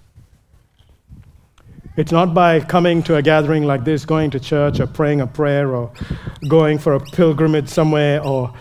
It's 1.97 2.11
not 2.11 2.33
by 2.33 2.59
coming 2.59 3.01
to 3.03 3.15
a 3.15 3.21
gathering 3.21 3.63
like 3.63 3.85
this, 3.85 4.05
going 4.05 4.31
to 4.31 4.39
church 4.39 4.79
or 4.79 4.87
praying 4.87 5.21
a 5.21 5.27
prayer 5.27 5.73
or 5.73 5.91
going 6.49 6.77
for 6.77 6.93
a 6.93 6.99
pilgrimage 6.99 7.69
somewhere 7.69 8.21
or 8.21 8.53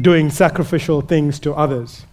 doing 0.00 0.30
sacrificial 0.30 1.00
things 1.00 1.40
to 1.40 1.54
others. 1.54 2.06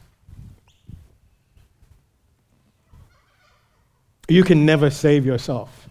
You 4.27 4.43
can 4.43 4.65
never 4.65 4.89
save 4.89 5.25
yourself. 5.25 5.87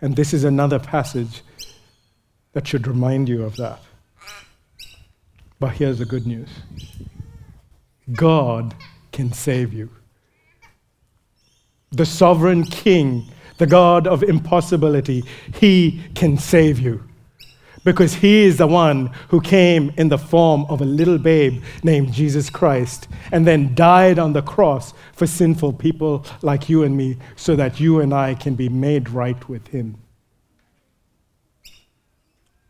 And 0.00 0.16
this 0.16 0.32
is 0.32 0.42
another 0.42 0.78
passage 0.78 1.42
that 2.52 2.66
should 2.66 2.86
remind 2.86 3.28
you 3.28 3.44
of 3.44 3.56
that. 3.56 3.80
But 5.60 5.72
here's 5.74 5.98
the 5.98 6.06
good 6.06 6.26
news 6.26 6.48
God 8.12 8.74
can 9.12 9.32
save 9.32 9.72
you. 9.72 9.90
The 11.92 12.06
sovereign 12.06 12.64
king, 12.64 13.28
the 13.58 13.66
God 13.66 14.06
of 14.06 14.22
impossibility, 14.22 15.24
he 15.52 16.02
can 16.14 16.38
save 16.38 16.78
you 16.78 17.02
because 17.84 18.14
he 18.14 18.44
is 18.44 18.58
the 18.58 18.66
one 18.66 19.06
who 19.28 19.40
came 19.40 19.92
in 19.96 20.08
the 20.08 20.18
form 20.18 20.66
of 20.68 20.80
a 20.80 20.84
little 20.84 21.18
babe 21.18 21.62
named 21.82 22.12
Jesus 22.12 22.50
Christ 22.50 23.08
and 23.32 23.46
then 23.46 23.74
died 23.74 24.18
on 24.18 24.32
the 24.32 24.42
cross 24.42 24.92
for 25.14 25.26
sinful 25.26 25.74
people 25.74 26.26
like 26.42 26.68
you 26.68 26.82
and 26.82 26.96
me 26.96 27.16
so 27.36 27.56
that 27.56 27.80
you 27.80 28.00
and 28.00 28.12
I 28.12 28.34
can 28.34 28.54
be 28.54 28.68
made 28.68 29.10
right 29.10 29.48
with 29.48 29.68
him. 29.68 29.96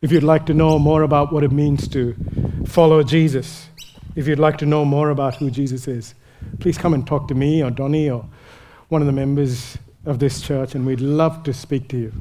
If 0.01 0.13
you'd 0.13 0.23
like 0.23 0.47
to 0.47 0.55
know 0.55 0.79
more 0.79 1.03
about 1.03 1.33
what 1.33 1.45
it 1.45 1.53
means 1.53 1.87
to 1.89 2.17
follow 2.67 3.03
Jesus, 3.03 3.69
if 4.17 4.27
you'd 4.27 4.39
like 4.39 4.59
to 4.59 4.67
know 4.67 4.85
more 4.85 5.11
about 5.11 5.37
who 5.37 5.51
Jesus 5.51 5.87
is, 5.89 6.15
please 6.59 6.79
come 6.79 6.95
and 6.95 7.07
talk 7.07 7.29
to 7.29 7.35
me 7.35 7.63
or 7.63 7.71
Donnie 7.71 8.09
or 8.09 8.25
one 8.91 9.01
of 9.01 9.07
the 9.07 9.13
members 9.13 9.79
of 10.05 10.19
this 10.19 10.41
church, 10.41 10.75
and 10.75 10.85
we'd 10.85 11.01
love 11.01 11.43
to 11.45 11.55
speak 11.55 11.89
to 11.89 11.97
you 11.97 12.13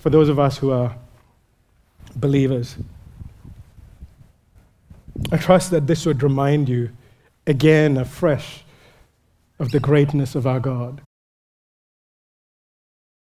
for 0.00 0.10
those 0.10 0.28
of 0.28 0.38
us 0.38 0.58
who 0.58 0.72
are 0.72 0.96
believers. 2.16 2.76
I 5.30 5.36
trust 5.36 5.70
that 5.70 5.86
this 5.86 6.04
would 6.04 6.22
remind 6.22 6.68
you 6.68 6.90
again 7.46 7.96
afresh 7.96 8.64
of 9.60 9.70
the 9.70 9.78
greatness 9.78 10.34
of 10.34 10.46
our 10.46 10.58
God. 10.58 11.02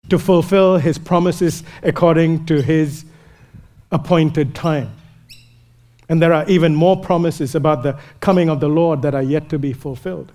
To 0.10 0.18
fulfill 0.18 0.78
his 0.78 0.98
promises 0.98 1.64
according 1.84 2.46
to 2.48 2.62
his 2.62 3.06
appointed 3.92 4.56
time. 4.56 4.96
And 6.10 6.22
there 6.22 6.34
are 6.34 6.48
even 6.50 6.76
more 6.76 7.00
promises 7.00 7.56
about 7.56 7.84
the 7.84 8.00
coming 8.20 8.50
of 8.50 8.60
the 8.60 8.70
Lord 8.70 9.02
that 9.02 9.16
are 9.16 9.24
yet 9.24 9.50
to 9.50 9.60
be 9.60 9.74
fulfilled. 9.74 10.32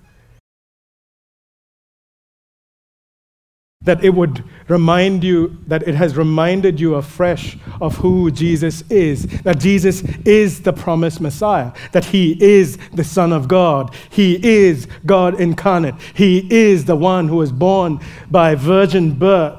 that 3.88 4.04
it 4.04 4.10
would 4.10 4.44
remind 4.68 5.24
you, 5.24 5.56
that 5.66 5.86
it 5.88 5.94
has 5.94 6.14
reminded 6.14 6.78
you 6.78 6.96
afresh 6.96 7.56
of 7.80 7.96
who 7.96 8.30
Jesus 8.30 8.82
is, 8.90 9.26
that 9.42 9.58
Jesus 9.58 10.02
is 10.26 10.60
the 10.60 10.74
promised 10.74 11.22
Messiah, 11.22 11.72
that 11.92 12.04
he 12.04 12.36
is 12.42 12.76
the 12.92 13.02
Son 13.02 13.32
of 13.32 13.48
God, 13.48 13.94
he 14.10 14.46
is 14.46 14.86
God 15.06 15.40
incarnate, 15.40 15.94
he 16.12 16.46
is 16.50 16.84
the 16.84 16.96
one 16.96 17.28
who 17.28 17.36
was 17.36 17.50
born 17.50 17.98
by 18.30 18.54
virgin 18.54 19.14
birth. 19.14 19.58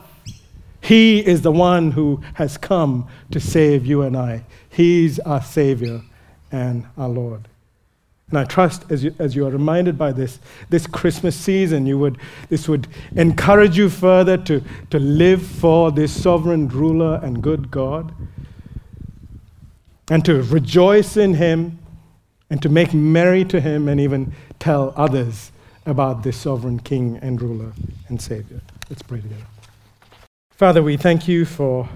He 0.82 1.20
is 1.26 1.42
the 1.42 1.52
one 1.52 1.92
who 1.92 2.22
has 2.36 2.58
come 2.58 3.08
to 3.32 3.40
save 3.40 3.86
you 3.86 4.04
and 4.04 4.16
I. 4.16 4.46
He's 4.80 5.20
our 5.20 5.42
Savior 5.42 6.04
and 6.54 6.86
our 6.98 7.10
Lord. 7.10 7.50
And 8.30 8.40
I 8.40 8.46
trust 8.46 8.90
as 8.90 9.04
you, 9.04 9.14
as 9.20 9.36
you 9.36 9.46
are 9.46 9.50
reminded 9.50 9.98
by 9.98 10.14
this, 10.14 10.40
this 10.70 10.88
Christmas 10.88 11.36
season, 11.36 11.86
you 11.86 12.00
would, 12.00 12.18
this 12.48 12.70
would 12.70 12.88
encourage 13.14 13.78
you 13.78 13.90
further 13.90 14.38
to, 14.38 14.64
to 14.90 14.98
live 14.98 15.46
for 15.46 15.92
this 15.92 16.14
sovereign 16.24 16.70
ruler 16.70 17.20
and 17.22 17.44
good 17.44 17.70
God, 17.70 18.14
and 20.10 20.24
to 20.24 20.44
rejoice 20.44 21.18
in 21.18 21.34
Him, 21.34 21.78
and 22.50 22.62
to 22.62 22.70
make 22.70 22.94
merry 22.94 23.44
to 23.44 23.60
Him, 23.60 23.90
and 23.90 24.00
even 24.00 24.32
tell 24.60 24.94
others 24.96 25.52
about 25.86 26.24
this 26.24 26.38
sovereign 26.38 26.80
King 26.80 27.20
and 27.22 27.42
ruler 27.42 27.74
and 28.08 28.22
Savior. 28.22 28.62
Let's 28.90 29.02
pray 29.02 29.20
together. 29.20 29.44
Father, 30.52 30.82
we 30.82 30.96
thank 30.96 31.28
you 31.28 31.44
for 31.44 31.90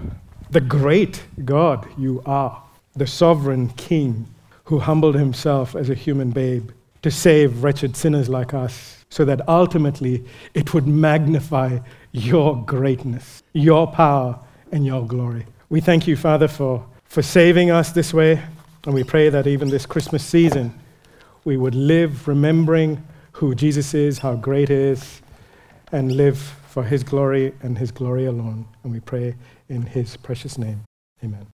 the 0.50 0.60
great 0.60 1.22
God 1.46 1.88
you 1.96 2.22
are, 2.26 2.63
the 2.96 3.06
sovereign 3.06 3.68
King 3.70 4.26
who 4.64 4.78
humbled 4.78 5.14
himself 5.14 5.74
as 5.74 5.90
a 5.90 5.94
human 5.94 6.30
babe 6.30 6.70
to 7.02 7.10
save 7.10 7.62
wretched 7.62 7.96
sinners 7.96 8.28
like 8.28 8.54
us, 8.54 9.04
so 9.10 9.24
that 9.24 9.46
ultimately 9.48 10.24
it 10.54 10.72
would 10.72 10.86
magnify 10.86 11.78
your 12.12 12.56
greatness, 12.64 13.42
your 13.52 13.86
power, 13.86 14.38
and 14.72 14.86
your 14.86 15.06
glory. 15.06 15.46
We 15.68 15.80
thank 15.80 16.06
you, 16.06 16.16
Father, 16.16 16.48
for, 16.48 16.84
for 17.04 17.22
saving 17.22 17.70
us 17.70 17.92
this 17.92 18.14
way, 18.14 18.42
and 18.84 18.94
we 18.94 19.04
pray 19.04 19.28
that 19.28 19.46
even 19.46 19.68
this 19.68 19.86
Christmas 19.86 20.24
season 20.24 20.78
we 21.44 21.56
would 21.56 21.74
live 21.74 22.26
remembering 22.26 23.02
who 23.32 23.54
Jesus 23.54 23.94
is, 23.94 24.18
how 24.18 24.34
great 24.34 24.68
he 24.68 24.74
is, 24.74 25.20
and 25.92 26.16
live 26.16 26.38
for 26.38 26.82
his 26.82 27.04
glory 27.04 27.52
and 27.62 27.78
his 27.78 27.90
glory 27.90 28.26
alone. 28.26 28.66
And 28.82 28.92
we 28.92 29.00
pray 29.00 29.34
in 29.68 29.82
his 29.82 30.16
precious 30.16 30.58
name. 30.58 30.84
Amen. 31.22 31.53